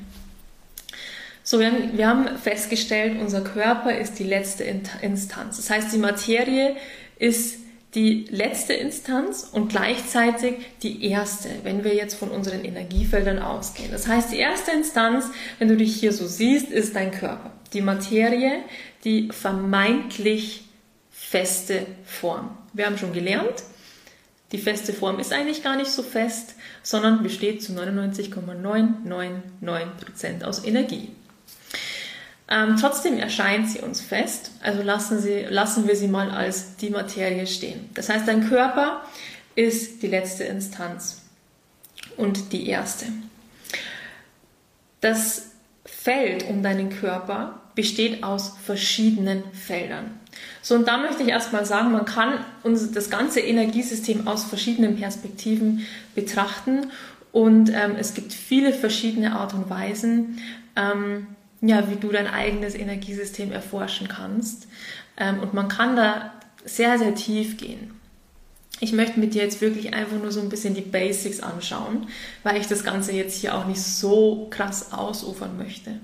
So, 1.48 1.60
wir 1.60 2.08
haben, 2.08 2.38
festgestellt, 2.38 3.20
unser 3.20 3.40
Körper 3.40 3.96
ist 3.96 4.18
die 4.18 4.24
letzte 4.24 4.64
Instanz. 4.64 5.58
Das 5.58 5.70
heißt, 5.70 5.92
die 5.92 5.98
Materie 5.98 6.74
ist 7.20 7.60
die 7.94 8.24
letzte 8.30 8.72
Instanz 8.72 9.48
und 9.52 9.68
gleichzeitig 9.68 10.56
die 10.82 11.04
erste, 11.04 11.48
wenn 11.62 11.84
wir 11.84 11.94
jetzt 11.94 12.16
von 12.16 12.32
unseren 12.32 12.64
Energiefeldern 12.64 13.38
ausgehen. 13.38 13.92
Das 13.92 14.08
heißt, 14.08 14.32
die 14.32 14.38
erste 14.38 14.72
Instanz, 14.72 15.26
wenn 15.60 15.68
du 15.68 15.76
dich 15.76 15.94
hier 15.94 16.12
so 16.12 16.26
siehst, 16.26 16.72
ist 16.72 16.96
dein 16.96 17.12
Körper. 17.12 17.52
Die 17.72 17.80
Materie, 17.80 18.64
die 19.04 19.28
vermeintlich 19.30 20.64
feste 21.12 21.86
Form. 22.04 22.58
Wir 22.72 22.86
haben 22.86 22.98
schon 22.98 23.12
gelernt, 23.12 23.62
die 24.50 24.58
feste 24.58 24.92
Form 24.92 25.20
ist 25.20 25.32
eigentlich 25.32 25.62
gar 25.62 25.76
nicht 25.76 25.92
so 25.92 26.02
fest, 26.02 26.56
sondern 26.82 27.22
besteht 27.22 27.62
zu 27.62 27.72
99,999% 27.72 30.42
aus 30.42 30.64
Energie. 30.64 31.10
Ähm, 32.48 32.76
trotzdem 32.80 33.18
erscheint 33.18 33.68
sie 33.68 33.80
uns 33.80 34.00
fest, 34.00 34.52
also 34.62 34.82
lassen, 34.82 35.20
sie, 35.20 35.46
lassen 35.48 35.88
wir 35.88 35.96
sie 35.96 36.06
mal 36.06 36.30
als 36.30 36.76
die 36.76 36.90
Materie 36.90 37.46
stehen. 37.46 37.90
Das 37.94 38.08
heißt, 38.08 38.28
dein 38.28 38.48
Körper 38.48 39.02
ist 39.56 40.02
die 40.02 40.06
letzte 40.06 40.44
Instanz 40.44 41.22
und 42.16 42.52
die 42.52 42.68
erste. 42.68 43.06
Das 45.00 45.50
Feld 45.84 46.48
um 46.48 46.62
deinen 46.62 46.90
Körper 46.90 47.60
besteht 47.74 48.22
aus 48.22 48.54
verschiedenen 48.64 49.42
Feldern. 49.52 50.18
So, 50.62 50.74
und 50.74 50.86
da 50.86 50.98
möchte 50.98 51.22
ich 51.22 51.28
erstmal 51.28 51.66
sagen, 51.66 51.92
man 51.92 52.04
kann 52.04 52.44
uns 52.62 52.92
das 52.92 53.10
ganze 53.10 53.40
Energiesystem 53.40 54.28
aus 54.28 54.44
verschiedenen 54.44 54.96
Perspektiven 54.96 55.86
betrachten 56.14 56.90
und 57.32 57.70
ähm, 57.70 57.96
es 57.98 58.14
gibt 58.14 58.32
viele 58.32 58.72
verschiedene 58.72 59.32
Art 59.32 59.52
und 59.52 59.68
Weisen, 59.68 60.40
ähm, 60.74 61.26
ja, 61.60 61.90
wie 61.90 61.96
du 61.96 62.10
dein 62.10 62.26
eigenes 62.26 62.74
Energiesystem 62.74 63.52
erforschen 63.52 64.08
kannst. 64.08 64.68
Ähm, 65.16 65.40
und 65.40 65.54
man 65.54 65.68
kann 65.68 65.96
da 65.96 66.32
sehr, 66.64 66.98
sehr 66.98 67.14
tief 67.14 67.56
gehen. 67.56 67.92
Ich 68.80 68.92
möchte 68.92 69.18
mit 69.18 69.32
dir 69.32 69.42
jetzt 69.42 69.62
wirklich 69.62 69.94
einfach 69.94 70.18
nur 70.18 70.30
so 70.32 70.40
ein 70.40 70.50
bisschen 70.50 70.74
die 70.74 70.82
Basics 70.82 71.40
anschauen, 71.40 72.08
weil 72.42 72.60
ich 72.60 72.66
das 72.66 72.84
Ganze 72.84 73.12
jetzt 73.12 73.40
hier 73.40 73.54
auch 73.54 73.66
nicht 73.66 73.80
so 73.80 74.48
krass 74.50 74.92
ausufern 74.92 75.56
möchte. 75.56 75.98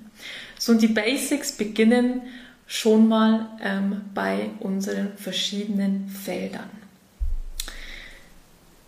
So, 0.59 0.73
und 0.73 0.81
die 0.81 0.89
Basics 0.89 1.53
beginnen 1.53 2.23
schon 2.67 3.09
mal 3.09 3.51
ähm, 3.63 4.03
bei 4.15 4.51
unseren 4.61 5.19
verschiedenen 5.19 6.09
Feldern. 6.09 6.71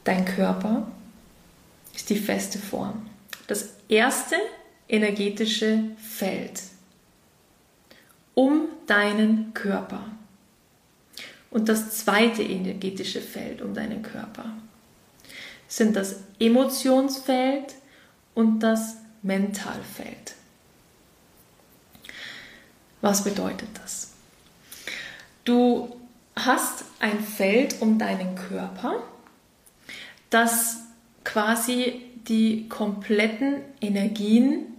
Dein 0.04 0.24
Körper 0.24 0.86
ist 1.94 2.08
die 2.08 2.16
feste 2.16 2.58
Form. 2.58 3.06
Das 3.46 3.74
erste 3.88 4.36
energetische 4.88 5.90
Feld 5.98 6.62
um 8.34 8.68
deinen 8.86 9.54
Körper. 9.54 10.04
Und 11.50 11.68
das 11.68 11.98
zweite 11.98 12.42
energetische 12.42 13.20
Feld 13.20 13.62
um 13.62 13.74
deinen 13.74 14.02
Körper 14.02 14.56
sind 15.68 15.96
das 15.96 16.16
Emotionsfeld 16.38 17.74
und 18.34 18.60
das 18.60 18.96
Mentalfeld. 19.22 20.34
Was 23.00 23.24
bedeutet 23.24 23.68
das? 23.82 24.12
Du 25.44 25.96
hast 26.36 26.84
ein 27.00 27.20
Feld 27.20 27.80
um 27.80 27.98
deinen 27.98 28.34
Körper, 28.34 29.02
das 30.30 30.78
quasi 31.22 32.02
die 32.28 32.68
kompletten 32.68 33.56
Energien 33.80 34.73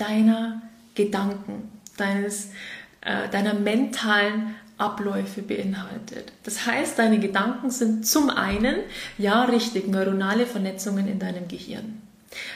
deiner 0.00 0.62
Gedanken, 0.94 1.70
deines, 1.96 2.50
äh, 3.00 3.28
deiner 3.30 3.54
mentalen 3.54 4.54
Abläufe 4.78 5.42
beinhaltet. 5.42 6.32
Das 6.42 6.66
heißt, 6.66 6.98
deine 6.98 7.18
Gedanken 7.18 7.70
sind 7.70 8.06
zum 8.06 8.30
einen, 8.30 8.76
ja 9.18 9.44
richtig, 9.44 9.88
neuronale 9.88 10.46
Vernetzungen 10.46 11.06
in 11.06 11.18
deinem 11.18 11.48
Gehirn. 11.48 12.00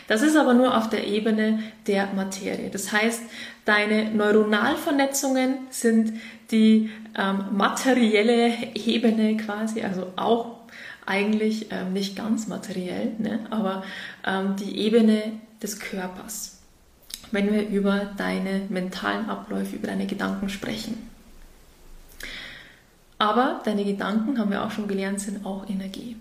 Das 0.06 0.22
ist 0.22 0.36
aber 0.36 0.54
nur 0.54 0.76
auf 0.76 0.88
der 0.88 1.06
Ebene 1.06 1.58
der 1.86 2.06
Materie. 2.14 2.70
Das 2.70 2.92
heißt, 2.92 3.22
deine 3.64 4.10
Neuronalvernetzungen 4.10 5.58
sind 5.70 6.14
die 6.50 6.90
ähm, 7.18 7.44
materielle 7.52 8.52
Ebene 8.74 9.36
quasi, 9.36 9.82
also 9.82 10.12
auch 10.16 10.60
eigentlich 11.06 11.70
ähm, 11.70 11.92
nicht 11.92 12.16
ganz 12.16 12.46
materiell, 12.46 13.12
ne, 13.18 13.40
aber 13.50 13.84
ähm, 14.26 14.56
die 14.56 14.78
Ebene 14.78 15.32
des 15.62 15.80
Körpers 15.80 16.53
wenn 17.34 17.52
wir 17.52 17.68
über 17.68 18.12
deine 18.16 18.62
mentalen 18.68 19.28
Abläufe, 19.28 19.76
über 19.76 19.88
deine 19.88 20.06
Gedanken 20.06 20.48
sprechen. 20.48 21.10
Aber 23.18 23.60
deine 23.64 23.84
Gedanken, 23.84 24.38
haben 24.38 24.50
wir 24.50 24.64
auch 24.64 24.70
schon 24.70 24.88
gelernt, 24.88 25.20
sind 25.20 25.44
auch 25.44 25.68
Energie. 25.68 26.16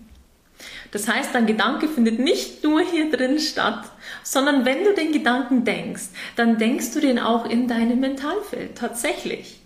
Das 0.91 1.07
heißt, 1.07 1.34
dein 1.34 1.47
Gedanke 1.47 1.88
findet 1.88 2.20
nicht 2.20 2.64
nur 2.64 2.82
hier 2.82 3.11
drin 3.11 3.39
statt, 3.39 3.84
sondern 4.24 4.66
wenn 4.66 4.84
du 4.84 4.93
den 4.93 5.11
Gedanken 5.11 5.66
denkst, 5.66 6.03
dann 6.36 6.57
denkst 6.57 6.93
du 6.93 6.99
den 6.99 7.20
auch 7.20 7.49
in 7.49 7.68
deinem 7.68 7.99
Mentalfeld, 7.99 8.78
tatsächlich. 8.78 9.59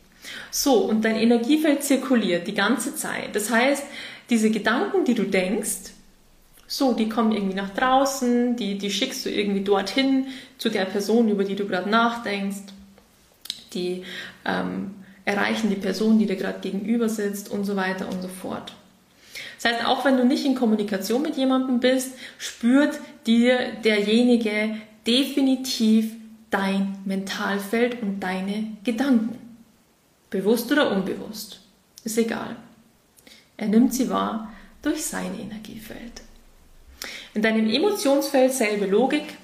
So, 0.52 0.76
und 0.86 1.04
dein 1.04 1.16
Energiefeld 1.16 1.84
zirkuliert 1.84 2.48
die 2.48 2.54
ganze 2.54 2.96
Zeit. 2.96 3.36
Das 3.36 3.52
heißt, 3.52 3.84
diese 4.30 4.50
Gedanken, 4.50 5.06
die 5.06 5.16
du 5.16 5.24
denkst, 5.24 5.92
so, 6.68 6.94
die 6.94 7.08
kommen 7.08 7.32
irgendwie 7.32 7.56
nach 7.56 7.70
draußen, 7.70 8.58
die, 8.58 8.78
die 8.78 8.92
schickst 8.92 9.26
du 9.26 9.30
irgendwie 9.30 9.62
dorthin 9.62 10.28
zu 10.58 10.70
der 10.70 10.86
Person, 10.86 11.30
über 11.30 11.46
die 11.46 11.56
du 11.56 11.66
gerade 11.66 11.90
nachdenkst. 11.90 12.74
Die 13.74 14.04
ähm, 14.46 14.96
erreichen 15.24 15.70
die 15.70 15.78
Person, 15.78 16.20
die 16.20 16.26
dir 16.26 16.36
gerade 16.36 16.60
gegenüber 16.60 17.08
sitzt 17.08 17.50
und 17.50 17.64
so 17.64 17.78
weiter 17.78 18.10
und 18.10 18.22
so 18.22 18.28
fort. 18.28 18.74
Das 19.62 19.72
heißt, 19.72 19.86
auch 19.86 20.04
wenn 20.04 20.18
du 20.18 20.26
nicht 20.26 20.46
in 20.46 20.56
Kommunikation 20.56 21.22
mit 21.22 21.38
jemandem 21.38 21.80
bist, 21.80 22.14
spürt 22.38 23.00
dir 23.26 23.72
derjenige 23.84 24.76
definitiv 25.06 26.12
dein 26.50 27.00
Mentalfeld 27.06 28.02
und 28.02 28.20
deine 28.20 28.66
Gedanken. 28.84 29.38
Bewusst 30.30 30.72
oder 30.72 30.92
unbewusst. 30.92 31.62
Ist 32.04 32.18
egal. 32.18 32.56
Er 33.56 33.68
nimmt 33.68 33.94
sie 33.94 34.10
wahr 34.10 34.52
durch 34.82 35.04
sein 35.06 35.38
Energiefeld. 35.40 36.27
In 37.38 37.44
deinem 37.44 37.70
Emotionsfeld 37.70 38.52
selbe 38.52 38.88
Logik. 38.88 39.38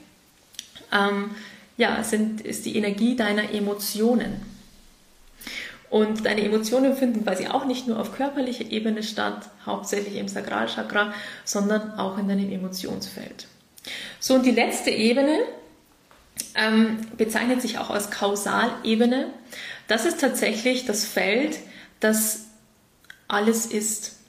Ähm, 0.92 1.30
ja, 1.78 2.04
sind, 2.04 2.42
ist 2.42 2.66
die 2.66 2.76
Energie 2.76 3.16
deiner 3.16 3.54
Emotionen. 3.54 4.42
Und 5.92 6.26
deine 6.26 6.42
Emotionen 6.42 6.96
finden 6.96 7.24
quasi 7.24 7.46
auch 7.46 7.66
nicht 7.66 7.88
nur 7.88 8.00
auf 8.00 8.16
körperlicher 8.16 8.66
Ebene 8.72 9.04
statt, 9.04 9.48
hauptsächlich 9.64 10.16
im 10.16 10.28
Sakralchakra, 10.28 11.14
sondern 11.46 12.00
auch 12.00 12.18
in 12.18 12.28
deinem 12.28 12.52
Emotionsfeld. 12.52 13.46
So, 14.20 14.34
und 14.34 14.44
die 14.44 14.50
letzte 14.50 14.90
Ebene 14.90 15.38
ähm, 16.56 16.98
bezeichnet 17.16 17.62
sich 17.62 17.78
auch 17.78 17.92
als 17.92 18.10
Kausalebene. 18.10 19.28
Das 19.88 20.06
ist 20.06 20.20
tatsächlich 20.20 20.88
das 20.88 21.06
Feld, 21.06 21.60
das 22.00 22.46
alles 23.28 23.68
ist. 23.68 24.23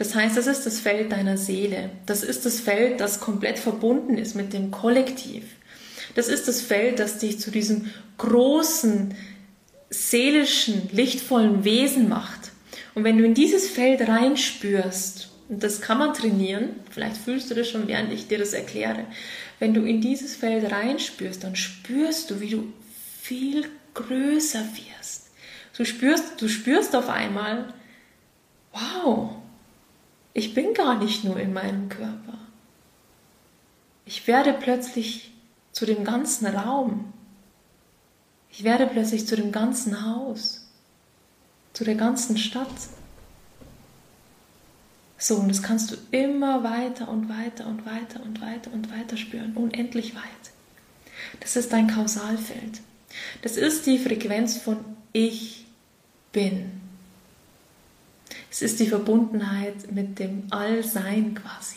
Das 0.00 0.14
heißt, 0.14 0.34
das 0.34 0.46
ist 0.46 0.64
das 0.64 0.80
Feld 0.80 1.12
deiner 1.12 1.36
Seele. 1.36 1.90
Das 2.06 2.22
ist 2.22 2.46
das 2.46 2.58
Feld, 2.58 3.00
das 3.00 3.20
komplett 3.20 3.58
verbunden 3.58 4.16
ist 4.16 4.34
mit 4.34 4.54
dem 4.54 4.70
Kollektiv. 4.70 5.44
Das 6.14 6.28
ist 6.28 6.48
das 6.48 6.62
Feld, 6.62 6.98
das 6.98 7.18
dich 7.18 7.38
zu 7.38 7.50
diesem 7.50 7.90
großen, 8.16 9.14
seelischen, 9.90 10.88
lichtvollen 10.90 11.64
Wesen 11.64 12.08
macht. 12.08 12.50
Und 12.94 13.04
wenn 13.04 13.18
du 13.18 13.26
in 13.26 13.34
dieses 13.34 13.68
Feld 13.68 14.08
reinspürst, 14.08 15.28
und 15.50 15.62
das 15.62 15.82
kann 15.82 15.98
man 15.98 16.14
trainieren, 16.14 16.70
vielleicht 16.90 17.18
fühlst 17.18 17.50
du 17.50 17.54
das 17.54 17.68
schon, 17.68 17.86
während 17.86 18.10
ich 18.10 18.26
dir 18.26 18.38
das 18.38 18.54
erkläre, 18.54 19.04
wenn 19.58 19.74
du 19.74 19.82
in 19.82 20.00
dieses 20.00 20.34
Feld 20.34 20.72
reinspürst, 20.72 21.44
dann 21.44 21.56
spürst 21.56 22.30
du, 22.30 22.40
wie 22.40 22.48
du 22.48 22.72
viel 23.20 23.66
größer 23.92 24.64
wirst. 24.64 25.26
Du 25.76 25.84
spürst, 25.84 26.40
du 26.40 26.48
spürst 26.48 26.96
auf 26.96 27.10
einmal, 27.10 27.74
wow, 28.72 29.36
ich 30.32 30.54
bin 30.54 30.74
gar 30.74 30.98
nicht 30.98 31.24
nur 31.24 31.38
in 31.38 31.52
meinem 31.52 31.88
Körper. 31.88 32.38
Ich 34.04 34.26
werde 34.26 34.52
plötzlich 34.52 35.32
zu 35.72 35.86
dem 35.86 36.04
ganzen 36.04 36.46
Raum. 36.46 37.12
Ich 38.50 38.64
werde 38.64 38.86
plötzlich 38.86 39.26
zu 39.26 39.36
dem 39.36 39.52
ganzen 39.52 40.04
Haus, 40.04 40.66
zu 41.72 41.84
der 41.84 41.94
ganzen 41.94 42.36
Stadt. 42.36 42.66
So, 45.16 45.36
und 45.36 45.48
das 45.48 45.62
kannst 45.62 45.90
du 45.92 45.96
immer 46.10 46.64
weiter 46.64 47.08
und 47.08 47.28
weiter 47.28 47.66
und 47.66 47.84
weiter 47.84 48.22
und 48.22 48.40
weiter 48.40 48.72
und 48.72 48.90
weiter 48.90 49.16
spüren, 49.16 49.54
unendlich 49.54 50.14
weit. 50.14 50.22
Das 51.40 51.56
ist 51.56 51.72
dein 51.72 51.88
Kausalfeld. 51.88 52.80
Das 53.42 53.56
ist 53.56 53.86
die 53.86 53.98
Frequenz 53.98 54.56
von 54.56 54.78
Ich 55.12 55.66
bin. 56.32 56.79
Es 58.50 58.62
ist 58.62 58.80
die 58.80 58.86
Verbundenheit 58.86 59.92
mit 59.92 60.18
dem 60.18 60.44
Allsein 60.50 61.34
quasi. 61.34 61.76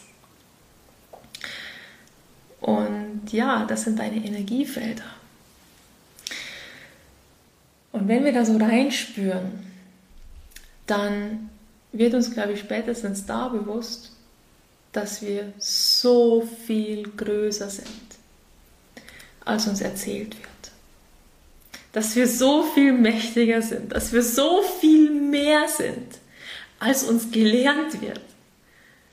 Und 2.62 3.32
ja, 3.32 3.66
das 3.66 3.84
sind 3.84 4.00
deine 4.00 4.26
Energiefelder. 4.26 5.04
Und 7.92 8.08
wenn 8.08 8.26
wir 8.26 8.34
da 8.34 8.44
so 8.44 8.58
reinspüren, 8.58 9.64
dann 10.88 11.50
wird 11.92 12.14
uns, 12.16 12.32
glaube 12.32 12.54
ich, 12.54 12.60
spätestens 12.60 13.26
da 13.26 13.50
bewusst, 13.50 14.14
dass 14.94 15.22
wir 15.22 15.54
so 15.58 16.48
viel 16.66 17.04
größer 17.04 17.70
sind, 17.70 17.88
als 19.46 19.68
uns 19.68 19.82
erzählt 19.82 20.36
wird. 20.36 20.50
Dass 21.92 22.16
wir 22.16 22.28
so 22.28 22.64
viel 22.64 22.94
mächtiger 22.94 23.62
sind, 23.62 23.92
dass 23.92 24.12
wir 24.12 24.24
so 24.24 24.64
viel 24.80 25.12
mehr 25.12 25.68
sind, 25.68 26.20
als 26.84 27.04
uns 27.04 27.32
gelernt 27.32 28.02
wird. 28.02 28.22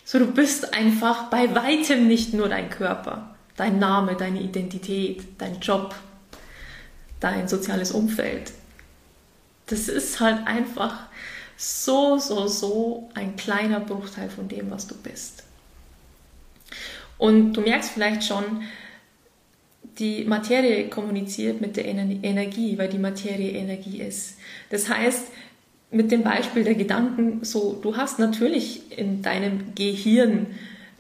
So, 0.05 0.19
du 0.19 0.27
bist 0.27 0.75
einfach 0.75 1.31
bei 1.31 1.55
weitem 1.55 2.09
nicht 2.09 2.35
nur 2.35 2.49
dein 2.49 2.69
Körper, 2.69 3.37
dein 3.57 3.79
Name, 3.79 4.17
deine 4.17 4.41
Identität, 4.41 5.23
dein 5.39 5.61
Job, 5.61 5.95
dein 7.21 7.47
soziales 7.47 7.93
Umfeld. 7.93 8.53
Das 9.67 9.89
ist 9.89 10.19
halt 10.19 10.47
einfach 10.47 11.07
so, 11.57 12.19
so, 12.19 12.49
so 12.49 13.11
ein 13.15 13.37
kleiner 13.37 13.81
Bruchteil 13.81 14.31
von 14.31 14.49
dem, 14.49 14.71
was 14.71 14.89
du 14.89 14.97
bist. 14.97 15.45
Und 17.19 17.53
du 17.53 17.61
merkst 17.61 17.91
vielleicht 17.91 18.25
schon, 18.25 18.63
die 19.99 20.25
Materie 20.25 20.89
kommuniziert 20.89 21.61
mit 21.61 21.77
der 21.77 21.85
Energie, 21.85 22.79
weil 22.79 22.89
die 22.89 22.99
Materie 22.99 23.53
Energie 23.53 24.01
ist. 24.01 24.39
Das 24.71 24.89
heißt, 24.89 25.29
mit 25.91 26.11
dem 26.13 26.23
Beispiel 26.23 26.65
der 26.65 26.75
Gedanken, 26.75 27.45
so 27.45 27.79
du 27.83 27.97
hast 27.97 28.19
natürlich 28.19 28.97
in 28.97 29.23
deinem 29.23 29.75
Gehirn 29.75 30.47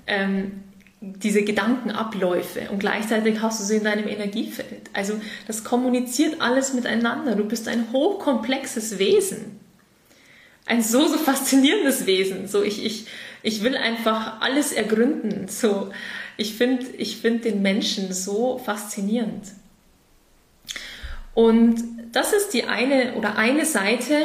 ähm, 0.06 0.62
diese 1.00 1.42
Gedankenabläufe 1.42 2.68
und 2.70 2.80
gleichzeitig 2.80 3.40
hast 3.40 3.60
du 3.60 3.64
sie 3.64 3.76
in 3.76 3.84
deinem 3.84 4.06
Energiefeld. 4.06 4.90
Also 4.92 5.14
das 5.46 5.64
kommuniziert 5.64 6.40
alles 6.40 6.74
miteinander. 6.74 7.36
Du 7.36 7.44
bist 7.44 7.68
ein 7.68 7.90
hochkomplexes 7.92 8.98
Wesen. 8.98 9.60
Ein 10.66 10.82
so, 10.82 11.06
so 11.06 11.16
faszinierendes 11.16 12.06
Wesen. 12.06 12.48
So 12.48 12.62
ich, 12.62 12.84
ich, 12.84 13.06
ich 13.42 13.62
will 13.62 13.76
einfach 13.76 14.40
alles 14.40 14.72
ergründen. 14.72 15.48
So, 15.48 15.90
ich 16.36 16.54
finde 16.54 16.84
ich 16.98 17.16
find 17.16 17.44
den 17.44 17.62
Menschen 17.62 18.12
so 18.12 18.58
faszinierend. 18.58 19.46
Und 21.32 21.82
das 22.12 22.32
ist 22.32 22.50
die 22.50 22.64
eine 22.64 23.14
oder 23.14 23.36
eine 23.36 23.64
Seite 23.64 24.16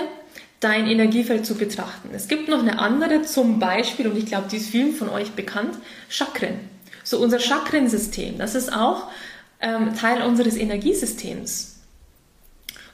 dein 0.66 0.88
Energiefeld 0.88 1.45
zu 1.45 1.53
betrachten. 1.53 2.09
Es 2.13 2.28
gibt 2.28 2.49
noch 2.49 2.59
eine 2.59 2.80
andere, 2.80 3.22
zum 3.22 3.59
Beispiel, 3.59 4.07
und 4.07 4.18
ich 4.18 4.26
glaube, 4.26 4.47
die 4.51 4.57
ist 4.57 4.70
vielen 4.70 4.95
von 4.95 5.09
euch 5.09 5.34
bekannt, 5.34 5.78
Chakren. 6.09 6.55
So 7.03 7.20
unser 7.20 7.39
Chakrensystem, 7.39 8.39
das 8.39 8.55
ist 8.55 8.74
auch 8.74 9.09
ähm, 9.61 9.93
Teil 9.95 10.24
unseres 10.24 10.57
Energiesystems. 10.57 11.76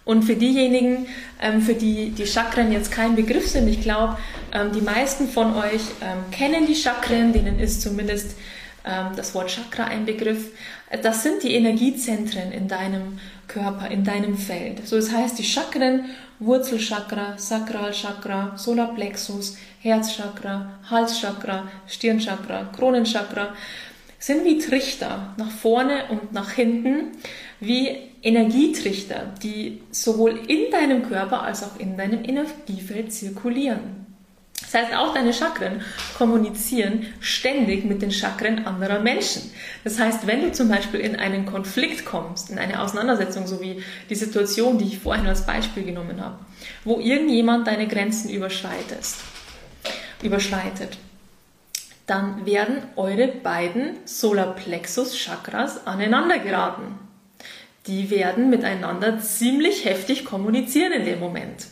Und 0.03 0.23
für 0.23 0.35
diejenigen, 0.35 1.07
ähm, 1.41 1.61
für 1.61 1.75
die 1.75 2.09
die 2.09 2.25
Chakren 2.25 2.73
jetzt 2.73 2.91
kein 2.91 3.15
Begriff 3.15 3.47
sind, 3.47 3.69
ich 3.69 3.81
glaube, 3.81 4.17
ähm, 4.51 4.73
die 4.73 4.81
meisten 4.81 5.29
von 5.29 5.55
euch 5.55 5.81
ähm, 6.01 6.29
kennen 6.31 6.67
die 6.67 6.75
Chakren, 6.75 7.31
denen 7.31 7.57
ist 7.57 7.81
zumindest 7.81 8.35
das 8.83 9.35
Wort 9.35 9.49
Chakra 9.49 9.85
ein 9.85 10.05
Begriff. 10.05 10.51
Das 11.01 11.23
sind 11.23 11.43
die 11.43 11.53
Energiezentren 11.53 12.51
in 12.51 12.67
deinem 12.67 13.19
Körper, 13.47 13.89
in 13.89 14.03
deinem 14.03 14.37
Feld. 14.37 14.87
So, 14.87 14.95
das 14.95 15.11
heißt, 15.11 15.37
die 15.37 15.43
Chakren, 15.43 16.05
Wurzelchakra, 16.39 17.37
Sakralchakra, 17.37 18.57
Solarplexus, 18.57 19.57
Herzchakra, 19.79 20.79
Halschakra, 20.89 21.67
Stirnchakra, 21.87 22.69
Kronenchakra, 22.75 23.53
sind 24.17 24.45
wie 24.45 24.59
Trichter 24.59 25.33
nach 25.37 25.49
vorne 25.49 26.05
und 26.09 26.31
nach 26.31 26.51
hinten, 26.51 27.11
wie 27.59 27.97
Energietrichter, 28.21 29.33
die 29.41 29.81
sowohl 29.91 30.39
in 30.47 30.71
deinem 30.71 31.07
Körper 31.07 31.41
als 31.41 31.63
auch 31.63 31.79
in 31.79 31.97
deinem 31.97 32.23
Energiefeld 32.23 33.11
zirkulieren. 33.11 34.00
Das 34.71 34.83
heißt, 34.83 34.93
auch 34.95 35.13
deine 35.13 35.33
Chakren 35.33 35.81
kommunizieren 36.17 37.05
ständig 37.19 37.83
mit 37.83 38.01
den 38.01 38.11
Chakren 38.11 38.65
anderer 38.65 38.99
Menschen. 38.99 39.51
Das 39.83 39.99
heißt, 39.99 40.27
wenn 40.27 40.43
du 40.43 40.53
zum 40.53 40.69
Beispiel 40.69 41.01
in 41.01 41.17
einen 41.17 41.45
Konflikt 41.45 42.05
kommst, 42.05 42.49
in 42.49 42.57
eine 42.57 42.81
Auseinandersetzung, 42.81 43.47
so 43.47 43.59
wie 43.59 43.83
die 44.09 44.15
Situation, 44.15 44.77
die 44.77 44.85
ich 44.85 44.99
vorhin 44.99 45.27
als 45.27 45.45
Beispiel 45.45 45.83
genommen 45.83 46.21
habe, 46.21 46.39
wo 46.85 46.99
irgendjemand 46.99 47.67
deine 47.67 47.87
Grenzen 47.87 48.29
überschreitet, 48.29 49.05
überschreitet, 50.21 50.97
dann 52.07 52.45
werden 52.45 52.77
eure 52.95 53.27
beiden 53.27 53.97
Solarplexus-Chakras 54.05 55.85
aneinander 55.85 56.39
geraten. 56.39 56.97
Die 57.87 58.09
werden 58.09 58.49
miteinander 58.49 59.19
ziemlich 59.19 59.83
heftig 59.83 60.23
kommunizieren 60.23 60.93
in 60.93 61.05
dem 61.05 61.19
Moment. 61.19 61.67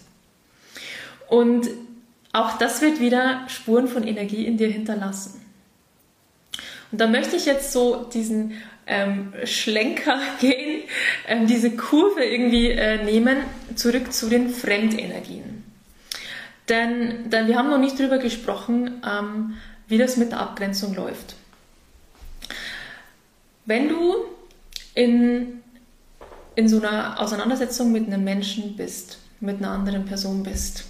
Und 1.30 1.70
auch 2.40 2.58
das 2.58 2.82
wird 2.82 3.00
wieder 3.00 3.42
Spuren 3.48 3.88
von 3.88 4.08
Energie 4.08 4.46
in 4.46 4.58
dir 4.58 4.70
hinterlassen. 4.70 5.42
Und 6.92 7.02
da 7.02 7.08
möchte 7.08 7.36
ich 7.36 7.46
jetzt 7.46 7.74
so 7.74 8.06
diesen 8.06 8.54
ähm, 8.88 9.34
Schlenker 9.44 10.20
gehen, 10.40 10.84
ähm, 11.28 11.48
diese 11.48 11.72
Kurve 11.76 12.24
irgendwie 12.24 12.70
äh, 12.70 13.04
nehmen, 13.04 13.38
zurück 13.76 14.14
zu 14.14 14.30
den 14.30 14.50
Fremdenergien. 14.50 15.64
Denn, 16.70 17.30
denn 17.30 17.48
wir 17.48 17.58
haben 17.58 17.70
noch 17.70 17.80
nicht 17.80 18.00
darüber 18.00 18.20
gesprochen, 18.20 19.02
ähm, 19.06 19.56
wie 19.88 19.98
das 19.98 20.18
mit 20.18 20.32
der 20.32 20.40
Abgrenzung 20.40 20.94
läuft. 20.96 21.36
Wenn 23.66 23.90
du 23.90 24.16
in, 24.96 25.62
in 26.56 26.70
so 26.70 26.78
einer 26.78 27.20
Auseinandersetzung 27.20 27.92
mit 27.92 28.08
einem 28.08 28.24
Menschen 28.24 28.76
bist, 28.76 29.20
mit 29.40 29.58
einer 29.58 29.72
anderen 29.72 30.06
Person 30.06 30.44
bist 30.44 30.86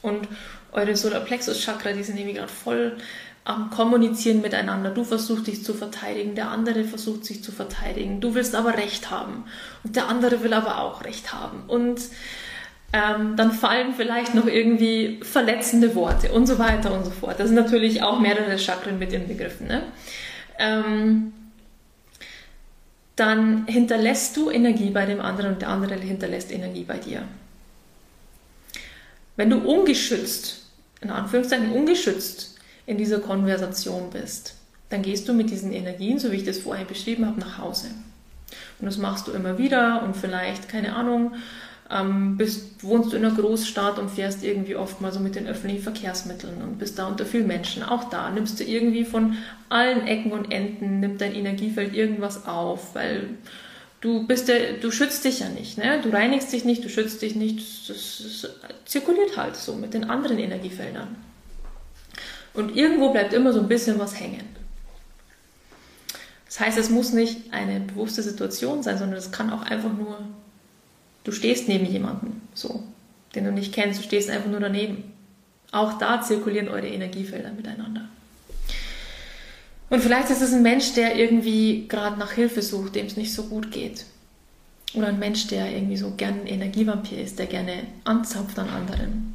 und 0.00 0.28
eure 0.72 0.96
Solarplexus-Chakra, 0.96 1.92
die 1.92 2.02
sind 2.02 2.16
nämlich 2.16 2.36
gerade 2.36 2.52
voll 2.52 2.96
am 3.44 3.70
Kommunizieren 3.70 4.40
miteinander. 4.40 4.90
Du 4.90 5.04
versuchst 5.04 5.46
dich 5.46 5.64
zu 5.64 5.74
verteidigen, 5.74 6.34
der 6.34 6.48
andere 6.48 6.84
versucht 6.84 7.24
sich 7.24 7.42
zu 7.42 7.52
verteidigen. 7.52 8.20
Du 8.20 8.34
willst 8.34 8.54
aber 8.54 8.76
Recht 8.76 9.10
haben 9.10 9.44
und 9.84 9.96
der 9.96 10.08
andere 10.08 10.42
will 10.42 10.54
aber 10.54 10.80
auch 10.80 11.04
Recht 11.04 11.32
haben. 11.32 11.64
Und 11.66 12.00
ähm, 12.92 13.36
dann 13.36 13.52
fallen 13.52 13.94
vielleicht 13.94 14.34
noch 14.34 14.46
irgendwie 14.46 15.20
verletzende 15.22 15.94
Worte 15.94 16.30
und 16.32 16.46
so 16.46 16.58
weiter 16.58 16.92
und 16.92 17.04
so 17.04 17.10
fort. 17.10 17.40
Das 17.40 17.48
sind 17.48 17.56
natürlich 17.56 18.02
auch 18.02 18.20
mehrere 18.20 18.58
Chakren 18.58 18.98
mit 18.98 19.12
inbegriffen. 19.12 19.66
Ne? 19.66 19.82
Ähm, 20.58 21.32
dann 23.16 23.66
hinterlässt 23.66 24.36
du 24.36 24.50
Energie 24.50 24.90
bei 24.90 25.06
dem 25.06 25.20
anderen 25.20 25.54
und 25.54 25.62
der 25.62 25.68
andere 25.68 25.94
hinterlässt 25.94 26.52
Energie 26.52 26.84
bei 26.84 26.98
dir. 26.98 27.22
Wenn 29.36 29.50
du 29.50 29.58
ungeschützt, 29.58 30.61
in 31.02 31.10
Anführungszeichen 31.10 31.72
ungeschützt 31.72 32.56
in 32.86 32.96
dieser 32.96 33.18
Konversation 33.18 34.10
bist, 34.10 34.54
dann 34.88 35.02
gehst 35.02 35.28
du 35.28 35.32
mit 35.32 35.50
diesen 35.50 35.72
Energien, 35.72 36.18
so 36.18 36.32
wie 36.32 36.36
ich 36.36 36.44
das 36.44 36.58
vorhin 36.58 36.86
beschrieben 36.86 37.26
habe, 37.26 37.40
nach 37.40 37.58
Hause. 37.58 37.88
Und 38.78 38.86
das 38.86 38.98
machst 38.98 39.26
du 39.26 39.32
immer 39.32 39.58
wieder 39.58 40.02
und 40.02 40.16
vielleicht, 40.16 40.68
keine 40.68 40.94
Ahnung, 40.94 41.32
ähm, 41.90 42.36
bist, 42.36 42.82
wohnst 42.82 43.12
du 43.12 43.16
in 43.16 43.24
einer 43.24 43.34
Großstadt 43.34 43.98
und 43.98 44.10
fährst 44.10 44.44
irgendwie 44.44 44.76
oft 44.76 45.00
mal 45.00 45.12
so 45.12 45.20
mit 45.20 45.34
den 45.34 45.46
öffentlichen 45.46 45.82
Verkehrsmitteln 45.82 46.62
und 46.62 46.78
bist 46.78 46.98
da 46.98 47.06
unter 47.06 47.26
vielen 47.26 47.46
Menschen. 47.46 47.82
Auch 47.82 48.04
da 48.04 48.30
nimmst 48.30 48.60
du 48.60 48.64
irgendwie 48.64 49.04
von 49.04 49.36
allen 49.68 50.06
Ecken 50.06 50.32
und 50.32 50.50
Enden, 50.50 51.00
nimmt 51.00 51.20
dein 51.20 51.34
Energiefeld 51.34 51.94
irgendwas 51.94 52.46
auf, 52.46 52.94
weil 52.94 53.30
du 54.02 54.26
bist 54.26 54.48
der, 54.48 54.74
du 54.74 54.90
schützt 54.90 55.24
dich 55.24 55.40
ja 55.40 55.48
nicht, 55.48 55.78
ne? 55.78 56.00
Du 56.02 56.10
reinigst 56.10 56.52
dich 56.52 56.66
nicht, 56.66 56.84
du 56.84 56.90
schützt 56.90 57.22
dich 57.22 57.34
nicht. 57.34 57.88
Das, 57.88 58.46
zirkuliert 58.84 59.38
halt 59.38 59.56
so 59.56 59.74
mit 59.74 59.94
den 59.94 60.10
anderen 60.10 60.38
Energiefeldern. 60.38 61.16
Und 62.52 62.76
irgendwo 62.76 63.10
bleibt 63.10 63.32
immer 63.32 63.54
so 63.54 63.60
ein 63.60 63.68
bisschen 63.68 63.98
was 63.98 64.20
hängen. 64.20 64.44
Das 66.44 66.60
heißt, 66.60 66.76
es 66.76 66.90
muss 66.90 67.14
nicht 67.14 67.54
eine 67.54 67.80
bewusste 67.80 68.22
Situation 68.22 68.82
sein, 68.82 68.98
sondern 68.98 69.18
es 69.18 69.32
kann 69.32 69.50
auch 69.50 69.62
einfach 69.62 69.92
nur, 69.94 70.18
du 71.24 71.32
stehst 71.32 71.68
neben 71.68 71.86
jemandem, 71.86 72.42
so, 72.52 72.82
den 73.34 73.44
du 73.44 73.52
nicht 73.52 73.72
kennst, 73.72 74.00
du 74.00 74.04
stehst 74.04 74.28
einfach 74.28 74.50
nur 74.50 74.60
daneben. 74.60 75.14
Auch 75.70 75.96
da 75.96 76.20
zirkulieren 76.20 76.68
eure 76.68 76.88
Energiefelder 76.88 77.52
miteinander. 77.52 78.08
Und 79.92 80.00
vielleicht 80.00 80.30
ist 80.30 80.40
es 80.40 80.54
ein 80.54 80.62
Mensch, 80.62 80.94
der 80.94 81.16
irgendwie 81.16 81.86
gerade 81.86 82.18
nach 82.18 82.32
Hilfe 82.32 82.62
sucht, 82.62 82.94
dem 82.94 83.04
es 83.04 83.18
nicht 83.18 83.34
so 83.34 83.42
gut 83.42 83.70
geht. 83.70 84.06
Oder 84.94 85.08
ein 85.08 85.18
Mensch, 85.18 85.48
der 85.48 85.70
irgendwie 85.70 85.98
so 85.98 86.14
gern 86.16 86.40
ein 86.40 86.46
Energievampir 86.46 87.20
ist, 87.20 87.38
der 87.38 87.44
gerne 87.44 87.74
anzapft 88.04 88.58
an 88.58 88.70
anderen. 88.70 89.34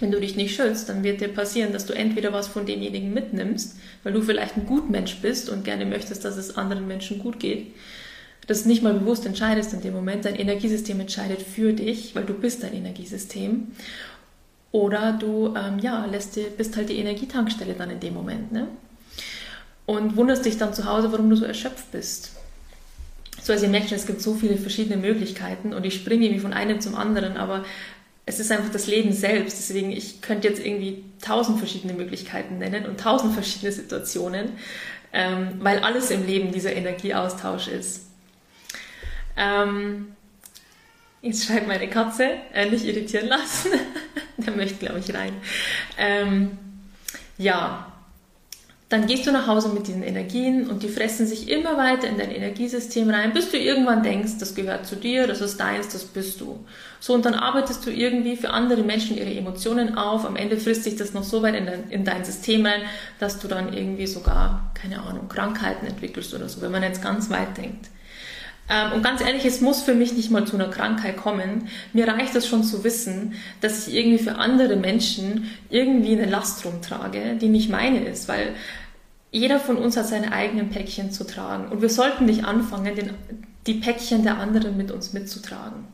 Wenn 0.00 0.10
du 0.10 0.18
dich 0.18 0.34
nicht 0.34 0.56
schützt, 0.56 0.88
dann 0.88 1.04
wird 1.04 1.20
dir 1.20 1.28
passieren, 1.28 1.72
dass 1.72 1.86
du 1.86 1.92
entweder 1.92 2.32
was 2.32 2.48
von 2.48 2.66
demjenigen 2.66 3.14
mitnimmst, 3.14 3.76
weil 4.02 4.12
du 4.12 4.20
vielleicht 4.20 4.56
ein 4.56 4.66
Gutmensch 4.66 5.18
bist 5.22 5.48
und 5.48 5.64
gerne 5.64 5.86
möchtest, 5.86 6.24
dass 6.24 6.36
es 6.36 6.56
anderen 6.56 6.88
Menschen 6.88 7.20
gut 7.20 7.38
geht, 7.38 7.68
das 8.48 8.64
nicht 8.64 8.82
mal 8.82 8.94
bewusst 8.94 9.26
entscheidest 9.26 9.74
in 9.74 9.80
dem 9.80 9.94
Moment, 9.94 10.24
dein 10.24 10.34
Energiesystem 10.34 10.98
entscheidet 10.98 11.40
für 11.40 11.72
dich, 11.72 12.16
weil 12.16 12.24
du 12.24 12.34
bist 12.34 12.64
dein 12.64 12.74
Energiesystem. 12.74 13.68
Oder 14.72 15.12
du 15.12 15.54
ähm, 15.56 15.78
ja, 15.78 16.04
lässt 16.06 16.34
dir, 16.34 16.48
bist 16.48 16.76
halt 16.76 16.88
die 16.88 16.98
Energietankstelle 16.98 17.74
dann 17.74 17.90
in 17.90 18.00
dem 18.00 18.14
Moment. 18.14 18.50
Ne? 18.50 18.66
Und 19.88 20.16
wunderst 20.16 20.44
dich 20.44 20.58
dann 20.58 20.74
zu 20.74 20.84
Hause, 20.84 21.10
warum 21.12 21.30
du 21.30 21.36
so 21.36 21.46
erschöpft 21.46 21.92
bist. 21.92 22.32
So, 23.42 23.54
also 23.54 23.64
ihr 23.64 23.70
merkt 23.70 23.88
schon, 23.88 23.96
es 23.96 24.06
gibt 24.06 24.20
so 24.20 24.34
viele 24.34 24.58
verschiedene 24.58 24.98
Möglichkeiten 24.98 25.72
und 25.72 25.86
ich 25.86 25.94
springe 25.94 26.26
irgendwie 26.26 26.42
von 26.42 26.52
einem 26.52 26.82
zum 26.82 26.94
anderen, 26.94 27.38
aber 27.38 27.64
es 28.26 28.38
ist 28.38 28.52
einfach 28.52 28.70
das 28.70 28.86
Leben 28.86 29.14
selbst. 29.14 29.56
Deswegen, 29.56 29.90
ich 29.90 30.20
könnte 30.20 30.46
jetzt 30.46 30.62
irgendwie 30.62 31.04
tausend 31.22 31.58
verschiedene 31.58 31.94
Möglichkeiten 31.94 32.58
nennen 32.58 32.84
und 32.84 33.00
tausend 33.00 33.32
verschiedene 33.32 33.72
Situationen, 33.72 34.50
ähm, 35.14 35.54
weil 35.60 35.78
alles 35.78 36.10
im 36.10 36.26
Leben 36.26 36.52
dieser 36.52 36.74
Energieaustausch 36.74 37.68
ist. 37.68 38.08
Ähm, 39.38 40.08
jetzt 41.22 41.46
schreibt 41.46 41.66
meine 41.66 41.88
Katze, 41.88 42.28
äh, 42.52 42.68
nicht 42.68 42.84
irritieren 42.84 43.28
lassen. 43.28 43.70
Der 44.36 44.54
möchte, 44.54 44.84
glaube 44.84 44.98
ich, 44.98 45.14
rein. 45.14 45.32
Ähm, 45.96 46.58
ja, 47.38 47.97
dann 48.88 49.06
gehst 49.06 49.26
du 49.26 49.32
nach 49.32 49.46
Hause 49.46 49.68
mit 49.68 49.86
diesen 49.86 50.02
Energien 50.02 50.70
und 50.70 50.82
die 50.82 50.88
fressen 50.88 51.26
sich 51.26 51.50
immer 51.50 51.76
weiter 51.76 52.08
in 52.08 52.16
dein 52.16 52.30
Energiesystem 52.30 53.10
rein, 53.10 53.34
bis 53.34 53.50
du 53.50 53.58
irgendwann 53.58 54.02
denkst, 54.02 54.38
das 54.40 54.54
gehört 54.54 54.86
zu 54.86 54.96
dir, 54.96 55.26
das 55.26 55.42
ist 55.42 55.60
deins, 55.60 55.88
das 55.88 56.04
bist 56.06 56.40
du. 56.40 56.64
So, 56.98 57.12
und 57.12 57.26
dann 57.26 57.34
arbeitest 57.34 57.84
du 57.84 57.90
irgendwie 57.90 58.36
für 58.36 58.48
andere 58.50 58.82
Menschen 58.82 59.18
ihre 59.18 59.32
Emotionen 59.32 59.98
auf. 59.98 60.24
Am 60.24 60.36
Ende 60.36 60.56
frisst 60.56 60.84
sich 60.84 60.96
das 60.96 61.12
noch 61.12 61.22
so 61.22 61.42
weit 61.42 61.54
in 61.54 61.66
dein, 61.66 61.90
in 61.90 62.04
dein 62.04 62.24
System 62.24 62.64
rein, 62.64 62.80
dass 63.18 63.38
du 63.38 63.46
dann 63.46 63.74
irgendwie 63.74 64.06
sogar, 64.06 64.72
keine 64.72 65.02
Ahnung, 65.02 65.28
Krankheiten 65.28 65.86
entwickelst 65.86 66.32
oder 66.32 66.48
so, 66.48 66.62
wenn 66.62 66.72
man 66.72 66.82
jetzt 66.82 67.02
ganz 67.02 67.28
weit 67.28 67.58
denkt. 67.58 67.90
Ähm, 68.68 68.92
und 68.92 69.02
ganz 69.02 69.20
ehrlich, 69.20 69.44
es 69.44 69.60
muss 69.60 69.82
für 69.82 69.94
mich 69.94 70.12
nicht 70.12 70.30
mal 70.30 70.46
zu 70.46 70.56
einer 70.56 70.68
Krankheit 70.68 71.16
kommen. 71.16 71.68
Mir 71.92 72.08
reicht 72.08 72.34
es 72.34 72.46
schon 72.46 72.64
zu 72.64 72.84
wissen, 72.84 73.34
dass 73.60 73.88
ich 73.88 73.94
irgendwie 73.94 74.22
für 74.22 74.36
andere 74.36 74.76
Menschen 74.76 75.50
irgendwie 75.70 76.12
eine 76.12 76.26
Last 76.26 76.64
rumtrage, 76.64 77.36
die 77.40 77.48
nicht 77.48 77.70
meine 77.70 78.04
ist, 78.04 78.28
weil 78.28 78.54
jeder 79.30 79.60
von 79.60 79.76
uns 79.76 79.96
hat 79.96 80.06
seine 80.06 80.32
eigenen 80.32 80.70
Päckchen 80.70 81.10
zu 81.12 81.24
tragen. 81.24 81.68
Und 81.68 81.82
wir 81.82 81.90
sollten 81.90 82.26
nicht 82.26 82.44
anfangen, 82.44 82.94
den, 82.94 83.10
die 83.66 83.74
Päckchen 83.74 84.22
der 84.22 84.38
anderen 84.38 84.76
mit 84.76 84.90
uns 84.90 85.12
mitzutragen. 85.12 85.86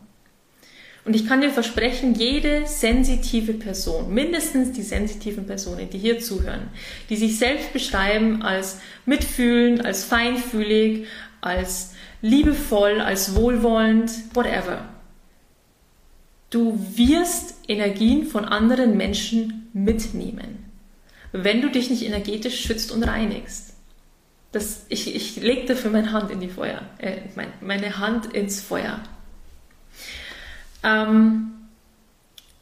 Und 1.05 1.14
ich 1.14 1.27
kann 1.27 1.43
dir 1.43 1.51
versprechen, 1.51 2.14
jede 2.14 2.66
sensitive 2.66 3.53
Person, 3.53 4.14
mindestens 4.14 4.72
die 4.72 4.83
sensitiven 4.83 5.47
Personen, 5.47 5.91
die 5.91 5.99
hier 5.99 6.18
zuhören, 6.18 6.68
die 7.11 7.16
sich 7.16 7.39
selbst 7.39 7.75
beschreiben 7.75 8.43
als 8.43 8.81
mitfühlend, 9.05 9.85
als 9.85 10.05
feinfühlig, 10.05 11.07
als 11.43 11.93
liebevoll, 12.25 13.01
als 13.01 13.35
wohlwollend, 13.35 14.11
whatever. 14.35 14.89
Du 16.51 16.79
wirst 16.95 17.57
Energien 17.68 18.27
von 18.27 18.45
anderen 18.45 18.97
Menschen 18.97 19.68
mitnehmen 19.72 20.64
wenn 21.37 21.61
du 21.61 21.68
dich 21.68 21.91
nicht 21.91 22.05
energetisch 22.05 22.61
schützt 22.61 22.93
und 22.93 23.03
reinigst. 23.03 23.75
Das, 24.53 24.87
ich, 24.89 25.16
ich 25.16 25.35
leg 25.43 25.66
dafür 25.66 25.91
meine 25.91 26.12
Hand 26.12 26.31
in 26.31 26.39
die 26.39 26.49
Feuer, 26.49 26.81
äh, 26.99 27.22
mein, 27.35 27.49
meine 27.61 27.99
Hand 27.99 28.27
ins 28.27 28.61
Feuer. 28.61 29.01
Ähm, 30.85 31.51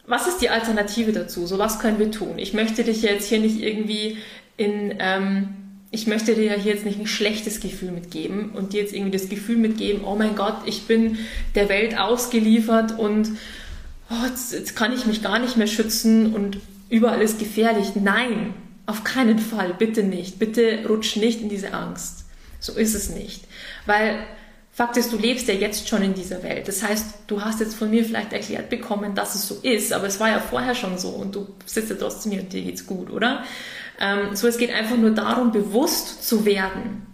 was 0.07 0.27
ist 0.27 0.39
die 0.39 0.49
Alternative 0.49 1.13
dazu? 1.13 1.47
So 1.47 1.59
was 1.59 1.81
können 1.81 1.99
wir 1.99 2.11
tun? 2.11 2.39
Ich 2.39 2.55
möchte 2.55 2.83
dich 2.83 3.03
jetzt 3.03 3.29
hier 3.29 3.41
nicht 3.41 3.61
irgendwie 3.61 4.17
in, 4.57 4.97
ähm, 5.01 5.62
ich 5.93 6.07
möchte 6.07 6.35
dir 6.35 6.55
hier 6.55 6.73
jetzt 6.73 6.87
nicht 6.87 6.99
ein 6.99 7.07
schlechtes 7.07 7.61
Gefühl 7.61 7.93
mitgeben 7.93 8.51
und 8.51 8.73
dir 8.73 8.81
jetzt 8.81 8.95
irgendwie 8.95 9.17
das 9.17 9.29
Gefühl 9.29 9.59
mitgeben, 9.59 10.05
oh 10.05 10.17
mein 10.17 10.35
Gott, 10.35 10.57
ich 10.65 10.87
bin 10.87 11.19
der 11.55 11.69
Welt 11.69 11.99
ausgeliefert 11.99 12.99
und 12.99 13.29
oh, 14.11 14.27
jetzt, 14.27 14.55
jetzt 14.55 14.75
kann 14.75 14.95
ich 14.95 15.05
mich 15.05 15.23
gar 15.23 15.39
nicht 15.39 15.59
mehr 15.59 15.67
schützen 15.67 16.35
und 16.35 16.59
überall 16.89 17.21
ist 17.21 17.39
gefährlich. 17.39 17.89
Nein, 17.95 18.55
auf 18.87 19.05
keinen 19.05 19.39
Fall, 19.39 19.75
bitte 19.75 20.03
nicht. 20.03 20.39
Bitte 20.39 20.87
rutsch 20.89 21.17
nicht 21.17 21.43
in 21.43 21.51
diese 21.51 21.75
Angst. 21.75 22.25
So 22.59 22.73
ist 22.73 22.95
es 22.95 23.11
nicht. 23.11 23.45
Weil 23.85 24.19
Fakt 24.75 24.97
ist, 24.97 25.13
du 25.13 25.19
lebst 25.19 25.47
ja 25.49 25.55
jetzt 25.55 25.91
schon 25.91 26.01
in 26.01 26.15
dieser 26.15 26.43
Welt. 26.43 26.67
Das 26.67 26.83
heißt, 26.83 27.15
du 27.27 27.43
hast 27.43 27.61
jetzt 27.61 27.75
von 27.75 27.91
mir 27.91 28.03
vielleicht 28.03 28.33
erklärt 28.33 28.71
bekommen, 28.71 29.15
dass 29.15 29.35
es 29.35 29.47
so 29.47 29.57
ist, 29.63 29.93
aber 29.93 30.07
es 30.07 30.19
war 30.19 30.31
ja 30.31 30.41
vorher 30.41 30.75
schon 30.75 30.97
so 30.97 31.11
und 31.11 31.35
du 31.35 31.47
sitzt 31.67 31.91
ja 31.91 31.97
trotzdem 31.97 32.33
hier 32.33 32.41
und 32.41 32.53
dir 32.55 32.63
geht's 32.63 32.87
gut, 32.87 33.11
oder? 33.11 33.45
Ähm, 34.03 34.37
so, 34.37 34.47
es 34.47 34.59
geht 34.59 34.71
einfach 34.71 34.99
nur 34.99 35.13
darum, 35.13 35.53
bewusst 35.53 36.29
zu 36.29 36.45
werden 36.45 37.07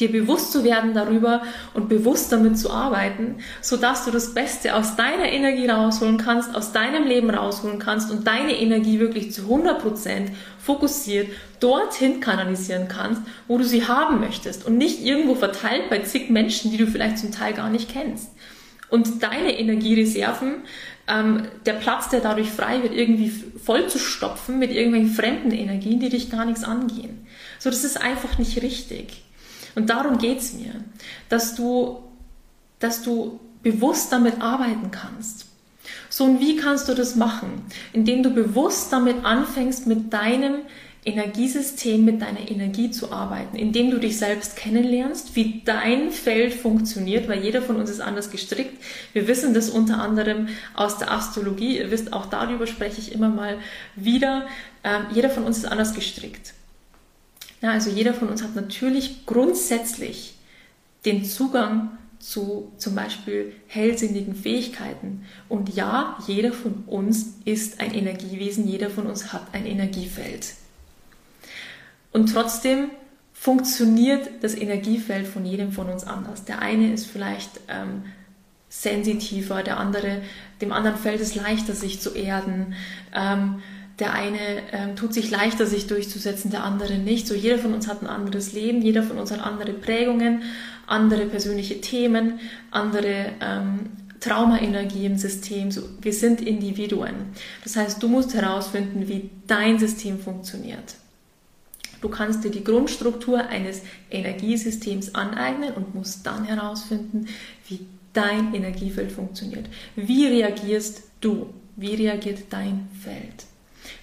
dir 0.00 0.12
bewusst 0.12 0.52
zu 0.52 0.62
werden 0.62 0.92
darüber 0.92 1.42
und 1.72 1.88
bewusst 1.88 2.30
damit 2.30 2.58
zu 2.58 2.70
arbeiten, 2.70 3.36
so 3.62 3.76
dass 3.76 4.04
du 4.04 4.10
das 4.10 4.34
Beste 4.34 4.74
aus 4.74 4.96
deiner 4.96 5.32
Energie 5.32 5.68
rausholen 5.68 6.18
kannst, 6.18 6.54
aus 6.54 6.72
deinem 6.72 7.06
Leben 7.06 7.30
rausholen 7.30 7.78
kannst 7.78 8.10
und 8.10 8.26
deine 8.26 8.58
Energie 8.58 9.00
wirklich 9.00 9.32
zu 9.32 9.42
100% 9.42 10.28
fokussiert 10.58 11.28
dorthin 11.60 12.20
kanalisieren 12.20 12.88
kannst, 12.88 13.22
wo 13.48 13.56
du 13.56 13.64
sie 13.64 13.88
haben 13.88 14.20
möchtest 14.20 14.66
und 14.66 14.76
nicht 14.76 15.02
irgendwo 15.02 15.34
verteilt 15.34 15.88
bei 15.88 16.00
zig 16.00 16.28
Menschen, 16.28 16.70
die 16.70 16.76
du 16.76 16.86
vielleicht 16.86 17.18
zum 17.18 17.32
Teil 17.32 17.54
gar 17.54 17.70
nicht 17.70 17.88
kennst. 17.88 18.30
Und 18.90 19.22
deine 19.22 19.58
Energiereserven, 19.58 20.62
ähm, 21.08 21.48
der 21.64 21.74
Platz, 21.74 22.08
der 22.08 22.20
dadurch 22.20 22.50
frei 22.50 22.82
wird, 22.82 22.92
irgendwie 22.92 23.30
voll 23.30 23.88
zu 23.88 23.98
stopfen 23.98 24.58
mit 24.58 24.70
irgendwelchen 24.72 25.10
fremden 25.10 25.52
Energien, 25.52 26.00
die 26.00 26.08
dich 26.08 26.30
gar 26.30 26.44
nichts 26.44 26.64
angehen. 26.64 27.26
So, 27.58 27.70
das 27.70 27.84
ist 27.84 28.00
einfach 28.00 28.38
nicht 28.38 28.60
richtig. 28.62 29.22
Und 29.74 29.90
darum 29.90 30.18
geht 30.18 30.38
es 30.38 30.54
mir, 30.54 30.72
dass 31.28 31.54
du, 31.54 32.02
dass 32.78 33.02
du 33.02 33.40
bewusst 33.62 34.10
damit 34.12 34.40
arbeiten 34.40 34.90
kannst. 34.90 35.46
So, 36.08 36.24
und 36.24 36.40
wie 36.40 36.56
kannst 36.56 36.88
du 36.88 36.94
das 36.94 37.14
machen? 37.14 37.62
Indem 37.92 38.22
du 38.22 38.30
bewusst 38.30 38.92
damit 38.92 39.24
anfängst, 39.24 39.86
mit 39.86 40.12
deinem 40.12 40.62
Energiesystem, 41.06 42.04
mit 42.04 42.20
deiner 42.20 42.50
Energie 42.50 42.90
zu 42.90 43.12
arbeiten, 43.12 43.56
indem 43.56 43.92
du 43.92 43.98
dich 43.98 44.18
selbst 44.18 44.56
kennenlernst, 44.56 45.36
wie 45.36 45.62
dein 45.64 46.10
Feld 46.10 46.52
funktioniert, 46.52 47.28
weil 47.28 47.44
jeder 47.44 47.62
von 47.62 47.76
uns 47.76 47.90
ist 47.90 48.00
anders 48.00 48.30
gestrickt. 48.30 48.82
Wir 49.12 49.28
wissen 49.28 49.54
das 49.54 49.70
unter 49.70 49.98
anderem 49.98 50.48
aus 50.74 50.98
der 50.98 51.12
Astrologie. 51.12 51.78
Ihr 51.78 51.92
wisst, 51.92 52.12
auch 52.12 52.26
darüber 52.26 52.66
spreche 52.66 53.00
ich 53.00 53.12
immer 53.12 53.28
mal 53.28 53.58
wieder. 53.94 54.46
Ähm, 54.82 55.06
jeder 55.14 55.30
von 55.30 55.44
uns 55.44 55.58
ist 55.58 55.66
anders 55.66 55.94
gestrickt. 55.94 56.54
Ja, 57.62 57.70
also 57.70 57.88
jeder 57.88 58.12
von 58.12 58.28
uns 58.28 58.42
hat 58.42 58.56
natürlich 58.56 59.26
grundsätzlich 59.26 60.34
den 61.04 61.24
Zugang 61.24 61.90
zu 62.18 62.72
zum 62.78 62.96
Beispiel 62.96 63.52
hellsinnigen 63.68 64.34
Fähigkeiten. 64.34 65.24
Und 65.48 65.74
ja, 65.74 66.18
jeder 66.26 66.52
von 66.52 66.82
uns 66.86 67.34
ist 67.44 67.80
ein 67.80 67.94
Energiewesen, 67.94 68.66
jeder 68.66 68.90
von 68.90 69.06
uns 69.06 69.32
hat 69.32 69.42
ein 69.52 69.66
Energiefeld. 69.66 70.54
Und 72.16 72.32
trotzdem 72.32 72.92
funktioniert 73.34 74.30
das 74.40 74.54
Energiefeld 74.54 75.26
von 75.26 75.44
jedem 75.44 75.70
von 75.70 75.90
uns 75.90 76.04
anders. 76.04 76.46
Der 76.46 76.60
eine 76.62 76.90
ist 76.94 77.04
vielleicht 77.04 77.50
ähm, 77.68 78.04
sensitiver, 78.70 79.62
der 79.62 79.78
andere, 79.78 80.22
dem 80.62 80.72
anderen 80.72 80.96
fällt 80.96 81.20
es 81.20 81.34
leichter, 81.34 81.74
sich 81.74 82.00
zu 82.00 82.14
erden. 82.14 82.72
Ähm, 83.14 83.56
der 83.98 84.14
eine 84.14 84.38
ähm, 84.72 84.96
tut 84.96 85.12
sich 85.12 85.30
leichter, 85.30 85.66
sich 85.66 85.88
durchzusetzen, 85.88 86.50
der 86.50 86.64
andere 86.64 86.94
nicht. 86.94 87.26
So 87.26 87.34
jeder 87.34 87.58
von 87.58 87.74
uns 87.74 87.86
hat 87.86 88.00
ein 88.00 88.06
anderes 88.06 88.54
Leben, 88.54 88.80
jeder 88.80 89.02
von 89.02 89.18
uns 89.18 89.30
hat 89.30 89.44
andere 89.44 89.74
Prägungen, 89.74 90.40
andere 90.86 91.26
persönliche 91.26 91.82
Themen, 91.82 92.40
andere 92.70 93.32
ähm, 93.42 93.90
Traumaenergie 94.20 95.04
im 95.04 95.18
System. 95.18 95.70
So, 95.70 95.82
wir 96.00 96.14
sind 96.14 96.40
Individuen. 96.40 97.26
Das 97.62 97.76
heißt, 97.76 98.02
du 98.02 98.08
musst 98.08 98.32
herausfinden, 98.32 99.06
wie 99.06 99.28
dein 99.46 99.78
System 99.78 100.18
funktioniert. 100.18 100.94
Du 102.00 102.08
kannst 102.08 102.44
dir 102.44 102.50
die 102.50 102.64
Grundstruktur 102.64 103.46
eines 103.46 103.82
Energiesystems 104.10 105.14
aneignen 105.14 105.72
und 105.74 105.94
musst 105.94 106.26
dann 106.26 106.44
herausfinden, 106.44 107.26
wie 107.68 107.86
dein 108.12 108.54
Energiefeld 108.54 109.12
funktioniert. 109.12 109.66
Wie 109.94 110.26
reagierst 110.26 111.02
du? 111.20 111.52
Wie 111.76 111.94
reagiert 111.94 112.44
dein 112.50 112.88
Feld? 113.02 113.44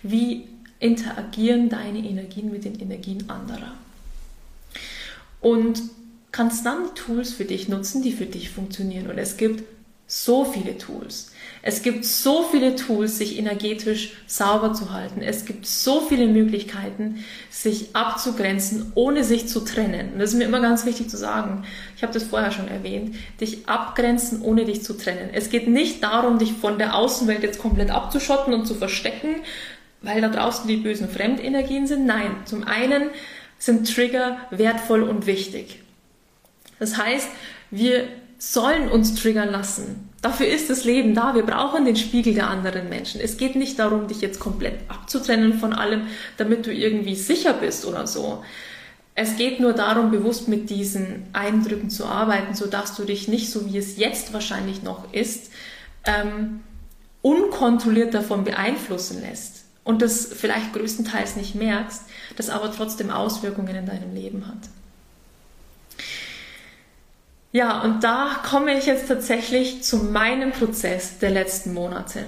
Wie 0.04 0.48
interagieren 0.80 1.70
deine 1.70 2.00
Energien 2.00 2.52
mit 2.52 2.66
den 2.66 2.80
Energien 2.80 3.30
anderer? 3.30 3.74
Und 5.42 5.82
kannst 6.32 6.66
dann 6.66 6.96
Tools 6.96 7.34
für 7.34 7.46
dich 7.46 7.68
nutzen, 7.68 8.02
die 8.02 8.12
für 8.12 8.26
dich 8.26 8.50
funktionieren. 8.50 9.08
Und 9.08 9.18
es 9.18 9.38
gibt 9.38 9.64
so 10.08 10.46
viele 10.46 10.78
Tools. 10.78 11.32
Es 11.66 11.82
gibt 11.82 12.04
so 12.04 12.44
viele 12.44 12.76
Tools, 12.76 13.18
sich 13.18 13.40
energetisch 13.40 14.12
sauber 14.28 14.74
zu 14.74 14.92
halten. 14.92 15.22
Es 15.22 15.46
gibt 15.46 15.66
so 15.66 16.02
viele 16.02 16.28
Möglichkeiten, 16.28 17.24
sich 17.50 17.96
abzugrenzen, 17.96 18.92
ohne 18.96 19.24
sich 19.24 19.48
zu 19.48 19.62
trennen. 19.62 20.12
Und 20.12 20.20
das 20.20 20.32
ist 20.32 20.38
mir 20.38 20.44
immer 20.44 20.60
ganz 20.60 20.86
wichtig 20.86 21.10
zu 21.10 21.16
sagen. 21.16 21.64
Ich 21.96 22.04
habe 22.04 22.12
das 22.12 22.24
vorher 22.24 22.52
schon 22.52 22.68
erwähnt. 22.68 23.16
Dich 23.40 23.70
abgrenzen, 23.70 24.42
ohne 24.42 24.66
dich 24.66 24.84
zu 24.84 24.92
trennen. 24.92 25.30
Es 25.32 25.50
geht 25.50 25.70
nicht 25.70 26.04
darum, 26.04 26.38
dich 26.38 26.52
von 26.52 26.78
der 26.78 26.96
Außenwelt 26.96 27.44
jetzt 27.44 27.60
komplett 27.60 27.92
abzuschotten 27.92 28.54
und 28.54 28.66
zu 28.66 28.76
verstecken, 28.76 29.36
weil 30.02 30.20
da 30.20 30.28
draußen 30.28 30.68
die 30.68 30.76
bösen 30.76 31.08
Fremdenergien 31.08 31.88
sind. 31.88 32.06
Nein, 32.06 32.36
zum 32.44 32.66
einen 32.66 33.04
sind 33.58 33.90
Trigger 33.90 34.36
wertvoll 34.52 35.02
und 35.02 35.28
wichtig. 35.28 35.80
Das 36.78 36.98
heißt, 36.98 37.30
wir 37.72 38.10
sollen 38.38 38.90
uns 38.90 39.16
triggern 39.16 39.50
lassen. 39.50 40.10
Dafür 40.24 40.48
ist 40.48 40.70
das 40.70 40.86
Leben 40.86 41.14
da. 41.14 41.36
Wir 41.36 41.44
brauchen 41.44 41.84
den 41.84 41.98
Spiegel 41.98 42.34
der 42.34 42.50
anderen 42.50 42.88
Menschen. 42.88 43.20
Es 43.20 43.36
geht 43.36 43.58
nicht 43.58 43.78
darum, 43.78 44.08
dich 44.08 44.22
jetzt 44.22 44.40
komplett 44.40 44.80
abzutrennen 44.88 45.60
von 45.60 45.74
allem, 45.74 46.08
damit 46.38 46.66
du 46.66 46.74
irgendwie 46.74 47.16
sicher 47.16 47.52
bist 47.52 47.86
oder 47.86 48.08
so. 48.08 48.42
Es 49.16 49.36
geht 49.36 49.60
nur 49.60 49.74
darum, 49.74 50.12
bewusst 50.12 50.48
mit 50.48 50.70
diesen 50.70 51.26
Eindrücken 51.34 51.90
zu 51.90 52.06
arbeiten, 52.06 52.56
sodass 52.56 52.96
du 52.96 53.04
dich 53.04 53.28
nicht, 53.28 53.52
so 53.52 53.72
wie 53.72 53.78
es 53.78 53.98
jetzt 53.98 54.32
wahrscheinlich 54.32 54.82
noch 54.82 55.14
ist, 55.14 55.52
ähm, 56.06 56.62
unkontrolliert 57.22 58.14
davon 58.14 58.46
beeinflussen 58.46 59.20
lässt 59.22 59.66
und 59.84 60.02
das 60.02 60.26
vielleicht 60.34 60.72
größtenteils 60.72 61.36
nicht 61.36 61.54
merkst, 61.54 62.04
das 62.38 62.50
aber 62.50 62.72
trotzdem 62.72 63.10
Auswirkungen 63.10 63.76
in 63.76 63.86
deinem 63.88 64.16
Leben 64.16 64.48
hat. 64.48 64.70
Ja, 67.54 67.82
und 67.82 68.04
da 68.04 68.42
komme 68.44 68.76
ich 68.76 68.88
jetzt 68.88 69.08
tatsächlich 69.08 69.84
zu 69.84 69.98
meinem 69.98 70.52
Prozess 70.52 71.20
der 71.20 71.30
letzten 71.30 71.74
Monate. 71.74 72.26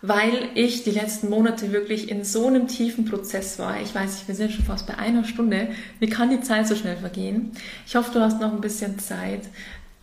Weil 0.00 0.48
ich 0.54 0.84
die 0.84 0.90
letzten 0.90 1.28
Monate 1.28 1.70
wirklich 1.70 2.10
in 2.10 2.24
so 2.24 2.46
einem 2.46 2.66
tiefen 2.66 3.04
Prozess 3.04 3.58
war. 3.58 3.80
Ich 3.82 3.94
weiß, 3.94 4.26
wir 4.26 4.34
sind 4.34 4.52
schon 4.52 4.64
fast 4.64 4.86
bei 4.86 4.96
einer 4.96 5.24
Stunde. 5.24 5.68
Wie 6.00 6.08
kann 6.08 6.30
die 6.30 6.40
Zeit 6.40 6.66
so 6.66 6.74
schnell 6.74 6.96
vergehen? 6.96 7.52
Ich 7.86 7.94
hoffe, 7.94 8.10
du 8.12 8.20
hast 8.20 8.40
noch 8.40 8.52
ein 8.52 8.62
bisschen 8.62 8.98
Zeit. 8.98 9.42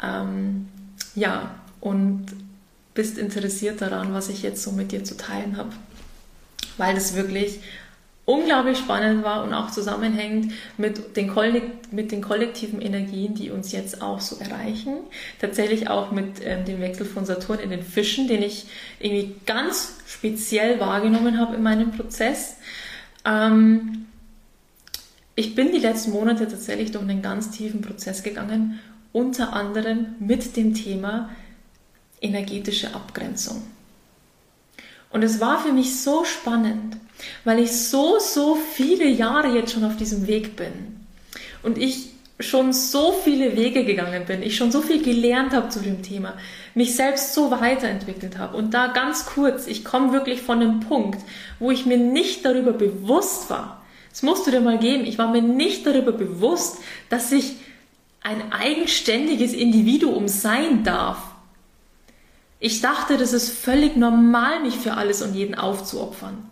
Ähm, 0.02 0.68
ja, 1.16 1.56
und 1.82 2.28
bist 2.94 3.18
interessiert 3.18 3.82
daran, 3.82 4.14
was 4.14 4.30
ich 4.30 4.44
jetzt 4.44 4.62
so 4.62 4.72
mit 4.72 4.92
dir 4.92 5.04
zu 5.04 5.18
teilen 5.18 5.58
habe. 5.58 5.72
Weil 6.78 6.94
das 6.94 7.16
wirklich 7.16 7.62
unglaublich 8.30 8.78
spannend 8.78 9.24
war 9.24 9.44
und 9.44 9.56
auch 9.56 9.72
zusammenhängt 9.72 10.54
mit 10.78 11.18
den, 11.18 11.32
mit 11.90 12.12
den 12.12 12.22
kollektiven 12.22 12.80
Energien, 12.80 13.34
die 13.34 13.50
uns 13.50 13.72
jetzt 13.72 14.04
auch 14.04 14.20
so 14.20 14.36
erreichen. 14.38 14.98
Tatsächlich 15.42 15.90
auch 15.90 16.12
mit 16.12 16.36
ähm, 16.44 16.64
dem 16.64 16.80
Wechsel 16.80 17.08
von 17.08 17.26
Saturn 17.26 17.60
in 17.60 17.72
den 17.72 17.82
Fischen, 17.82 18.28
den 18.28 18.44
ich 18.44 18.68
irgendwie 19.00 19.36
ganz 19.48 19.98
speziell 20.06 20.80
wahrgenommen 20.80 21.40
habe 21.40 21.56
in 21.56 21.64
meinem 21.64 21.90
Prozess. 21.90 22.58
Ähm, 23.26 24.06
ich 25.34 25.56
bin 25.56 25.72
die 25.72 25.80
letzten 25.80 26.12
Monate 26.12 26.48
tatsächlich 26.48 26.92
durch 26.92 27.04
einen 27.04 27.24
ganz 27.24 27.50
tiefen 27.50 27.82
Prozess 27.82 28.22
gegangen, 28.22 28.80
unter 29.12 29.54
anderem 29.54 30.06
mit 30.20 30.56
dem 30.56 30.76
Thema 30.76 31.32
energetische 32.22 32.94
Abgrenzung. 32.94 33.64
Und 35.12 35.24
es 35.24 35.40
war 35.40 35.60
für 35.60 35.74
mich 35.74 36.02
so 36.02 36.24
spannend, 36.24 36.98
weil 37.44 37.60
ich 37.60 37.72
so, 37.72 38.20
so 38.20 38.56
viele 38.56 39.08
Jahre 39.08 39.48
jetzt 39.56 39.74
schon 39.74 39.84
auf 39.84 39.98
diesem 39.98 40.28
Weg 40.28 40.56
bin 40.56 40.72
und 41.64 41.78
ich 41.78 42.10
schon 42.40 42.72
so 42.72 43.12
viele 43.12 43.58
Wege 43.58 43.84
gegangen 43.84 44.24
bin, 44.26 44.42
ich 44.42 44.56
schon 44.56 44.72
so 44.72 44.82
viel 44.82 45.02
gelernt 45.04 45.52
habe 45.52 45.68
zu 45.70 45.80
dem 45.80 46.02
Thema, 46.04 46.36
mich 46.74 46.96
selbst 46.96 47.34
so 47.34 47.52
weiterentwickelt 47.52 48.38
habe. 48.38 48.56
Und 48.56 48.74
da 48.74 48.88
ganz 48.88 49.26
kurz, 49.26 49.68
ich 49.68 49.84
komme 49.84 50.14
wirklich 50.14 50.42
von 50.42 50.62
einem 50.62 50.80
Punkt, 50.80 51.20
wo 51.60 51.70
ich 51.70 51.86
mir 51.86 51.98
nicht 51.98 52.46
darüber 52.46 52.72
bewusst 52.72 53.50
war, 53.50 53.82
das 54.10 54.24
musst 54.24 54.48
du 54.48 54.52
dir 54.52 54.62
mal 54.62 54.80
geben, 54.80 55.06
ich 55.06 55.18
war 55.18 55.30
mir 55.30 55.42
nicht 55.42 55.86
darüber 55.86 56.12
bewusst, 56.12 56.80
dass 57.10 57.32
ich 57.32 57.56
ein 58.22 58.52
eigenständiges 58.52 59.54
Individuum 59.54 60.28
sein 60.28 60.84
darf. 60.84 61.20
Ich 62.60 62.82
dachte, 62.82 63.18
das 63.18 63.34
ist 63.34 63.52
völlig 63.52 63.96
normal, 63.96 64.62
mich 64.62 64.78
für 64.78 64.94
alles 64.94 65.22
und 65.22 65.34
jeden 65.34 65.56
aufzuopfern 65.56 66.50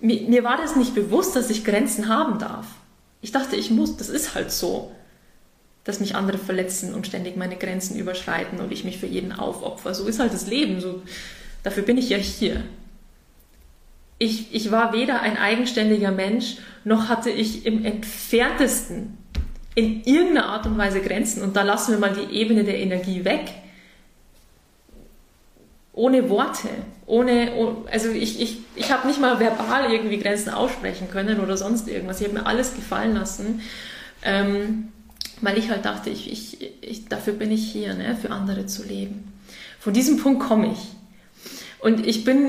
mir, 0.00 0.22
mir 0.22 0.44
war 0.44 0.56
das 0.56 0.76
nicht 0.76 0.94
bewusst, 0.94 1.36
dass 1.36 1.50
ich 1.50 1.64
Grenzen 1.64 2.08
haben 2.08 2.38
darf. 2.38 2.66
Ich 3.20 3.32
dachte, 3.32 3.56
ich 3.56 3.70
muss, 3.70 3.96
das 3.96 4.08
ist 4.08 4.34
halt 4.34 4.50
so, 4.50 4.92
dass 5.84 6.00
mich 6.00 6.14
andere 6.14 6.38
verletzen 6.38 6.94
und 6.94 7.06
ständig 7.06 7.36
meine 7.36 7.56
Grenzen 7.56 7.98
überschreiten 7.98 8.60
und 8.60 8.72
ich 8.72 8.84
mich 8.84 8.98
für 8.98 9.06
jeden 9.06 9.32
aufopfer. 9.32 9.94
So 9.94 10.06
ist 10.06 10.20
halt 10.20 10.32
das 10.32 10.46
Leben. 10.46 10.80
So, 10.80 11.02
dafür 11.62 11.82
bin 11.82 11.98
ich 11.98 12.08
ja 12.10 12.18
hier. 12.18 12.64
Ich, 14.18 14.54
ich 14.54 14.70
war 14.70 14.92
weder 14.92 15.20
ein 15.20 15.38
eigenständiger 15.38 16.10
Mensch, 16.10 16.56
noch 16.84 17.08
hatte 17.08 17.30
ich 17.30 17.64
im 17.64 17.84
entferntesten 17.84 19.16
in 19.74 20.02
irgendeiner 20.04 20.46
Art 20.46 20.66
und 20.66 20.76
Weise 20.76 21.00
Grenzen. 21.00 21.42
Und 21.42 21.56
da 21.56 21.62
lassen 21.62 21.92
wir 21.92 21.98
mal 21.98 22.14
die 22.14 22.34
Ebene 22.34 22.64
der 22.64 22.78
Energie 22.78 23.24
weg 23.24 23.50
ohne 26.00 26.30
Worte, 26.30 26.70
ohne, 27.04 27.52
also 27.92 28.08
ich, 28.08 28.40
ich, 28.40 28.58
ich 28.74 28.90
habe 28.90 29.06
nicht 29.06 29.20
mal 29.20 29.38
verbal 29.38 29.92
irgendwie 29.92 30.18
Grenzen 30.18 30.48
aussprechen 30.48 31.10
können 31.10 31.40
oder 31.40 31.58
sonst 31.58 31.88
irgendwas. 31.88 32.22
Ich 32.22 32.26
habe 32.26 32.38
mir 32.38 32.46
alles 32.46 32.74
gefallen 32.74 33.14
lassen, 33.14 33.60
ähm, 34.22 34.88
weil 35.42 35.58
ich 35.58 35.68
halt 35.68 35.84
dachte, 35.84 36.08
ich, 36.08 36.32
ich, 36.32 36.72
ich, 36.80 37.08
dafür 37.10 37.34
bin 37.34 37.50
ich 37.50 37.70
hier, 37.70 37.92
ne, 37.92 38.16
für 38.16 38.30
andere 38.30 38.64
zu 38.64 38.82
leben. 38.82 39.30
Von 39.78 39.92
diesem 39.92 40.16
Punkt 40.16 40.42
komme 40.42 40.72
ich. 40.72 40.88
Und 41.80 42.06
ich 42.06 42.24
bin 42.24 42.48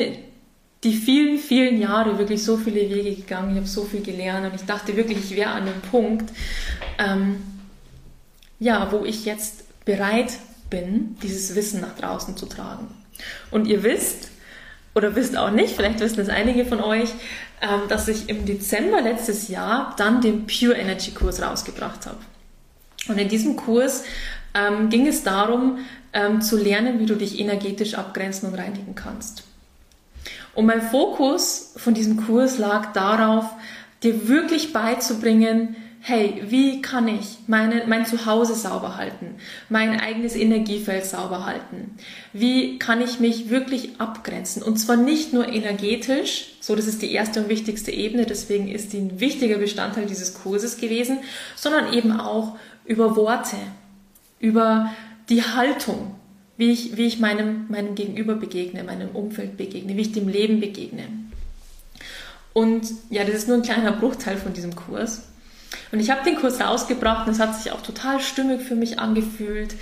die 0.85 0.93
vielen, 0.93 1.37
vielen 1.37 1.81
Jahre 1.81 2.17
wirklich 2.17 2.41
so 2.41 2.55
viele 2.55 2.89
Wege 2.89 3.13
gegangen, 3.13 3.51
ich 3.51 3.57
habe 3.57 3.67
so 3.67 3.83
viel 3.83 4.01
gelernt 4.01 4.45
und 4.49 4.55
ich 4.55 4.65
dachte 4.65 4.95
wirklich, 4.95 5.17
ich 5.17 5.35
wäre 5.35 5.51
an 5.51 5.63
einem 5.63 5.81
Punkt, 5.91 6.31
ähm, 6.97 7.43
ja, 8.59 8.93
wo 8.93 9.03
ich 9.03 9.25
jetzt 9.25 9.83
bereit 9.83 10.37
bin, 10.69 11.17
dieses 11.21 11.53
Wissen 11.53 11.81
nach 11.81 11.97
draußen 11.97 12.37
zu 12.37 12.45
tragen. 12.45 13.00
Und 13.49 13.67
ihr 13.67 13.83
wisst, 13.83 14.29
oder 14.93 15.15
wisst 15.15 15.37
auch 15.37 15.51
nicht, 15.51 15.75
vielleicht 15.75 15.99
wissen 15.99 16.19
es 16.19 16.29
einige 16.29 16.65
von 16.65 16.81
euch, 16.81 17.09
ähm, 17.61 17.81
dass 17.87 18.07
ich 18.07 18.29
im 18.29 18.45
Dezember 18.45 19.01
letztes 19.01 19.47
Jahr 19.47 19.95
dann 19.97 20.21
den 20.21 20.47
Pure 20.47 20.73
Energy 20.73 21.11
Kurs 21.11 21.41
rausgebracht 21.41 22.05
habe. 22.05 22.19
Und 23.07 23.17
in 23.17 23.29
diesem 23.29 23.55
Kurs 23.55 24.03
ähm, 24.53 24.89
ging 24.89 25.07
es 25.07 25.23
darum, 25.23 25.79
ähm, 26.13 26.41
zu 26.41 26.57
lernen, 26.57 26.99
wie 26.99 27.05
du 27.05 27.15
dich 27.15 27.39
energetisch 27.39 27.95
abgrenzen 27.95 28.49
und 28.49 28.55
reinigen 28.55 28.95
kannst. 28.95 29.43
Und 30.53 30.65
mein 30.65 30.81
Fokus 30.81 31.73
von 31.77 31.93
diesem 31.93 32.25
Kurs 32.25 32.57
lag 32.57 32.91
darauf, 32.93 33.45
dir 34.03 34.27
wirklich 34.27 34.73
beizubringen, 34.73 35.75
hey, 36.03 36.41
wie 36.47 36.81
kann 36.81 37.07
ich 37.07 37.37
meine, 37.45 37.83
mein 37.85 38.07
Zuhause 38.07 38.55
sauber 38.55 38.97
halten, 38.97 39.35
mein 39.69 39.99
eigenes 39.99 40.35
Energiefeld 40.35 41.05
sauber 41.05 41.45
halten? 41.45 41.95
Wie 42.33 42.79
kann 42.79 43.01
ich 43.01 43.19
mich 43.19 43.51
wirklich 43.51 44.01
abgrenzen? 44.01 44.63
Und 44.63 44.77
zwar 44.77 44.97
nicht 44.97 45.31
nur 45.31 45.47
energetisch, 45.47 46.53
so 46.59 46.75
das 46.75 46.87
ist 46.87 47.03
die 47.03 47.11
erste 47.11 47.41
und 47.41 47.49
wichtigste 47.49 47.91
Ebene, 47.91 48.25
deswegen 48.25 48.67
ist 48.67 48.93
die 48.93 48.97
ein 48.97 49.19
wichtiger 49.19 49.59
Bestandteil 49.59 50.07
dieses 50.07 50.33
Kurses 50.33 50.77
gewesen, 50.77 51.19
sondern 51.55 51.93
eben 51.93 52.19
auch 52.19 52.57
über 52.85 53.15
Worte, 53.15 53.57
über 54.39 54.91
die 55.29 55.43
Haltung, 55.43 56.15
wie 56.57 56.71
ich, 56.71 56.97
wie 56.97 57.05
ich 57.05 57.19
meinem, 57.19 57.67
meinem 57.69 57.93
Gegenüber 57.93 58.33
begegne, 58.33 58.83
meinem 58.83 59.09
Umfeld 59.09 59.55
begegne, 59.55 59.95
wie 59.95 60.01
ich 60.01 60.13
dem 60.13 60.27
Leben 60.27 60.59
begegne. 60.59 61.03
Und 62.53 62.87
ja, 63.11 63.23
das 63.23 63.35
ist 63.35 63.47
nur 63.47 63.57
ein 63.57 63.63
kleiner 63.63 63.91
Bruchteil 63.91 64.37
von 64.37 64.53
diesem 64.53 64.75
Kurs. 64.75 65.27
Und 65.91 65.99
ich 65.99 66.09
habe 66.09 66.23
den 66.23 66.35
Kurs 66.35 66.59
rausgebracht 66.59 67.27
und 67.27 67.33
es 67.33 67.39
hat 67.39 67.55
sich 67.55 67.71
auch 67.71 67.81
total 67.81 68.19
stimmig 68.19 68.61
für 68.61 68.75
mich 68.75 68.99
angefühlt. 68.99 69.75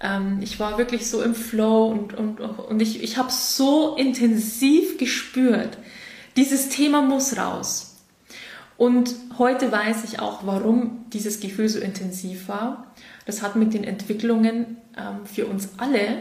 Ähm, 0.00 0.38
ich 0.42 0.60
war 0.60 0.78
wirklich 0.78 1.08
so 1.08 1.22
im 1.22 1.34
Flow 1.34 1.86
und, 1.86 2.14
und, 2.14 2.40
und 2.40 2.80
ich, 2.80 3.02
ich 3.02 3.16
habe 3.16 3.30
so 3.30 3.96
intensiv 3.96 4.98
gespürt, 4.98 5.78
dieses 6.36 6.68
Thema 6.68 7.02
muss 7.02 7.36
raus. 7.36 7.90
Und 8.76 9.14
heute 9.38 9.70
weiß 9.70 10.04
ich 10.04 10.18
auch, 10.18 10.40
warum 10.44 11.04
dieses 11.12 11.38
Gefühl 11.40 11.68
so 11.68 11.78
intensiv 11.78 12.48
war. 12.48 12.92
Das 13.24 13.40
hat 13.40 13.54
mit 13.56 13.72
den 13.72 13.84
Entwicklungen 13.84 14.78
ähm, 14.98 15.24
für 15.24 15.46
uns 15.46 15.70
alle 15.76 16.18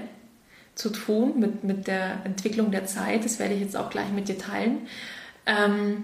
zu 0.75 0.89
tun, 0.89 1.39
mit, 1.39 1.63
mit 1.63 1.87
der 1.87 2.25
Entwicklung 2.25 2.71
der 2.71 2.85
Zeit. 2.85 3.25
Das 3.25 3.39
werde 3.39 3.55
ich 3.55 3.61
jetzt 3.61 3.75
auch 3.75 3.89
gleich 3.89 4.11
mit 4.11 4.27
dir 4.27 4.37
teilen. 4.37 4.87
Ähm, 5.45 6.03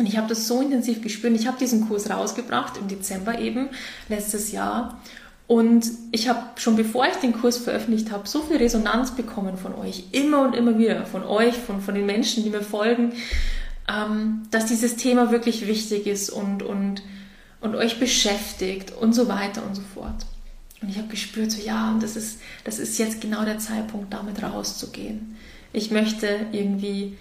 und 0.00 0.06
ich 0.06 0.16
habe 0.16 0.28
das 0.28 0.48
so 0.48 0.62
intensiv 0.62 1.02
gespürt. 1.02 1.34
Ich 1.38 1.46
habe 1.46 1.58
diesen 1.58 1.86
Kurs 1.86 2.08
rausgebracht 2.08 2.78
im 2.78 2.88
Dezember 2.88 3.38
eben 3.38 3.68
letztes 4.08 4.50
Jahr. 4.50 4.98
Und 5.46 5.84
ich 6.10 6.26
habe 6.26 6.40
schon 6.56 6.74
bevor 6.74 7.06
ich 7.06 7.16
den 7.16 7.34
Kurs 7.34 7.58
veröffentlicht 7.58 8.10
habe, 8.10 8.26
so 8.26 8.40
viel 8.40 8.56
Resonanz 8.56 9.10
bekommen 9.10 9.58
von 9.58 9.74
euch, 9.74 10.04
immer 10.12 10.40
und 10.40 10.54
immer 10.54 10.78
wieder, 10.78 11.04
von 11.04 11.22
euch, 11.22 11.54
von, 11.54 11.82
von 11.82 11.94
den 11.94 12.06
Menschen, 12.06 12.44
die 12.44 12.48
mir 12.50 12.62
folgen, 12.62 13.12
ähm, 13.88 14.44
dass 14.50 14.64
dieses 14.64 14.96
Thema 14.96 15.30
wirklich 15.32 15.66
wichtig 15.66 16.06
ist 16.06 16.30
und, 16.30 16.62
und, 16.62 17.02
und 17.60 17.74
euch 17.74 18.00
beschäftigt 18.00 18.92
und 18.98 19.14
so 19.14 19.28
weiter 19.28 19.62
und 19.66 19.74
so 19.74 19.82
fort. 19.92 20.24
Und 20.80 20.88
ich 20.88 20.96
habe 20.96 21.08
gespürt, 21.08 21.52
so 21.52 21.60
ja, 21.60 21.94
das 22.00 22.16
ist, 22.16 22.40
das 22.64 22.78
ist 22.78 22.98
jetzt 22.98 23.20
genau 23.20 23.44
der 23.44 23.58
Zeitpunkt, 23.58 24.14
damit 24.14 24.42
rauszugehen. 24.42 25.36
Ich 25.74 25.90
möchte 25.90 26.46
irgendwie 26.52 27.18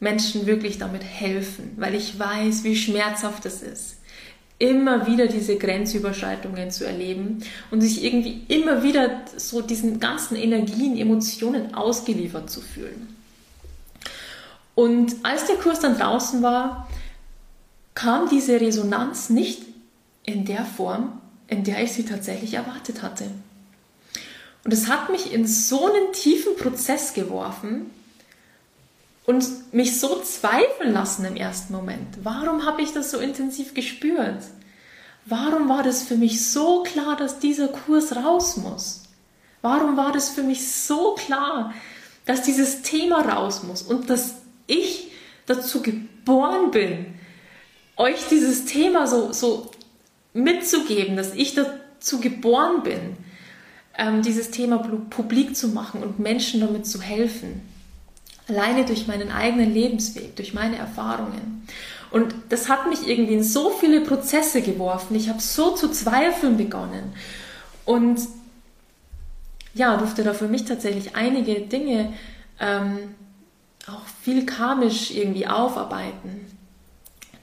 Menschen 0.00 0.46
wirklich 0.46 0.78
damit 0.78 1.02
helfen, 1.02 1.72
weil 1.76 1.94
ich 1.94 2.18
weiß, 2.18 2.64
wie 2.64 2.76
schmerzhaft 2.76 3.46
es 3.46 3.62
ist, 3.62 3.96
immer 4.58 5.06
wieder 5.06 5.26
diese 5.26 5.56
Grenzüberschreitungen 5.56 6.70
zu 6.70 6.84
erleben 6.84 7.44
und 7.70 7.80
sich 7.80 8.04
irgendwie 8.04 8.44
immer 8.48 8.82
wieder 8.82 9.22
so 9.36 9.60
diesen 9.60 10.00
ganzen 10.00 10.36
Energien, 10.36 10.96
Emotionen 10.96 11.74
ausgeliefert 11.74 12.50
zu 12.50 12.60
fühlen. 12.60 13.14
Und 14.74 15.16
als 15.24 15.46
der 15.46 15.56
Kurs 15.56 15.80
dann 15.80 15.98
draußen 15.98 16.42
war, 16.42 16.88
kam 17.94 18.28
diese 18.28 18.60
Resonanz 18.60 19.28
nicht 19.28 19.62
in 20.24 20.44
der 20.44 20.64
Form, 20.64 21.20
in 21.48 21.64
der 21.64 21.82
ich 21.82 21.92
sie 21.92 22.04
tatsächlich 22.04 22.54
erwartet 22.54 23.02
hatte. 23.02 23.24
Und 24.64 24.72
es 24.72 24.88
hat 24.88 25.10
mich 25.10 25.32
in 25.32 25.46
so 25.46 25.86
einen 25.86 26.12
tiefen 26.12 26.54
Prozess 26.56 27.14
geworfen, 27.14 27.90
und 29.28 29.74
mich 29.74 30.00
so 30.00 30.22
zweifeln 30.22 30.94
lassen 30.94 31.26
im 31.26 31.36
ersten 31.36 31.74
Moment. 31.74 32.16
Warum 32.22 32.64
habe 32.64 32.80
ich 32.80 32.94
das 32.94 33.10
so 33.10 33.18
intensiv 33.18 33.74
gespürt? 33.74 34.42
Warum 35.26 35.68
war 35.68 35.82
das 35.82 36.02
für 36.02 36.16
mich 36.16 36.48
so 36.50 36.82
klar, 36.82 37.14
dass 37.14 37.38
dieser 37.38 37.68
Kurs 37.68 38.16
raus 38.16 38.56
muss? 38.56 39.02
Warum 39.60 39.98
war 39.98 40.12
das 40.12 40.30
für 40.30 40.42
mich 40.42 40.72
so 40.72 41.14
klar, 41.14 41.74
dass 42.24 42.40
dieses 42.40 42.80
Thema 42.80 43.20
raus 43.20 43.64
muss 43.64 43.82
und 43.82 44.08
dass 44.08 44.36
ich 44.66 45.10
dazu 45.44 45.82
geboren 45.82 46.70
bin, 46.70 47.04
euch 47.98 48.28
dieses 48.30 48.64
Thema 48.64 49.06
so, 49.06 49.30
so 49.34 49.70
mitzugeben, 50.32 51.16
dass 51.16 51.34
ich 51.34 51.52
dazu 51.52 52.18
geboren 52.18 52.82
bin, 52.82 53.18
ähm, 53.98 54.22
dieses 54.22 54.50
Thema 54.52 54.78
publik 55.10 55.54
zu 55.54 55.68
machen 55.68 56.02
und 56.02 56.18
Menschen 56.18 56.62
damit 56.62 56.86
zu 56.86 57.02
helfen? 57.02 57.67
Alleine 58.48 58.84
durch 58.84 59.06
meinen 59.06 59.30
eigenen 59.30 59.72
Lebensweg, 59.72 60.36
durch 60.36 60.54
meine 60.54 60.76
Erfahrungen. 60.76 61.66
Und 62.10 62.34
das 62.48 62.68
hat 62.68 62.88
mich 62.88 63.06
irgendwie 63.06 63.34
in 63.34 63.42
so 63.42 63.70
viele 63.70 64.00
Prozesse 64.00 64.62
geworfen. 64.62 65.14
Ich 65.14 65.28
habe 65.28 65.40
so 65.40 65.74
zu 65.74 65.90
zweifeln 65.90 66.56
begonnen. 66.56 67.12
Und 67.84 68.20
ja, 69.74 69.96
durfte 69.96 70.24
da 70.24 70.32
für 70.32 70.48
mich 70.48 70.64
tatsächlich 70.64 71.14
einige 71.14 71.60
Dinge 71.60 72.12
ähm, 72.58 73.14
auch 73.86 74.04
viel 74.22 74.44
karmisch 74.46 75.10
irgendwie 75.10 75.46
aufarbeiten. 75.46 76.46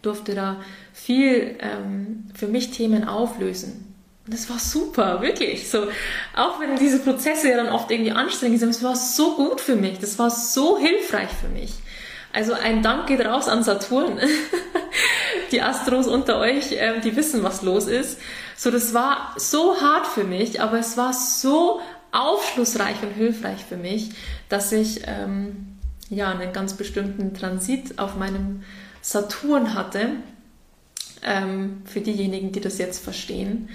Durfte 0.01 0.35
da 0.35 0.57
viel 0.93 1.57
ähm, 1.59 2.25
für 2.33 2.47
mich 2.47 2.71
Themen 2.71 3.07
auflösen. 3.07 3.94
Und 4.25 4.33
das 4.33 4.49
war 4.49 4.57
super, 4.57 5.21
wirklich. 5.21 5.69
So, 5.69 5.87
auch 6.35 6.59
wenn 6.59 6.77
diese 6.77 6.99
Prozesse 6.99 7.49
ja 7.49 7.57
dann 7.57 7.69
oft 7.69 7.91
irgendwie 7.91 8.11
anstrengend 8.11 8.59
sind, 8.59 8.69
es 8.69 8.81
war 8.81 8.95
so 8.95 9.35
gut 9.35 9.61
für 9.61 9.75
mich. 9.75 9.99
Das 9.99 10.17
war 10.17 10.31
so 10.31 10.79
hilfreich 10.79 11.29
für 11.29 11.47
mich. 11.47 11.73
Also 12.33 12.53
ein 12.53 12.81
Dank 12.81 13.07
geht 13.07 13.23
raus 13.23 13.47
an 13.47 13.63
Saturn. 13.63 14.19
die 15.51 15.61
Astros 15.61 16.07
unter 16.07 16.39
euch, 16.39 16.73
äh, 16.73 16.99
die 17.01 17.15
wissen, 17.15 17.43
was 17.43 17.61
los 17.61 17.87
ist. 17.87 18.19
So, 18.57 18.71
das 18.71 18.93
war 18.93 19.33
so 19.37 19.79
hart 19.79 20.07
für 20.07 20.23
mich, 20.23 20.59
aber 20.59 20.79
es 20.79 20.97
war 20.97 21.13
so 21.13 21.79
aufschlussreich 22.11 22.95
und 23.03 23.11
hilfreich 23.11 23.63
für 23.63 23.77
mich, 23.77 24.11
dass 24.49 24.71
ich 24.71 25.01
ähm, 25.05 25.77
ja 26.09 26.29
einen 26.29 26.51
ganz 26.51 26.73
bestimmten 26.73 27.33
Transit 27.33 27.99
auf 27.99 28.15
meinem 28.15 28.63
Saturn 29.01 29.73
hatte. 29.73 30.09
Ähm, 31.21 31.83
für 31.85 32.01
diejenigen, 32.01 32.51
die 32.51 32.61
das 32.61 32.77
jetzt 32.77 33.03
verstehen. 33.03 33.69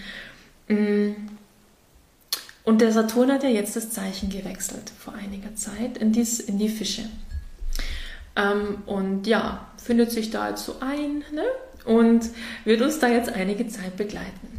Mm. 0.70 1.16
Und 2.62 2.80
der 2.80 2.92
Saturn 2.92 3.32
hat 3.32 3.42
ja 3.42 3.48
jetzt 3.48 3.74
das 3.74 3.90
Zeichen 3.90 4.30
gewechselt 4.30 4.92
vor 4.98 5.14
einiger 5.14 5.54
Zeit 5.56 5.98
in, 5.98 6.12
dies, 6.12 6.40
in 6.40 6.58
die 6.58 6.68
Fische. 6.68 7.02
Ähm, 8.36 8.82
und 8.86 9.26
ja, 9.26 9.66
findet 9.76 10.12
sich 10.12 10.30
da 10.30 10.50
jetzt 10.50 10.64
so 10.64 10.76
ein 10.80 11.24
ne? 11.32 11.44
und 11.84 12.30
wird 12.64 12.80
uns 12.82 12.98
da 12.98 13.08
jetzt 13.08 13.30
einige 13.30 13.66
Zeit 13.66 13.96
begleiten. 13.96 14.49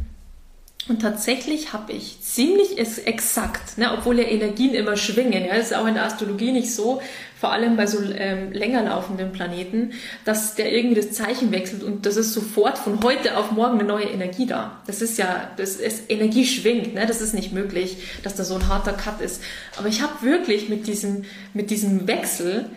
Und 0.88 1.00
tatsächlich 1.00 1.72
habe 1.72 1.92
ich 1.92 2.20
ziemlich 2.22 2.76
exakt, 2.76 3.78
ne, 3.78 3.92
obwohl 3.92 4.18
ja 4.18 4.24
Energien 4.24 4.74
immer 4.74 4.96
schwingen, 4.96 5.44
ja, 5.44 5.54
das 5.54 5.66
ist 5.66 5.76
auch 5.76 5.86
in 5.86 5.94
der 5.94 6.04
Astrologie 6.04 6.50
nicht 6.50 6.74
so, 6.74 7.00
vor 7.38 7.52
allem 7.52 7.76
bei 7.76 7.86
so 7.86 7.98
ähm, 8.02 8.50
länger 8.50 8.82
laufenden 8.82 9.30
Planeten, 9.30 9.92
dass 10.24 10.56
der 10.56 10.72
irgendwie 10.72 11.00
das 11.00 11.12
Zeichen 11.12 11.52
wechselt 11.52 11.84
und 11.84 12.04
das 12.04 12.16
ist 12.16 12.32
sofort 12.32 12.78
von 12.78 13.00
heute 13.04 13.36
auf 13.36 13.52
morgen 13.52 13.78
eine 13.78 13.86
neue 13.86 14.06
Energie 14.06 14.46
da. 14.46 14.82
Das 14.88 15.02
ist 15.02 15.18
ja, 15.18 15.52
das 15.56 15.76
ist, 15.76 16.10
Energie 16.10 16.46
schwingt, 16.46 16.94
ne, 16.94 17.06
das 17.06 17.20
ist 17.20 17.32
nicht 17.32 17.52
möglich, 17.52 17.98
dass 18.24 18.34
da 18.34 18.42
so 18.42 18.56
ein 18.56 18.66
harter 18.66 18.92
Cut 18.92 19.20
ist. 19.20 19.40
Aber 19.76 19.86
ich 19.86 20.02
habe 20.02 20.22
wirklich 20.22 20.68
mit 20.68 20.88
diesem, 20.88 21.24
mit 21.54 21.70
diesem 21.70 22.08
Wechsel 22.08 22.70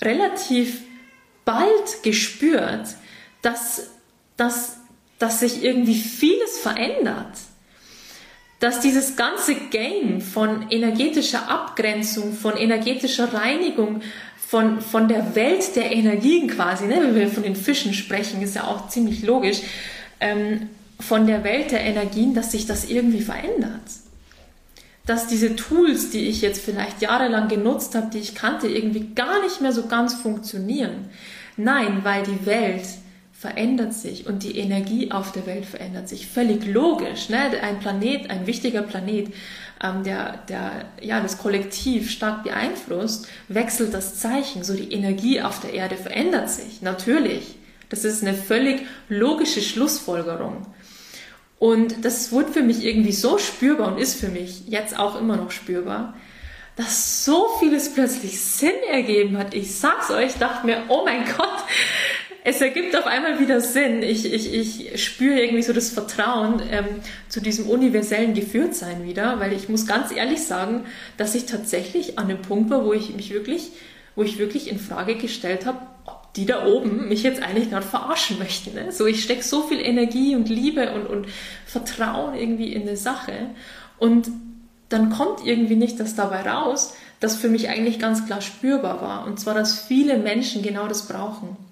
relativ 0.00 0.82
bald 1.44 2.04
gespürt, 2.04 2.86
dass, 3.42 3.90
dass, 4.36 4.76
dass 5.18 5.40
sich 5.40 5.64
irgendwie 5.64 5.96
vieles 5.96 6.58
verändert 6.58 7.32
dass 8.60 8.80
dieses 8.80 9.16
ganze 9.16 9.54
Game 9.54 10.20
von 10.20 10.70
energetischer 10.70 11.48
Abgrenzung, 11.48 12.32
von 12.32 12.56
energetischer 12.56 13.32
Reinigung, 13.32 14.00
von, 14.36 14.80
von 14.80 15.08
der 15.08 15.34
Welt 15.34 15.76
der 15.76 15.92
Energien 15.92 16.48
quasi, 16.48 16.86
ne, 16.86 16.96
wenn 17.00 17.14
wir 17.14 17.28
von 17.28 17.42
den 17.42 17.54
Fischen 17.54 17.92
sprechen, 17.94 18.42
ist 18.42 18.56
ja 18.56 18.64
auch 18.64 18.88
ziemlich 18.88 19.22
logisch, 19.22 19.60
ähm, 20.20 20.70
von 20.98 21.26
der 21.26 21.44
Welt 21.44 21.70
der 21.70 21.82
Energien, 21.82 22.34
dass 22.34 22.52
sich 22.52 22.66
das 22.66 22.86
irgendwie 22.86 23.20
verändert. 23.20 23.82
Dass 25.06 25.28
diese 25.28 25.54
Tools, 25.54 26.10
die 26.10 26.26
ich 26.26 26.40
jetzt 26.40 26.60
vielleicht 26.64 27.00
jahrelang 27.00 27.48
genutzt 27.48 27.94
habe, 27.94 28.08
die 28.12 28.18
ich 28.18 28.34
kannte, 28.34 28.66
irgendwie 28.66 29.14
gar 29.14 29.42
nicht 29.42 29.60
mehr 29.60 29.72
so 29.72 29.86
ganz 29.86 30.14
funktionieren. 30.14 31.10
Nein, 31.56 32.00
weil 32.02 32.24
die 32.24 32.46
Welt 32.46 32.84
verändert 33.38 33.94
sich 33.94 34.26
und 34.26 34.42
die 34.42 34.58
Energie 34.58 35.12
auf 35.12 35.30
der 35.30 35.46
Welt 35.46 35.64
verändert 35.64 36.08
sich. 36.08 36.26
Völlig 36.26 36.66
logisch. 36.66 37.28
Ne? 37.28 37.38
Ein 37.62 37.78
Planet, 37.78 38.30
ein 38.30 38.48
wichtiger 38.48 38.82
Planet, 38.82 39.32
ähm, 39.80 40.02
der, 40.02 40.38
der 40.48 40.86
ja, 41.00 41.20
das 41.20 41.38
Kollektiv 41.38 42.10
stark 42.10 42.42
beeinflusst, 42.42 43.28
wechselt 43.46 43.94
das 43.94 44.18
Zeichen. 44.18 44.64
So 44.64 44.74
die 44.74 44.92
Energie 44.92 45.40
auf 45.40 45.60
der 45.60 45.72
Erde 45.72 45.96
verändert 45.96 46.50
sich. 46.50 46.82
Natürlich. 46.82 47.54
Das 47.90 48.04
ist 48.04 48.22
eine 48.22 48.34
völlig 48.34 48.82
logische 49.08 49.62
Schlussfolgerung. 49.62 50.66
Und 51.60 52.04
das 52.04 52.32
wurde 52.32 52.52
für 52.52 52.62
mich 52.62 52.84
irgendwie 52.84 53.12
so 53.12 53.38
spürbar 53.38 53.92
und 53.92 53.98
ist 53.98 54.18
für 54.18 54.28
mich 54.28 54.66
jetzt 54.66 54.98
auch 54.98 55.18
immer 55.18 55.36
noch 55.36 55.52
spürbar, 55.52 56.14
dass 56.74 57.24
so 57.24 57.48
vieles 57.60 57.94
plötzlich 57.94 58.40
Sinn 58.40 58.76
ergeben 58.90 59.38
hat. 59.38 59.54
Ich 59.54 59.76
sag's 59.76 60.10
euch, 60.10 60.34
dachte 60.34 60.66
mir, 60.66 60.84
oh 60.88 61.02
mein 61.04 61.24
Gott, 61.24 61.64
es 62.48 62.62
ergibt 62.62 62.96
auf 62.96 63.06
einmal 63.06 63.38
wieder 63.40 63.60
Sinn. 63.60 64.02
Ich, 64.02 64.24
ich, 64.24 64.54
ich 64.54 65.04
spüre 65.04 65.38
irgendwie 65.38 65.62
so 65.62 65.74
das 65.74 65.90
Vertrauen 65.90 66.62
ähm, 66.70 66.86
zu 67.28 67.42
diesem 67.42 67.68
universellen 67.68 68.32
Geführtsein 68.32 69.04
wieder, 69.04 69.38
weil 69.38 69.52
ich 69.52 69.68
muss 69.68 69.86
ganz 69.86 70.12
ehrlich 70.12 70.42
sagen, 70.42 70.86
dass 71.18 71.34
ich 71.34 71.44
tatsächlich 71.44 72.18
an 72.18 72.28
dem 72.28 72.40
Punkt 72.40 72.70
war, 72.70 72.86
wo 72.86 72.94
ich 72.94 73.14
mich 73.14 73.34
wirklich, 73.34 73.72
wo 74.16 74.22
ich 74.22 74.38
wirklich 74.38 74.70
in 74.70 74.78
Frage 74.78 75.16
gestellt 75.16 75.66
habe, 75.66 75.78
ob 76.06 76.32
die 76.34 76.46
da 76.46 76.64
oben 76.64 77.08
mich 77.08 77.22
jetzt 77.22 77.42
eigentlich 77.42 77.68
gerade 77.68 77.84
verarschen 77.86 78.38
möchten. 78.38 78.74
Ne? 78.74 78.92
So, 78.92 79.04
ich 79.04 79.22
stecke 79.22 79.42
so 79.42 79.62
viel 79.64 79.80
Energie 79.80 80.34
und 80.34 80.48
Liebe 80.48 80.92
und, 80.92 81.06
und 81.06 81.26
Vertrauen 81.66 82.34
irgendwie 82.34 82.72
in 82.72 82.82
eine 82.82 82.96
Sache 82.96 83.50
und 83.98 84.30
dann 84.88 85.10
kommt 85.10 85.44
irgendwie 85.44 85.76
nicht 85.76 86.00
das 86.00 86.14
dabei 86.14 86.48
raus, 86.48 86.94
das 87.20 87.36
für 87.36 87.50
mich 87.50 87.68
eigentlich 87.68 87.98
ganz 87.98 88.24
klar 88.24 88.40
spürbar 88.40 89.02
war. 89.02 89.26
Und 89.26 89.38
zwar, 89.38 89.52
dass 89.52 89.82
viele 89.82 90.16
Menschen 90.16 90.62
genau 90.62 90.88
das 90.88 91.08
brauchen. 91.08 91.67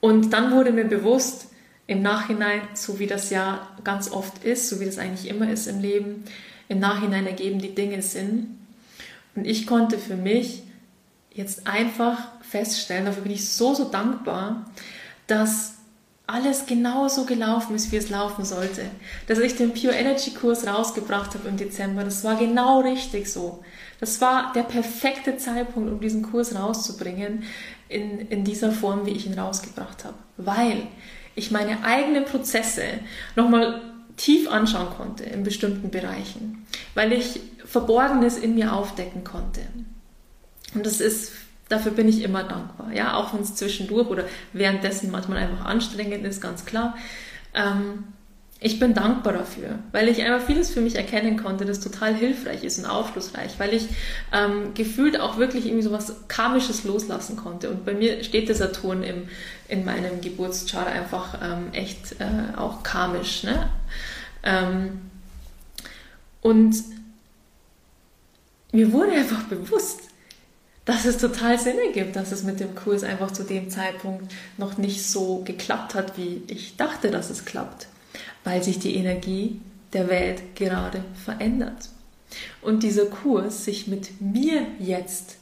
Und 0.00 0.32
dann 0.32 0.52
wurde 0.52 0.72
mir 0.72 0.84
bewusst, 0.84 1.48
im 1.86 2.02
Nachhinein, 2.02 2.62
so 2.74 2.98
wie 2.98 3.06
das 3.06 3.30
ja 3.30 3.68
ganz 3.84 4.10
oft 4.10 4.44
ist, 4.44 4.68
so 4.68 4.80
wie 4.80 4.86
das 4.86 4.98
eigentlich 4.98 5.30
immer 5.30 5.50
ist 5.50 5.66
im 5.66 5.80
Leben, 5.80 6.24
im 6.68 6.80
Nachhinein 6.80 7.26
ergeben 7.26 7.60
die 7.60 7.74
Dinge 7.74 8.02
Sinn. 8.02 8.58
Und 9.36 9.46
ich 9.46 9.66
konnte 9.66 9.98
für 9.98 10.16
mich 10.16 10.64
jetzt 11.32 11.66
einfach 11.66 12.18
feststellen, 12.40 13.04
dafür 13.04 13.22
bin 13.22 13.32
ich 13.32 13.48
so, 13.48 13.74
so 13.74 13.84
dankbar, 13.84 14.70
dass 15.26 15.74
alles 16.26 16.66
genauso 16.66 17.24
gelaufen 17.24 17.76
ist, 17.76 17.92
wie 17.92 17.96
es 17.96 18.10
laufen 18.10 18.44
sollte. 18.44 18.82
Dass 19.28 19.38
ich 19.38 19.54
den 19.54 19.72
Pure 19.72 19.94
Energy 19.94 20.32
Kurs 20.32 20.66
rausgebracht 20.66 21.34
habe 21.34 21.48
im 21.48 21.56
Dezember, 21.56 22.02
das 22.02 22.24
war 22.24 22.36
genau 22.36 22.80
richtig 22.80 23.30
so. 23.30 23.62
Das 24.00 24.20
war 24.20 24.52
der 24.54 24.64
perfekte 24.64 25.36
Zeitpunkt, 25.36 25.90
um 25.90 26.00
diesen 26.00 26.22
Kurs 26.22 26.54
rauszubringen 26.54 27.44
in, 27.88 28.20
in 28.28 28.44
dieser 28.44 28.72
Form, 28.72 29.06
wie 29.06 29.10
ich 29.10 29.26
ihn 29.26 29.38
rausgebracht 29.38 30.04
habe. 30.04 30.16
Weil 30.36 30.82
ich 31.34 31.50
meine 31.50 31.84
eigenen 31.84 32.24
Prozesse 32.24 32.82
nochmal 33.34 33.82
tief 34.16 34.50
anschauen 34.50 34.90
konnte 34.96 35.24
in 35.24 35.42
bestimmten 35.42 35.90
Bereichen. 35.90 36.66
Weil 36.94 37.12
ich 37.12 37.40
Verborgenes 37.64 38.38
in 38.38 38.54
mir 38.54 38.72
aufdecken 38.72 39.24
konnte. 39.24 39.60
Und 40.74 40.86
das 40.86 41.00
ist 41.00 41.32
dafür 41.68 41.92
bin 41.92 42.08
ich 42.08 42.22
immer 42.22 42.44
dankbar. 42.44 42.92
Ja, 42.92 43.14
auch 43.14 43.34
wenn 43.34 43.40
es 43.40 43.54
zwischendurch 43.54 44.08
oder 44.08 44.24
währenddessen 44.52 45.10
manchmal 45.10 45.38
einfach 45.38 45.64
anstrengend 45.64 46.24
ist, 46.24 46.40
ganz 46.40 46.64
klar. 46.64 46.96
Ähm, 47.54 48.04
ich 48.58 48.80
bin 48.80 48.94
dankbar 48.94 49.34
dafür, 49.34 49.78
weil 49.92 50.08
ich 50.08 50.22
einfach 50.22 50.46
vieles 50.46 50.70
für 50.70 50.80
mich 50.80 50.96
erkennen 50.96 51.36
konnte, 51.36 51.66
das 51.66 51.80
total 51.80 52.14
hilfreich 52.14 52.64
ist 52.64 52.78
und 52.78 52.86
aufschlussreich, 52.86 53.58
weil 53.58 53.74
ich 53.74 53.86
ähm, 54.32 54.72
gefühlt 54.72 55.20
auch 55.20 55.36
wirklich 55.36 55.66
irgendwie 55.66 55.82
so 55.82 55.92
was 55.92 56.26
Karmisches 56.28 56.84
loslassen 56.84 57.36
konnte. 57.36 57.68
Und 57.68 57.84
bei 57.84 57.92
mir 57.92 58.24
steht 58.24 58.48
der 58.48 58.56
Saturn 58.56 59.02
im, 59.02 59.28
in 59.68 59.84
meinem 59.84 60.22
Geburtschart 60.22 60.86
einfach 60.86 61.38
ähm, 61.42 61.72
echt 61.72 62.12
äh, 62.18 62.56
auch 62.56 62.82
karmisch. 62.82 63.42
Ne? 63.42 63.68
Ähm, 64.42 65.02
und 66.40 66.82
mir 68.72 68.90
wurde 68.92 69.12
einfach 69.12 69.42
bewusst, 69.44 70.00
dass 70.86 71.04
es 71.04 71.18
total 71.18 71.58
Sinn 71.58 71.76
ergibt, 71.78 72.16
dass 72.16 72.32
es 72.32 72.42
mit 72.42 72.60
dem 72.60 72.74
Kurs 72.74 73.02
einfach 73.02 73.32
zu 73.32 73.42
dem 73.42 73.68
Zeitpunkt 73.68 74.32
noch 74.56 74.78
nicht 74.78 75.04
so 75.04 75.42
geklappt 75.44 75.94
hat, 75.94 76.16
wie 76.16 76.42
ich 76.46 76.76
dachte, 76.76 77.10
dass 77.10 77.28
es 77.28 77.44
klappt, 77.44 77.88
weil 78.46 78.62
sich 78.62 78.78
die 78.78 78.94
Energie 78.94 79.60
der 79.92 80.08
Welt 80.08 80.54
gerade 80.54 81.04
verändert. 81.24 81.90
Und 82.62 82.84
dieser 82.84 83.06
Kurs 83.06 83.64
sich 83.64 83.88
mit 83.88 84.20
mir 84.20 84.66
jetzt 84.78 85.36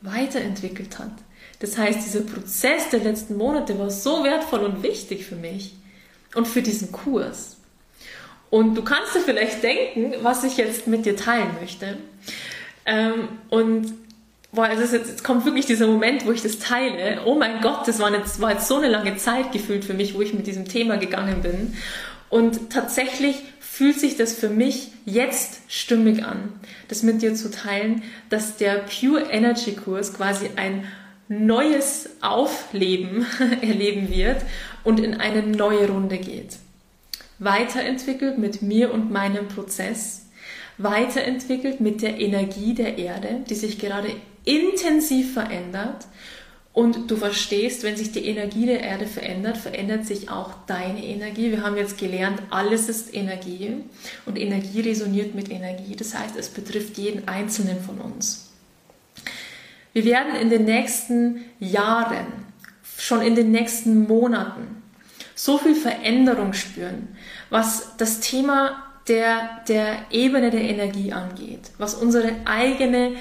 weiterentwickelt 0.00 0.98
hat. 0.98 1.12
Das 1.60 1.76
heißt, 1.76 2.04
dieser 2.04 2.20
Prozess 2.20 2.88
der 2.90 3.00
letzten 3.00 3.36
Monate 3.36 3.78
war 3.78 3.90
so 3.90 4.24
wertvoll 4.24 4.60
und 4.60 4.82
wichtig 4.82 5.26
für 5.26 5.36
mich 5.36 5.74
und 6.34 6.48
für 6.48 6.62
diesen 6.62 6.92
Kurs. 6.92 7.58
Und 8.48 8.74
du 8.74 8.82
kannst 8.82 9.14
dir 9.14 9.20
vielleicht 9.20 9.62
denken, 9.62 10.14
was 10.22 10.42
ich 10.42 10.56
jetzt 10.56 10.86
mit 10.86 11.04
dir 11.04 11.16
teilen 11.16 11.50
möchte. 11.60 11.98
Ähm, 12.86 13.28
und 13.50 13.92
boah, 14.52 14.70
jetzt, 14.70 14.92
jetzt 14.94 15.24
kommt 15.24 15.44
wirklich 15.44 15.66
dieser 15.66 15.88
Moment, 15.88 16.24
wo 16.24 16.32
ich 16.32 16.42
das 16.42 16.58
teile. 16.58 17.20
Oh 17.26 17.34
mein 17.34 17.60
Gott, 17.60 17.86
das 17.86 17.98
war 17.98 18.10
jetzt, 18.14 18.40
war 18.40 18.52
jetzt 18.52 18.66
so 18.66 18.76
eine 18.76 18.88
lange 18.88 19.16
Zeit 19.16 19.52
gefühlt 19.52 19.84
für 19.84 19.94
mich, 19.94 20.14
wo 20.14 20.22
ich 20.22 20.32
mit 20.32 20.46
diesem 20.46 20.66
Thema 20.66 20.96
gegangen 20.96 21.42
bin. 21.42 21.74
Und 22.28 22.70
tatsächlich 22.70 23.36
fühlt 23.60 24.00
sich 24.00 24.16
das 24.16 24.32
für 24.32 24.48
mich 24.48 24.88
jetzt 25.04 25.60
stimmig 25.68 26.24
an, 26.24 26.52
das 26.88 27.02
mit 27.02 27.22
dir 27.22 27.34
zu 27.34 27.50
teilen, 27.50 28.02
dass 28.30 28.56
der 28.56 28.78
Pure 28.78 29.30
Energy 29.30 29.72
Kurs 29.72 30.14
quasi 30.14 30.50
ein 30.56 30.86
neues 31.28 32.08
Aufleben 32.20 33.26
erleben 33.60 34.08
wird 34.10 34.42
und 34.84 35.00
in 35.00 35.14
eine 35.14 35.42
neue 35.42 35.88
Runde 35.88 36.18
geht. 36.18 36.56
Weiterentwickelt 37.38 38.38
mit 38.38 38.62
mir 38.62 38.92
und 38.92 39.10
meinem 39.10 39.48
Prozess, 39.48 40.26
weiterentwickelt 40.78 41.80
mit 41.80 42.02
der 42.02 42.18
Energie 42.20 42.74
der 42.74 42.98
Erde, 42.98 43.44
die 43.48 43.54
sich 43.54 43.78
gerade 43.78 44.08
intensiv 44.44 45.34
verändert 45.34 46.06
und 46.76 47.10
du 47.10 47.16
verstehst, 47.16 47.84
wenn 47.84 47.96
sich 47.96 48.12
die 48.12 48.26
Energie 48.26 48.66
der 48.66 48.82
Erde 48.82 49.06
verändert, 49.06 49.56
verändert 49.56 50.04
sich 50.04 50.28
auch 50.28 50.52
deine 50.66 51.02
Energie. 51.02 51.50
Wir 51.50 51.62
haben 51.62 51.78
jetzt 51.78 51.96
gelernt, 51.96 52.42
alles 52.50 52.90
ist 52.90 53.14
Energie 53.14 53.78
und 54.26 54.38
Energie 54.38 54.82
resoniert 54.82 55.34
mit 55.34 55.50
Energie. 55.50 55.96
Das 55.96 56.14
heißt, 56.14 56.36
es 56.36 56.50
betrifft 56.50 56.98
jeden 56.98 57.26
Einzelnen 57.28 57.80
von 57.80 57.96
uns. 57.96 58.52
Wir 59.94 60.04
werden 60.04 60.36
in 60.36 60.50
den 60.50 60.66
nächsten 60.66 61.46
Jahren, 61.60 62.26
schon 62.98 63.22
in 63.22 63.34
den 63.34 63.52
nächsten 63.52 64.06
Monaten, 64.06 64.82
so 65.34 65.56
viel 65.56 65.76
Veränderung 65.76 66.52
spüren, 66.52 67.16
was 67.48 67.96
das 67.96 68.20
Thema 68.20 68.82
der, 69.08 69.62
der 69.66 69.96
Ebene 70.10 70.50
der 70.50 70.60
Energie 70.60 71.10
angeht, 71.10 71.70
was 71.78 71.94
unsere 71.94 72.32
eigene 72.44 73.12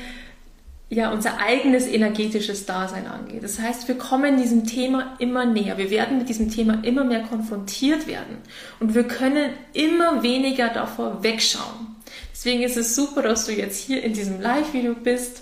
ja, 0.90 1.12
unser 1.12 1.40
eigenes 1.40 1.88
energetisches 1.88 2.66
Dasein 2.66 3.08
angeht. 3.08 3.44
Das 3.44 3.60
heißt, 3.60 3.88
wir 3.88 3.98
kommen 3.98 4.38
diesem 4.38 4.66
Thema 4.66 5.16
immer 5.18 5.46
näher. 5.46 5.78
Wir 5.78 5.90
werden 5.90 6.20
mit 6.20 6.30
diesem 6.30 6.52
Thema 6.52 6.84
immer 6.84 7.04
mehr 7.04 7.24
konfrontiert 7.24 8.06
werden. 8.06 8.38
Und 8.80 8.94
wir 8.94 9.04
können 9.06 9.52
immer 9.74 10.22
weniger 10.22 10.70
davor 10.70 11.24
wegschauen. 11.24 11.96
Deswegen 12.32 12.62
ist 12.62 12.78
es 12.78 12.96
super, 12.96 13.24
dass 13.24 13.46
du 13.48 13.52
jetzt 13.52 13.80
hier 13.80 14.04
in 14.04 14.14
diesem 14.14 14.40
Live-Video 14.40 14.94
bist 14.94 15.42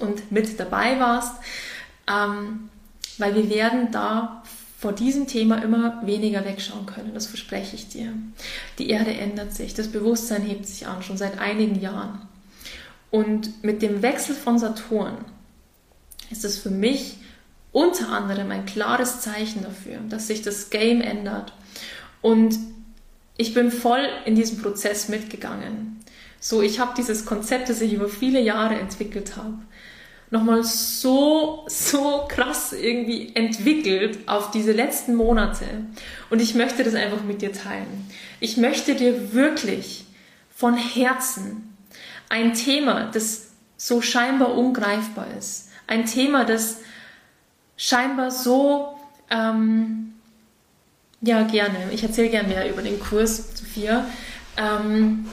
und 0.00 0.32
mit 0.32 0.58
dabei 0.58 0.98
warst, 0.98 1.34
ähm, 2.08 2.70
weil 3.18 3.36
wir 3.36 3.48
werden 3.50 3.92
da 3.92 4.42
vor 4.80 4.92
diesem 4.92 5.26
Thema 5.26 5.62
immer 5.62 6.04
weniger 6.06 6.44
wegschauen 6.44 6.86
können. 6.86 7.12
Das 7.14 7.26
verspreche 7.26 7.76
ich 7.76 7.88
dir. 7.88 8.14
Die 8.78 8.88
Erde 8.88 9.12
ändert 9.12 9.54
sich, 9.54 9.74
das 9.74 9.88
Bewusstsein 9.88 10.42
hebt 10.42 10.66
sich 10.66 10.86
an, 10.86 11.02
schon 11.02 11.18
seit 11.18 11.38
einigen 11.38 11.78
Jahren. 11.80 12.29
Und 13.10 13.64
mit 13.64 13.82
dem 13.82 14.02
Wechsel 14.02 14.34
von 14.34 14.58
Saturn 14.58 15.24
ist 16.30 16.44
es 16.44 16.58
für 16.58 16.70
mich 16.70 17.18
unter 17.72 18.08
anderem 18.08 18.50
ein 18.50 18.66
klares 18.66 19.20
Zeichen 19.20 19.62
dafür, 19.62 19.98
dass 20.08 20.26
sich 20.26 20.42
das 20.42 20.70
Game 20.70 21.00
ändert. 21.00 21.52
Und 22.20 22.56
ich 23.36 23.54
bin 23.54 23.70
voll 23.70 24.06
in 24.24 24.34
diesem 24.34 24.60
Prozess 24.60 25.08
mitgegangen. 25.08 26.00
So, 26.40 26.62
ich 26.62 26.80
habe 26.80 26.92
dieses 26.96 27.26
Konzept, 27.26 27.68
das 27.68 27.80
ich 27.80 27.92
über 27.92 28.08
viele 28.08 28.40
Jahre 28.40 28.74
entwickelt 28.74 29.36
habe, 29.36 29.58
nochmal 30.30 30.62
so, 30.64 31.64
so 31.68 32.26
krass 32.28 32.72
irgendwie 32.72 33.34
entwickelt 33.34 34.20
auf 34.26 34.50
diese 34.50 34.72
letzten 34.72 35.14
Monate. 35.14 35.64
Und 36.30 36.40
ich 36.40 36.54
möchte 36.54 36.84
das 36.84 36.94
einfach 36.94 37.24
mit 37.24 37.42
dir 37.42 37.52
teilen. 37.52 38.08
Ich 38.38 38.56
möchte 38.56 38.94
dir 38.94 39.32
wirklich 39.32 40.06
von 40.54 40.76
Herzen 40.76 41.69
ein 42.30 42.54
Thema, 42.54 43.10
das 43.12 43.48
so 43.76 44.00
scheinbar 44.00 44.56
ungreifbar 44.56 45.26
ist. 45.38 45.68
Ein 45.86 46.06
Thema, 46.06 46.44
das 46.44 46.78
scheinbar 47.76 48.30
so, 48.30 48.98
ähm, 49.28 50.14
ja 51.20 51.42
gerne, 51.42 51.90
ich 51.92 52.02
erzähle 52.02 52.30
gerne 52.30 52.48
mehr 52.48 52.70
über 52.70 52.80
den 52.80 52.98
Kurs, 52.98 53.58
Sophia. 53.58 54.06
Ähm, 54.56 55.26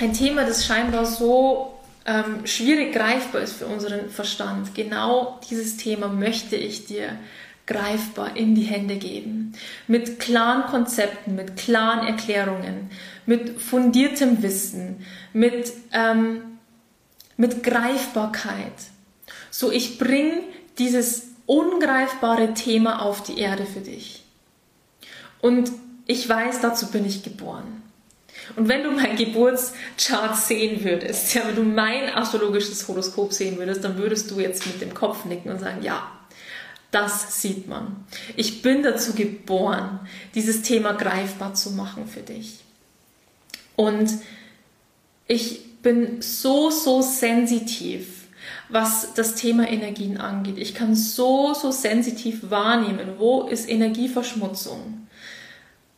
ein 0.00 0.12
Thema, 0.14 0.44
das 0.44 0.66
scheinbar 0.66 1.06
so 1.06 1.78
ähm, 2.06 2.46
schwierig 2.46 2.92
greifbar 2.92 3.42
ist 3.42 3.54
für 3.54 3.66
unseren 3.66 4.08
Verstand. 4.10 4.74
Genau 4.74 5.38
dieses 5.50 5.76
Thema 5.76 6.08
möchte 6.08 6.56
ich 6.56 6.86
dir 6.86 7.16
greifbar 7.66 8.36
in 8.36 8.54
die 8.54 8.62
Hände 8.62 8.96
geben. 8.96 9.52
Mit 9.86 10.18
klaren 10.18 10.64
Konzepten, 10.64 11.34
mit 11.34 11.56
klaren 11.56 12.06
Erklärungen, 12.06 12.90
mit 13.26 13.60
fundiertem 13.60 14.42
Wissen, 14.42 15.04
mit, 15.32 15.72
ähm, 15.92 16.58
mit 17.36 17.62
Greifbarkeit. 17.62 18.72
So, 19.50 19.70
ich 19.70 19.98
bringe 19.98 20.42
dieses 20.78 21.28
ungreifbare 21.46 22.54
Thema 22.54 23.02
auf 23.02 23.22
die 23.22 23.38
Erde 23.38 23.66
für 23.66 23.80
dich. 23.80 24.24
Und 25.40 25.70
ich 26.06 26.28
weiß, 26.28 26.60
dazu 26.60 26.90
bin 26.90 27.04
ich 27.04 27.22
geboren. 27.22 27.82
Und 28.56 28.68
wenn 28.68 28.82
du 28.82 28.90
mein 28.90 29.16
Geburtschart 29.16 30.36
sehen 30.36 30.84
würdest, 30.84 31.34
ja, 31.34 31.42
wenn 31.46 31.54
du 31.54 31.62
mein 31.62 32.08
astrologisches 32.10 32.86
Horoskop 32.88 33.32
sehen 33.32 33.58
würdest, 33.58 33.84
dann 33.84 33.98
würdest 33.98 34.30
du 34.30 34.40
jetzt 34.40 34.66
mit 34.66 34.80
dem 34.80 34.94
Kopf 34.94 35.24
nicken 35.24 35.50
und 35.50 35.60
sagen, 35.60 35.82
ja, 35.82 36.10
Das 36.92 37.40
sieht 37.40 37.68
man. 37.68 38.04
Ich 38.36 38.60
bin 38.60 38.82
dazu 38.82 39.14
geboren, 39.14 40.00
dieses 40.34 40.60
Thema 40.60 40.92
greifbar 40.92 41.54
zu 41.54 41.70
machen 41.70 42.06
für 42.06 42.20
dich. 42.20 42.60
Und 43.76 44.12
ich 45.26 45.80
bin 45.80 46.20
so, 46.20 46.70
so 46.70 47.00
sensitiv, 47.00 48.28
was 48.68 49.14
das 49.14 49.34
Thema 49.34 49.68
Energien 49.68 50.18
angeht. 50.18 50.58
Ich 50.58 50.74
kann 50.74 50.94
so, 50.94 51.54
so 51.54 51.70
sensitiv 51.70 52.50
wahrnehmen, 52.50 53.14
wo 53.16 53.44
ist 53.44 53.70
Energieverschmutzung, 53.70 55.06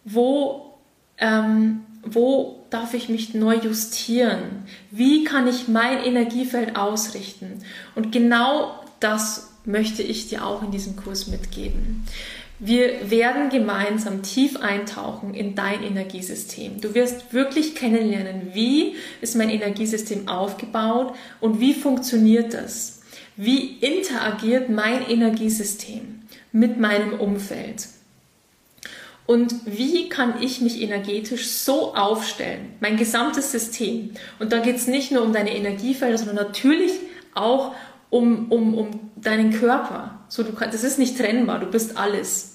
wo, 0.04 0.76
ähm, 1.18 1.80
wo 2.04 2.66
darf 2.70 2.94
ich 2.94 3.08
mich 3.08 3.34
neu 3.34 3.56
justieren, 3.56 4.64
wie 4.92 5.24
kann 5.24 5.48
ich 5.48 5.66
mein 5.66 5.98
Energiefeld 5.98 6.76
ausrichten. 6.76 7.64
Und 7.96 8.12
genau 8.12 8.78
das 9.00 9.53
möchte 9.64 10.02
ich 10.02 10.28
dir 10.28 10.46
auch 10.46 10.62
in 10.62 10.70
diesem 10.70 10.96
Kurs 10.96 11.26
mitgeben. 11.26 12.04
Wir 12.58 13.10
werden 13.10 13.50
gemeinsam 13.50 14.22
tief 14.22 14.56
eintauchen 14.56 15.34
in 15.34 15.54
dein 15.54 15.82
Energiesystem. 15.82 16.80
Du 16.80 16.94
wirst 16.94 17.32
wirklich 17.32 17.74
kennenlernen, 17.74 18.52
wie 18.54 18.94
ist 19.20 19.34
mein 19.34 19.50
Energiesystem 19.50 20.28
aufgebaut 20.28 21.14
und 21.40 21.60
wie 21.60 21.74
funktioniert 21.74 22.54
das? 22.54 23.02
Wie 23.36 23.78
interagiert 23.78 24.68
mein 24.68 25.04
Energiesystem 25.08 26.20
mit 26.52 26.78
meinem 26.78 27.14
Umfeld? 27.14 27.88
Und 29.26 29.54
wie 29.64 30.08
kann 30.08 30.40
ich 30.40 30.60
mich 30.60 30.80
energetisch 30.82 31.48
so 31.48 31.94
aufstellen, 31.94 32.74
mein 32.80 32.96
gesamtes 32.96 33.50
System? 33.50 34.10
Und 34.38 34.52
da 34.52 34.58
geht 34.58 34.76
es 34.76 34.86
nicht 34.86 35.10
nur 35.10 35.22
um 35.22 35.32
deine 35.32 35.56
Energiefelder, 35.56 36.18
sondern 36.18 36.36
natürlich 36.36 36.92
auch 37.34 37.74
um, 38.10 38.50
um, 38.50 38.74
um 38.74 39.10
deinen 39.16 39.52
Körper. 39.52 40.20
So, 40.28 40.42
du 40.42 40.52
kannst, 40.52 40.74
das 40.74 40.84
ist 40.84 40.98
nicht 40.98 41.18
trennbar, 41.18 41.60
du 41.60 41.66
bist 41.66 41.96
alles. 41.96 42.52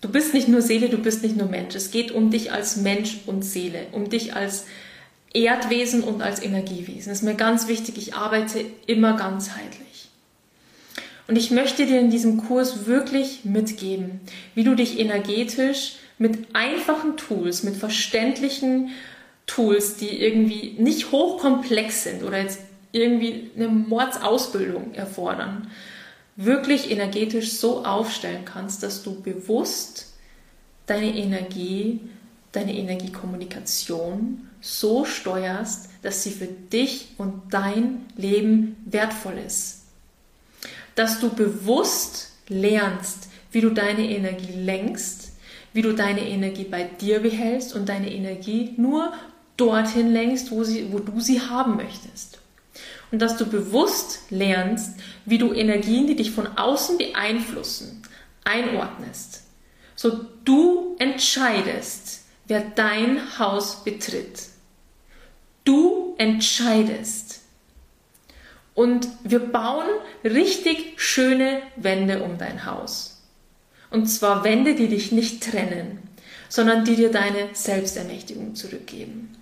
Du 0.00 0.08
bist 0.10 0.34
nicht 0.34 0.48
nur 0.48 0.62
Seele, 0.62 0.88
du 0.88 0.98
bist 0.98 1.22
nicht 1.22 1.36
nur 1.36 1.48
Mensch. 1.48 1.74
Es 1.74 1.90
geht 1.90 2.12
um 2.12 2.30
dich 2.30 2.52
als 2.52 2.76
Mensch 2.76 3.18
und 3.26 3.42
Seele, 3.42 3.86
um 3.92 4.10
dich 4.10 4.36
als 4.36 4.66
Erdwesen 5.32 6.02
und 6.02 6.22
als 6.22 6.42
Energiewesen. 6.42 7.08
Das 7.08 7.18
ist 7.18 7.22
mir 7.24 7.34
ganz 7.34 7.68
wichtig, 7.68 7.96
ich 7.98 8.14
arbeite 8.14 8.64
immer 8.86 9.16
ganzheitlich. 9.16 10.08
Und 11.28 11.36
ich 11.36 11.50
möchte 11.50 11.86
dir 11.86 11.98
in 11.98 12.10
diesem 12.10 12.36
Kurs 12.46 12.86
wirklich 12.86 13.44
mitgeben, 13.44 14.20
wie 14.54 14.64
du 14.64 14.74
dich 14.74 14.98
energetisch 14.98 15.96
mit 16.18 16.54
einfachen 16.54 17.16
Tools, 17.16 17.62
mit 17.64 17.76
verständlichen 17.76 18.90
Tools, 19.46 19.96
die 19.96 20.20
irgendwie 20.20 20.76
nicht 20.78 21.10
hochkomplex 21.12 22.04
sind 22.04 22.22
oder 22.22 22.40
jetzt 22.40 22.60
irgendwie 22.96 23.50
eine 23.54 23.68
Mordsausbildung 23.68 24.94
erfordern, 24.94 25.70
wirklich 26.36 26.90
energetisch 26.90 27.52
so 27.52 27.84
aufstellen 27.84 28.44
kannst, 28.44 28.82
dass 28.82 29.02
du 29.02 29.20
bewusst 29.20 30.14
deine 30.86 31.16
Energie, 31.16 32.00
deine 32.52 32.76
Energiekommunikation 32.76 34.48
so 34.60 35.04
steuerst, 35.04 35.90
dass 36.02 36.22
sie 36.22 36.30
für 36.30 36.46
dich 36.46 37.14
und 37.18 37.42
dein 37.50 38.06
Leben 38.16 38.76
wertvoll 38.84 39.38
ist. 39.44 39.82
Dass 40.94 41.20
du 41.20 41.30
bewusst 41.30 42.32
lernst, 42.48 43.28
wie 43.52 43.60
du 43.60 43.70
deine 43.70 44.08
Energie 44.08 44.52
lenkst, 44.52 45.32
wie 45.72 45.82
du 45.82 45.92
deine 45.92 46.26
Energie 46.28 46.64
bei 46.64 46.84
dir 46.84 47.20
behältst 47.20 47.74
und 47.74 47.88
deine 47.88 48.12
Energie 48.12 48.74
nur 48.76 49.12
dorthin 49.56 50.12
lenkst, 50.12 50.50
wo, 50.50 50.64
sie, 50.64 50.92
wo 50.92 50.98
du 50.98 51.20
sie 51.20 51.40
haben 51.40 51.76
möchtest 51.76 52.40
und 53.10 53.20
dass 53.20 53.36
du 53.36 53.46
bewusst 53.46 54.30
lernst, 54.30 54.98
wie 55.24 55.38
du 55.38 55.52
Energien, 55.52 56.06
die 56.06 56.16
dich 56.16 56.30
von 56.30 56.46
außen 56.46 56.98
beeinflussen, 56.98 58.02
einordnest. 58.44 59.42
So 59.94 60.26
du 60.44 60.96
entscheidest, 60.98 62.24
wer 62.46 62.60
dein 62.60 63.38
Haus 63.38 63.84
betritt. 63.84 64.42
Du 65.64 66.14
entscheidest. 66.18 67.40
Und 68.74 69.08
wir 69.24 69.38
bauen 69.38 69.86
richtig 70.22 71.00
schöne 71.00 71.62
Wände 71.76 72.22
um 72.22 72.38
dein 72.38 72.66
Haus. 72.66 73.22
Und 73.90 74.06
zwar 74.06 74.44
Wände, 74.44 74.74
die 74.74 74.88
dich 74.88 75.12
nicht 75.12 75.42
trennen, 75.42 76.02
sondern 76.48 76.84
die 76.84 76.96
dir 76.96 77.10
deine 77.10 77.48
Selbstermächtigung 77.54 78.54
zurückgeben. 78.54 79.36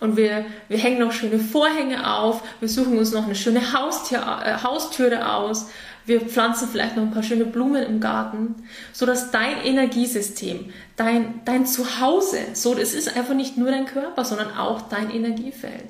Und 0.00 0.16
wir, 0.16 0.44
wir 0.68 0.78
hängen 0.78 0.98
noch 0.98 1.12
schöne 1.12 1.38
Vorhänge 1.38 2.12
auf, 2.12 2.42
wir 2.60 2.68
suchen 2.68 2.98
uns 2.98 3.12
noch 3.12 3.24
eine 3.24 3.34
schöne 3.34 3.72
Haustür, 3.72 4.18
äh, 4.18 4.62
Haustüre 4.62 5.32
aus, 5.32 5.68
wir 6.06 6.20
pflanzen 6.20 6.68
vielleicht 6.68 6.96
noch 6.96 7.04
ein 7.04 7.12
paar 7.12 7.22
schöne 7.22 7.46
Blumen 7.46 7.82
im 7.82 8.00
Garten, 8.00 8.54
so 8.92 9.06
dass 9.06 9.30
dein 9.30 9.62
Energiesystem, 9.62 10.72
dein, 10.96 11.40
dein 11.44 11.66
Zuhause, 11.66 12.38
so, 12.52 12.76
es 12.76 12.94
ist 12.94 13.16
einfach 13.16 13.34
nicht 13.34 13.56
nur 13.56 13.70
dein 13.70 13.86
Körper, 13.86 14.24
sondern 14.24 14.56
auch 14.56 14.82
dein 14.82 15.10
Energiefeld, 15.10 15.88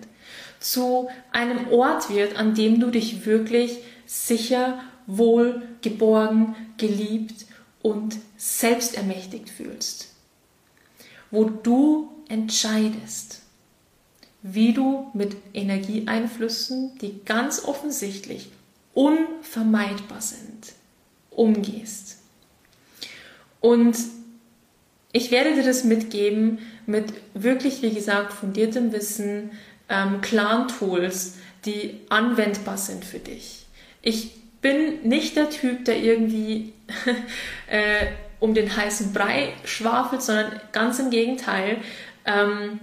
zu 0.61 1.09
einem 1.33 1.69
Ort 1.71 2.11
wird, 2.11 2.39
an 2.39 2.55
dem 2.55 2.81
du 2.81 2.91
dich 2.91 3.27
wirklich 3.27 3.79
sicher, 4.07 4.79
wohl, 5.07 5.63
geborgen, 5.83 6.55
geliebt 6.79 7.47
und 7.83 8.17
selbstermächtigt 8.37 9.51
fühlst. 9.51 10.15
Wo 11.31 11.45
du 11.45 12.11
entscheidest 12.29 13.44
wie 14.47 14.75
du 14.75 15.11
mit 15.15 15.37
Energieeinflüssen, 15.55 16.99
die 16.99 17.25
ganz 17.25 17.65
offensichtlich 17.65 18.51
unvermeidbar 18.93 20.21
sind, 20.21 20.75
umgehst. 21.31 22.19
Und 23.61 23.97
ich 25.13 25.31
werde 25.31 25.55
dir 25.55 25.63
das 25.63 25.85
mitgeben 25.85 26.59
mit 26.85 27.15
wirklich, 27.33 27.81
wie 27.81 27.95
gesagt, 27.95 28.35
fundiertem 28.35 28.93
Wissen, 28.93 29.53
ähm, 29.89 30.21
klaren 30.21 30.69
Tools, 30.69 31.37
die 31.65 32.01
anwendbar 32.11 32.77
sind 32.77 33.07
für 33.07 33.21
dich. 33.21 33.65
Ich 34.03 34.33
bin 34.61 35.09
nicht 35.09 35.37
der 35.37 35.49
Typ, 35.49 35.87
der 35.87 35.97
irgendwie 36.03 36.75
äh, 37.67 38.09
um 38.41 38.53
den 38.53 38.77
heißen 38.77 39.15
Brei 39.15 39.55
schwafelt, 39.65 40.21
sondern 40.21 40.61
ganz 40.73 40.99
im 40.99 41.09
Gegenteil. 41.09 41.79
Ähm, 42.27 42.81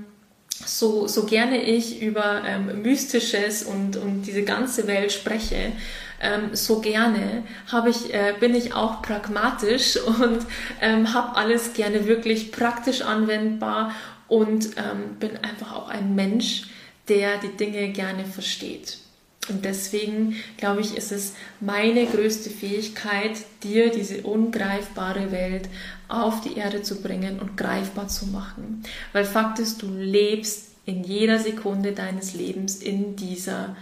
so, 0.65 1.07
so 1.07 1.25
gerne 1.25 1.61
ich 1.61 2.01
über 2.01 2.43
ähm, 2.45 2.81
Mystisches 2.81 3.63
und, 3.63 3.97
und 3.97 4.23
diese 4.23 4.43
ganze 4.43 4.87
Welt 4.87 5.11
spreche, 5.11 5.73
ähm, 6.21 6.55
so 6.55 6.79
gerne 6.79 7.43
habe 7.71 7.89
ich, 7.89 8.13
äh, 8.13 8.33
bin 8.39 8.55
ich 8.55 8.73
auch 8.73 9.01
pragmatisch 9.01 9.97
und 10.05 10.45
ähm, 10.81 11.13
habe 11.13 11.35
alles 11.35 11.73
gerne 11.73 12.07
wirklich 12.07 12.51
praktisch 12.51 13.01
anwendbar 13.01 13.93
und 14.27 14.77
ähm, 14.77 15.15
bin 15.19 15.37
einfach 15.37 15.75
auch 15.75 15.89
ein 15.89 16.15
Mensch, 16.15 16.69
der 17.09 17.37
die 17.37 17.57
Dinge 17.57 17.89
gerne 17.89 18.25
versteht. 18.25 19.00
Und 19.49 19.65
deswegen 19.65 20.35
glaube 20.57 20.81
ich, 20.81 20.95
ist 20.95 21.11
es 21.11 21.33
meine 21.59 22.05
größte 22.05 22.49
Fähigkeit, 22.49 23.31
dir 23.63 23.89
diese 23.89 24.21
ungreifbare 24.21 25.31
Welt 25.31 25.67
auf 26.07 26.41
die 26.41 26.57
Erde 26.57 26.83
zu 26.83 27.01
bringen 27.01 27.39
und 27.39 27.57
greifbar 27.57 28.07
zu 28.07 28.27
machen. 28.27 28.83
Weil 29.13 29.25
Fakt 29.25 29.59
ist, 29.59 29.81
du 29.81 29.87
lebst 29.87 30.67
in 30.85 31.03
jeder 31.03 31.39
Sekunde 31.39 31.93
deines 31.93 32.33
Lebens 32.33 32.77
in 32.77 33.15
dieser 33.15 33.75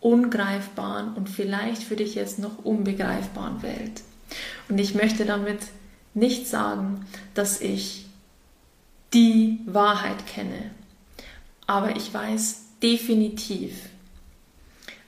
ungreifbaren 0.00 1.14
und 1.14 1.28
vielleicht 1.28 1.82
für 1.82 1.96
dich 1.96 2.14
jetzt 2.14 2.38
noch 2.38 2.64
unbegreifbaren 2.64 3.62
Welt. 3.62 4.02
Und 4.68 4.78
ich 4.78 4.94
möchte 4.94 5.24
damit 5.24 5.58
nicht 6.14 6.46
sagen, 6.48 7.06
dass 7.34 7.60
ich 7.60 8.06
die 9.12 9.60
Wahrheit 9.66 10.26
kenne, 10.26 10.70
aber 11.66 11.96
ich 11.96 12.12
weiß 12.12 12.62
definitiv, 12.82 13.72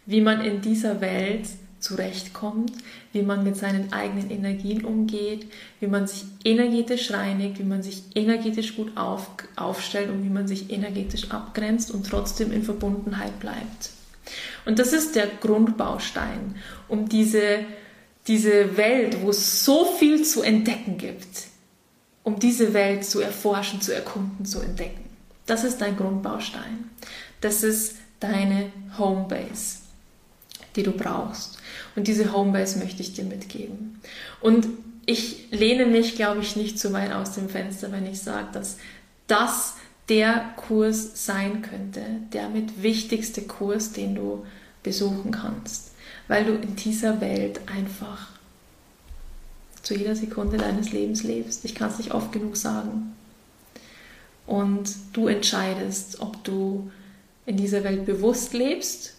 wie 0.09 0.23
man 0.23 0.43
in 0.43 0.63
dieser 0.63 1.03
Welt 1.03 1.47
zurechtkommt, 1.81 2.73
wie 3.13 3.21
man 3.21 3.45
mit 3.45 3.57
seinen 3.57 3.93
eigenen 3.93 4.31
Energien 4.31 4.83
umgeht, 4.83 5.47
wie 5.81 5.87
man 5.87 6.07
sich 6.07 6.25
energetisch 6.47 7.11
reinigt, 7.13 7.59
wie 7.59 7.65
man 7.65 7.83
sich 7.83 8.05
energetisch 8.15 8.75
gut 8.75 8.97
auf, 8.97 9.29
aufstellt 9.55 10.09
und 10.09 10.25
wie 10.25 10.31
man 10.31 10.49
sich 10.49 10.71
energetisch 10.71 11.31
abgrenzt 11.31 11.91
und 11.91 12.09
trotzdem 12.09 12.53
in 12.53 12.63
Verbundenheit 12.63 13.39
bleibt. 13.39 13.91
Und 14.65 14.79
das 14.79 14.95
ist 14.95 15.15
der 15.15 15.27
Grundbaustein, 15.27 16.57
um 16.89 17.11
diese, 17.11 17.67
diese 18.27 18.79
Welt, 18.79 19.21
wo 19.21 19.29
es 19.29 19.63
so 19.63 19.85
viel 19.85 20.25
zu 20.25 20.41
entdecken 20.41 20.97
gibt, 20.97 21.49
um 22.23 22.39
diese 22.39 22.73
Welt 22.73 23.05
zu 23.05 23.21
erforschen, 23.21 23.83
zu 23.83 23.95
erkunden, 23.95 24.47
zu 24.47 24.61
entdecken. 24.61 25.05
Das 25.45 25.65
ist 25.65 25.83
dein 25.83 25.99
Grundbaustein. 25.99 26.89
Das 27.43 27.63
ist 27.63 27.97
deine 28.21 28.73
Homebase 28.99 29.88
die 30.79 30.85
du 30.85 30.93
brauchst. 30.93 31.59
Und 31.97 32.09
diese 32.09 32.33
Homebase 32.33 32.79
möchte 32.79 33.03
ich 33.03 33.13
dir 33.13 33.25
mitgeben. 33.25 34.01
Und 34.41 34.69
ich 35.05 35.49
lehne 35.51 35.87
mich, 35.87 36.15
glaube 36.17 36.41
ich, 36.41 36.57
nicht 36.57 36.79
zu 36.79 36.93
weit 36.93 37.13
aus 37.13 37.33
dem 37.33 37.49
Fenster, 37.49 37.91
wenn 37.93 38.07
ich 38.07 38.21
sage, 38.21 38.49
dass 38.53 38.79
das 39.27 39.75
der 40.09 40.53
Kurs 40.57 41.27
sein 41.27 41.63
könnte, 41.63 42.03
der 42.33 42.49
mit 42.49 42.83
wichtigste 42.83 43.43
Kurs, 43.43 43.93
den 43.93 44.15
du 44.15 44.47
besuchen 44.83 45.33
kannst. 45.33 45.93
weil 46.29 46.45
du 46.45 46.55
in 46.55 46.77
dieser 46.77 47.23
Welt 47.23 47.61
einfach 47.75 48.29
zu 49.83 49.95
jeder 49.95 50.15
Sekunde 50.15 50.59
deines 50.59 50.93
Lebens 50.93 51.23
lebst. 51.23 51.65
Ich 51.65 51.75
kann 51.75 51.91
es 51.91 51.97
nicht 51.97 52.13
oft 52.13 52.33
genug 52.33 52.57
sagen. 52.57 53.17
Und 54.47 54.95
du 55.15 55.27
entscheidest, 55.27 56.21
ob 56.21 56.45
du 56.45 56.91
in 57.47 57.57
dieser 57.57 57.83
Welt 57.83 58.05
bewusst 58.05 58.53
lebst 58.53 59.18